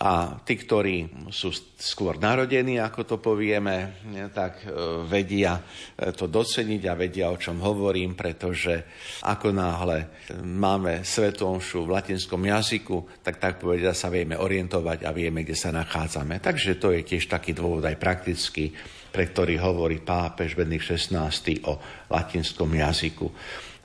A 0.03 0.43
tí, 0.43 0.59
ktorí 0.59 1.31
sú 1.31 1.55
skôr 1.79 2.19
narodení, 2.19 2.83
ako 2.83 3.15
to 3.15 3.17
povieme, 3.23 4.03
tak 4.35 4.67
e, 4.67 4.75
vedia 5.07 5.55
e, 5.95 6.11
to 6.11 6.27
doceniť 6.27 6.83
a 6.91 6.99
vedia, 6.99 7.31
o 7.31 7.39
čom 7.39 7.63
hovorím, 7.63 8.19
pretože 8.19 8.83
ako 9.23 9.55
náhle 9.55 10.27
máme 10.43 11.07
svetomšu 11.07 11.87
v 11.87 11.95
latinskom 11.95 12.43
jazyku, 12.43 13.23
tak 13.23 13.39
tak 13.39 13.63
povedia 13.63 13.95
sa 13.95 14.11
vieme 14.11 14.35
orientovať 14.35 15.07
a 15.07 15.15
vieme, 15.15 15.47
kde 15.47 15.55
sa 15.55 15.71
nachádzame. 15.71 16.43
Takže 16.43 16.75
to 16.83 16.91
je 16.91 17.07
tiež 17.15 17.31
taký 17.31 17.55
dôvod 17.55 17.87
aj 17.87 17.95
praktický, 17.95 18.75
pre 19.15 19.31
ktorý 19.31 19.63
hovorí 19.63 20.03
pápež 20.03 20.59
Benedikt 20.59 20.91
XVI 20.91 21.31
o 21.71 21.79
latinskom 22.11 22.67
jazyku. 22.67 23.31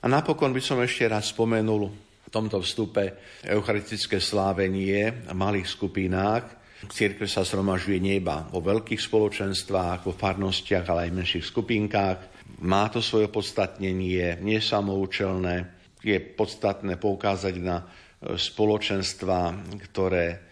A 0.02 0.10
napokon 0.10 0.50
by 0.50 0.58
som 0.58 0.82
ešte 0.82 1.06
raz 1.06 1.30
spomenul 1.30 2.09
v 2.30 2.38
tomto 2.38 2.62
vstupe 2.62 3.18
eucharistické 3.42 4.22
slávenie 4.22 5.26
v 5.26 5.34
malých 5.34 5.66
skupinách. 5.66 6.62
Církev 6.86 7.26
sa 7.26 7.42
zhromažuje 7.42 7.98
nie 7.98 8.22
iba 8.22 8.46
vo 8.54 8.62
veľkých 8.62 9.02
spoločenstvách, 9.02 10.06
vo 10.06 10.14
farnostiach, 10.14 10.86
ale 10.86 11.00
aj 11.04 11.10
v 11.10 11.18
menších 11.18 11.46
skupinkách. 11.50 12.18
Má 12.62 12.86
to 12.86 13.02
svoje 13.02 13.26
podstatnenie, 13.26 14.38
nie 14.46 14.58
samoučelné. 14.62 15.74
Je 16.06 16.22
podstatné 16.22 17.02
poukázať 17.02 17.54
na 17.58 17.82
spoločenstva, 18.22 19.66
ktoré 19.90 20.46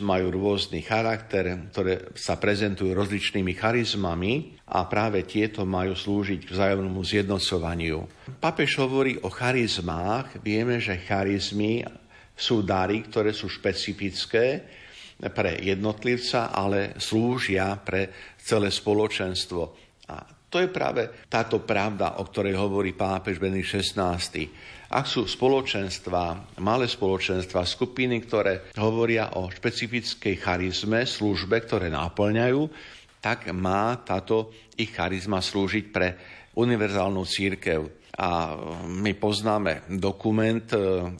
majú 0.00 0.32
rôzny 0.32 0.80
charakter, 0.80 1.68
ktoré 1.70 2.08
sa 2.16 2.40
prezentujú 2.40 2.96
rozličnými 2.96 3.52
charizmami 3.52 4.57
a 4.68 4.84
práve 4.84 5.24
tieto 5.24 5.64
majú 5.64 5.96
slúžiť 5.96 6.44
k 6.44 6.52
vzájomnému 6.52 7.00
zjednocovaniu. 7.00 8.04
Papež 8.36 8.76
hovorí 8.76 9.16
o 9.24 9.32
charizmách. 9.32 10.44
Vieme, 10.44 10.76
že 10.76 11.00
charizmy 11.00 11.82
sú 12.36 12.62
dary, 12.62 13.02
ktoré 13.08 13.32
sú 13.32 13.48
špecifické 13.48 14.62
pre 15.34 15.58
jednotlivca, 15.58 16.54
ale 16.54 16.94
slúžia 17.00 17.74
pre 17.80 18.36
celé 18.38 18.70
spoločenstvo. 18.70 19.62
A 20.06 20.16
to 20.48 20.62
je 20.62 20.70
práve 20.70 21.28
táto 21.28 21.60
pravda, 21.60 22.22
o 22.22 22.24
ktorej 22.24 22.56
hovorí 22.56 22.96
pápež 22.96 23.36
Benedikt 23.36 23.84
XVI. 23.84 24.16
Ak 24.88 25.04
sú 25.04 25.28
spoločenstva, 25.28 26.56
malé 26.64 26.88
spoločenstva, 26.88 27.68
skupiny, 27.68 28.24
ktoré 28.24 28.72
hovoria 28.80 29.36
o 29.36 29.52
špecifickej 29.52 30.40
charizme, 30.40 31.04
službe, 31.04 31.60
ktoré 31.60 31.92
náplňajú, 31.92 32.62
tak 33.18 33.50
má 33.50 33.98
táto 34.02 34.54
ich 34.78 34.94
charizma 34.94 35.42
slúžiť 35.42 35.84
pre 35.90 36.08
univerzálnu 36.58 37.22
církev. 37.22 37.80
A 38.18 38.50
my 38.82 39.14
poznáme 39.14 39.86
dokument 39.94 40.66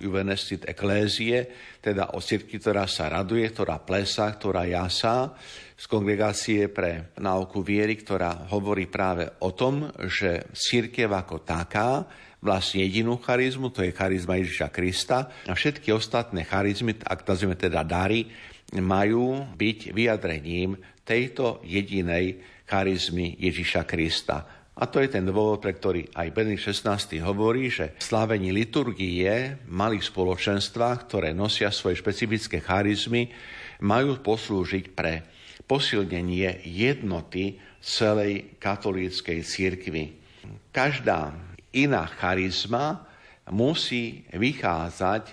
Juvenestit 0.02 0.66
Ecclesiae, 0.66 1.46
teda 1.78 2.18
o 2.18 2.18
cirkvi, 2.18 2.58
ktorá 2.58 2.90
sa 2.90 3.06
raduje, 3.06 3.46
ktorá 3.46 3.78
plesá, 3.78 4.34
ktorá 4.34 4.66
jasá, 4.66 5.30
z 5.78 5.84
kongregácie 5.86 6.66
pre 6.66 7.14
náuku 7.22 7.62
viery, 7.62 8.02
ktorá 8.02 8.50
hovorí 8.50 8.90
práve 8.90 9.30
o 9.46 9.54
tom, 9.54 9.94
že 10.10 10.50
církev 10.50 11.06
ako 11.06 11.46
taká 11.46 12.02
vlastne 12.42 12.82
jedinú 12.82 13.22
charizmu, 13.22 13.70
to 13.70 13.86
je 13.86 13.94
charizma 13.94 14.42
Ježiša 14.42 14.74
Krista 14.74 15.30
a 15.46 15.54
všetky 15.54 15.94
ostatné 15.94 16.42
charizmy, 16.42 16.98
ak 16.98 17.22
nazveme 17.22 17.54
teda 17.54 17.86
dary, 17.86 18.26
majú 18.74 19.54
byť 19.54 19.94
vyjadrením 19.94 20.74
tejto 21.08 21.64
jedinej 21.64 22.36
charizmy 22.68 23.32
Ježiša 23.40 23.88
Krista. 23.88 24.44
A 24.78 24.86
to 24.86 25.02
je 25.02 25.10
ten 25.10 25.26
dôvod, 25.26 25.58
pre 25.58 25.74
ktorý 25.74 26.06
aj 26.14 26.30
Benedikt 26.30 26.70
XVI 26.70 27.00
hovorí, 27.24 27.66
že 27.66 27.98
slávení 27.98 28.54
liturgie 28.54 29.58
malých 29.66 30.12
spoločenstva, 30.12 30.94
ktoré 31.02 31.34
nosia 31.34 31.72
svoje 31.74 31.98
špecifické 31.98 32.62
charizmy, 32.62 33.32
majú 33.82 34.20
poslúžiť 34.22 34.84
pre 34.94 35.26
posilnenie 35.66 36.62
jednoty 36.62 37.58
celej 37.82 38.54
katolíckej 38.62 39.42
církvy. 39.42 40.04
Každá 40.70 41.34
iná 41.74 42.06
charizma 42.06 43.02
musí 43.50 44.22
vychádzať, 44.30 45.24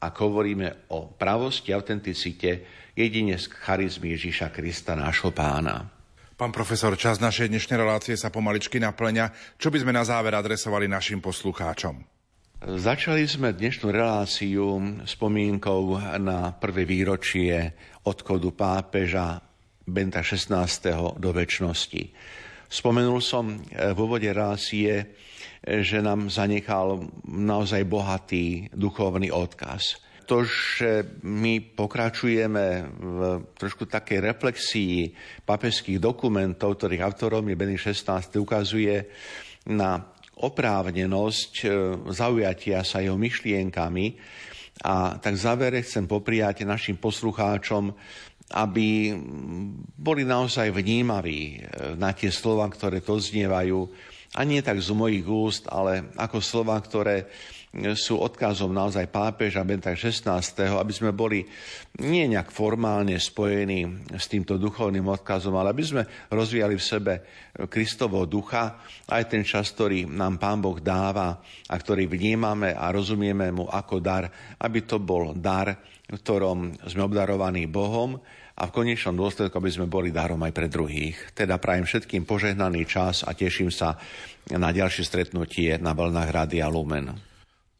ak 0.00 0.14
hovoríme 0.16 0.88
o 0.96 1.12
pravosti 1.12 1.76
autenticite, 1.76 2.64
jedine 2.94 3.38
z 3.38 3.50
charizmy 3.50 4.14
Ježíša 4.14 4.54
Krista, 4.54 4.94
nášho 4.94 5.34
pána. 5.34 5.90
Pán 6.34 6.50
profesor, 6.50 6.98
čas 6.98 7.22
našej 7.22 7.50
dnešnej 7.50 7.78
relácie 7.78 8.18
sa 8.18 8.30
pomaličky 8.30 8.82
naplňa. 8.82 9.58
Čo 9.58 9.70
by 9.70 9.82
sme 9.82 9.92
na 9.94 10.02
záver 10.02 10.34
adresovali 10.34 10.90
našim 10.90 11.22
poslucháčom? 11.22 12.02
Začali 12.64 13.28
sme 13.28 13.54
dnešnú 13.54 13.92
reláciu 13.92 14.64
spomienkou 15.04 16.00
na 16.18 16.56
prvé 16.56 16.88
výročie 16.88 17.76
odchodu 18.08 18.50
pápeža 18.50 19.38
Benta 19.84 20.24
16. 20.24 21.20
do 21.20 21.30
väčšnosti. 21.30 22.02
Spomenul 22.66 23.20
som 23.20 23.62
v 23.68 23.98
úvode 24.00 24.26
relácie 24.32 25.14
že 25.64 26.04
nám 26.04 26.28
zanechal 26.28 27.08
naozaj 27.24 27.88
bohatý 27.88 28.68
duchovný 28.76 29.32
odkaz. 29.32 29.96
To, 30.24 30.40
že 30.44 31.20
my 31.20 31.60
pokračujeme 31.76 32.66
v 32.96 33.18
trošku 33.60 33.84
takej 33.84 34.18
reflexii 34.24 35.12
papežských 35.44 36.00
dokumentov, 36.00 36.80
ktorých 36.80 37.04
autorom 37.04 37.44
je 37.44 37.58
Benny 37.58 37.76
XVI, 37.76 38.24
ukazuje 38.40 39.04
na 39.68 40.14
oprávnenosť 40.40 41.52
e, 41.62 41.66
zaujatia 42.10 42.82
sa 42.82 42.98
jeho 43.04 43.14
myšlienkami. 43.14 44.06
A 44.82 45.16
tak 45.22 45.38
v 45.38 45.44
závere 45.44 45.78
chcem 45.86 46.10
popriať 46.10 46.66
našim 46.66 46.98
poslucháčom, 46.98 47.94
aby 48.58 49.14
boli 49.94 50.26
naozaj 50.26 50.74
vnímaví 50.74 51.40
e, 51.54 51.56
na 51.94 52.10
tie 52.12 52.34
slova, 52.34 52.66
ktoré 52.66 53.00
to 53.00 53.16
znievajú, 53.16 53.86
a 54.34 54.40
nie 54.42 54.58
tak 54.66 54.82
z 54.82 54.90
mojich 54.90 55.22
úst, 55.22 55.70
ale 55.70 56.10
ako 56.18 56.42
slova, 56.42 56.74
ktoré 56.82 57.30
sú 57.98 58.22
odkazom 58.22 58.70
naozaj 58.70 59.10
pápeža 59.10 59.66
Benta 59.66 59.90
XVI, 59.98 60.38
aby 60.78 60.92
sme 60.94 61.10
boli 61.10 61.42
nie 62.06 62.30
nejak 62.30 62.54
formálne 62.54 63.18
spojení 63.18 64.10
s 64.14 64.30
týmto 64.30 64.54
duchovným 64.54 65.02
odkazom, 65.10 65.58
ale 65.58 65.74
aby 65.74 65.82
sme 65.82 66.02
rozvíjali 66.30 66.78
v 66.78 66.86
sebe 66.86 67.12
Kristovo 67.66 68.30
ducha, 68.30 68.78
aj 69.10 69.22
ten 69.26 69.42
čas, 69.42 69.74
ktorý 69.74 70.06
nám 70.06 70.38
Pán 70.38 70.62
Boh 70.62 70.78
dáva 70.78 71.42
a 71.66 71.74
ktorý 71.74 72.06
vnímame 72.06 72.78
a 72.78 72.94
rozumieme 72.94 73.50
mu 73.50 73.66
ako 73.66 73.98
dar, 73.98 74.30
aby 74.62 74.86
to 74.86 75.02
bol 75.02 75.34
dar, 75.34 75.74
ktorom 76.06 76.78
sme 76.86 77.02
obdarovaní 77.10 77.66
Bohom 77.66 78.22
a 78.54 78.70
v 78.70 78.74
konečnom 78.74 79.18
dôsledku, 79.18 79.58
aby 79.58 79.70
sme 79.70 79.90
boli 79.90 80.14
darom 80.14 80.38
aj 80.46 80.52
pre 80.54 80.70
druhých. 80.70 81.34
Teda 81.34 81.58
prajem 81.58 81.86
všetkým 81.86 82.22
požehnaný 82.22 82.86
čas 82.86 83.26
a 83.26 83.34
teším 83.34 83.74
sa 83.74 83.98
na 84.54 84.70
ďalšie 84.70 85.02
stretnutie 85.02 85.74
na 85.82 85.90
vlnách 85.90 86.30
Rádia 86.30 86.70
Lumen. 86.70 87.34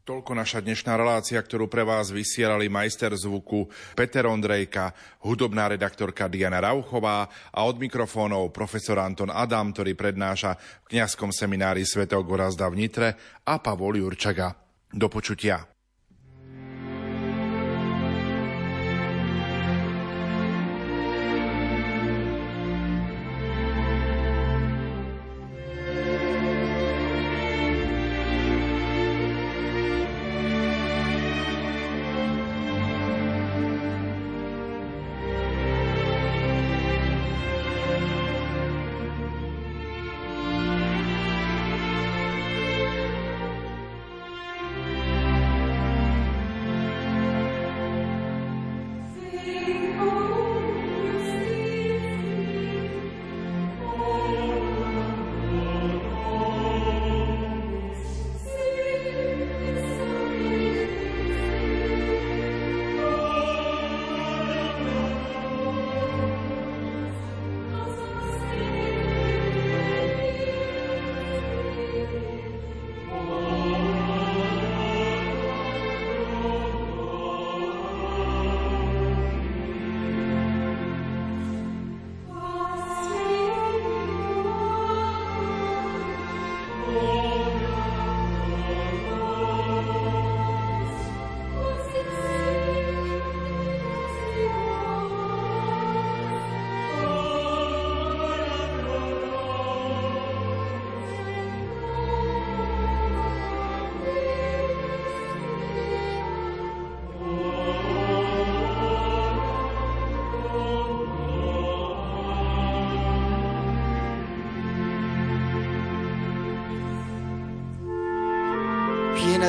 Toľko 0.05 0.37
naša 0.37 0.61
dnešná 0.61 1.01
relácia, 1.01 1.41
ktorú 1.41 1.65
pre 1.65 1.81
vás 1.81 2.13
vysielali 2.13 2.69
majster 2.69 3.09
zvuku 3.17 3.65
Peter 3.97 4.29
Ondrejka, 4.29 4.93
hudobná 5.25 5.65
redaktorka 5.65 6.29
Diana 6.29 6.61
Rauchová 6.61 7.25
a 7.49 7.65
od 7.65 7.81
mikrofónov 7.81 8.53
profesor 8.53 9.01
Anton 9.01 9.33
Adam, 9.33 9.73
ktorý 9.73 9.97
prednáša 9.97 10.61
v 10.85 10.93
kňazskom 10.93 11.33
seminári 11.33 11.81
Sv. 11.89 12.05
Gorazda 12.05 12.69
v 12.69 12.85
Nitre 12.85 13.09
a 13.49 13.57
Pavol 13.57 13.97
Jurčaga. 13.97 14.53
Do 14.93 15.09
počutia. 15.09 15.74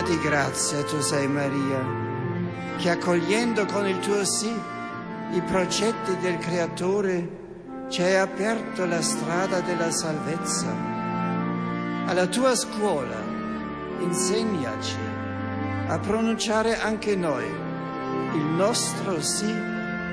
Di 0.06 0.18
grazia 0.20 0.84
tu 0.84 1.00
sei 1.00 1.26
Maria, 1.26 1.84
che 2.76 2.90
accogliendo 2.90 3.66
con 3.66 3.86
il 3.86 3.98
tuo 3.98 4.24
sì 4.24 4.52
i 5.32 5.40
progetti 5.42 6.16
del 6.18 6.38
Creatore 6.38 7.44
ci 7.88 8.02
hai 8.02 8.16
aperto 8.16 8.86
la 8.86 9.02
strada 9.02 9.60
della 9.60 9.90
salvezza. 9.90 10.72
Alla 12.06 12.26
tua 12.26 12.54
scuola 12.54 13.20
insegnaci 13.98 14.98
a 15.88 15.98
pronunciare 15.98 16.78
anche 16.78 17.16
noi 17.16 17.46
il 18.34 18.44
nostro 18.44 19.20
sì 19.20 19.52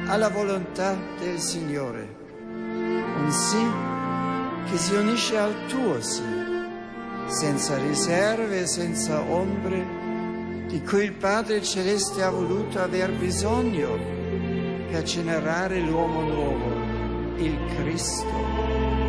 alla 0.08 0.30
volontà 0.30 0.98
del 1.20 1.40
Signore, 1.40 2.16
un 2.50 3.32
sì 3.32 4.72
che 4.72 4.78
si 4.78 4.96
unisce 4.96 5.38
al 5.38 5.66
tuo 5.68 6.02
sì 6.02 6.44
senza 7.28 7.78
riserve, 7.78 8.68
senza 8.68 9.22
ombre, 9.22 9.83
di 10.84 10.90
cui 10.90 11.06
il 11.06 11.14
Padre 11.14 11.64
Celeste 11.64 12.22
ha 12.24 12.30
voluto 12.30 12.78
aver 12.78 13.10
bisogno 13.14 13.98
per 14.92 15.04
generare 15.04 15.80
l'uomo 15.80 16.22
nuovo, 16.24 17.36
il 17.38 17.58
Cristo, 17.74 18.28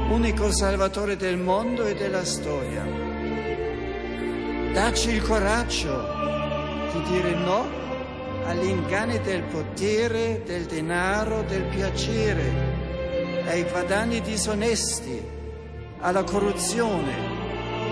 unico 0.09 0.53
Salvatore 0.53 1.17
del 1.17 1.37
mondo 1.37 1.85
e 1.85 1.97
della 1.97 2.25
storia. 2.25 2.87
Dacci 4.73 5.11
il 5.11 5.23
coraggio 5.23 6.01
di 6.93 7.03
dire 7.11 7.35
no 7.35 7.67
all'inganno 8.45 9.19
del 9.19 9.43
potere, 9.43 10.43
del 10.47 10.67
denaro, 10.67 11.43
del 11.43 11.65
piacere, 11.65 12.53
ai 13.47 13.65
guadagni 13.65 14.21
disonesti, 14.21 15.21
alla 15.99 16.23
corruzione 16.23 17.15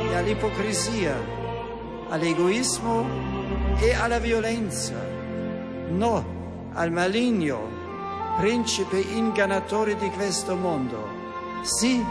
e 0.08 0.14
all'ipocrisia, 0.14 1.16
all'egoismo 2.10 3.31
e 3.78 3.94
alla 3.94 4.18
violenza. 4.18 4.94
No 5.90 6.40
al 6.74 6.90
maligno, 6.90 7.68
principe 8.38 8.98
ingannatore 8.98 9.96
di 9.96 10.10
questo 10.10 10.56
mondo. 10.56 11.08
Sì 11.62 12.02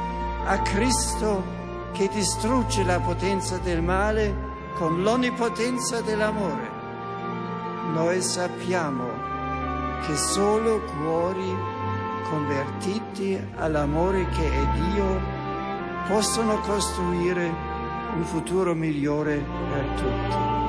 a 0.45 0.59
Cristo 0.61 1.43
che 1.91 2.09
distrugge 2.11 2.83
la 2.83 2.99
potenza 2.99 3.57
del 3.57 3.81
male 3.81 4.49
con 4.75 5.01
l'onnipotenza 5.03 6.01
dell'amore. 6.01 6.69
Noi 7.93 8.21
sappiamo 8.21 9.05
che 10.05 10.15
solo 10.15 10.81
cuori 10.81 11.55
convertiti 12.29 13.39
all'amore 13.57 14.25
che 14.29 14.47
è 14.47 14.67
Dio 14.79 15.19
possono 16.07 16.59
costruire 16.61 17.53
un 18.15 18.23
futuro 18.23 18.73
migliore 18.73 19.43
per 19.69 19.85
tutti. 19.95 20.60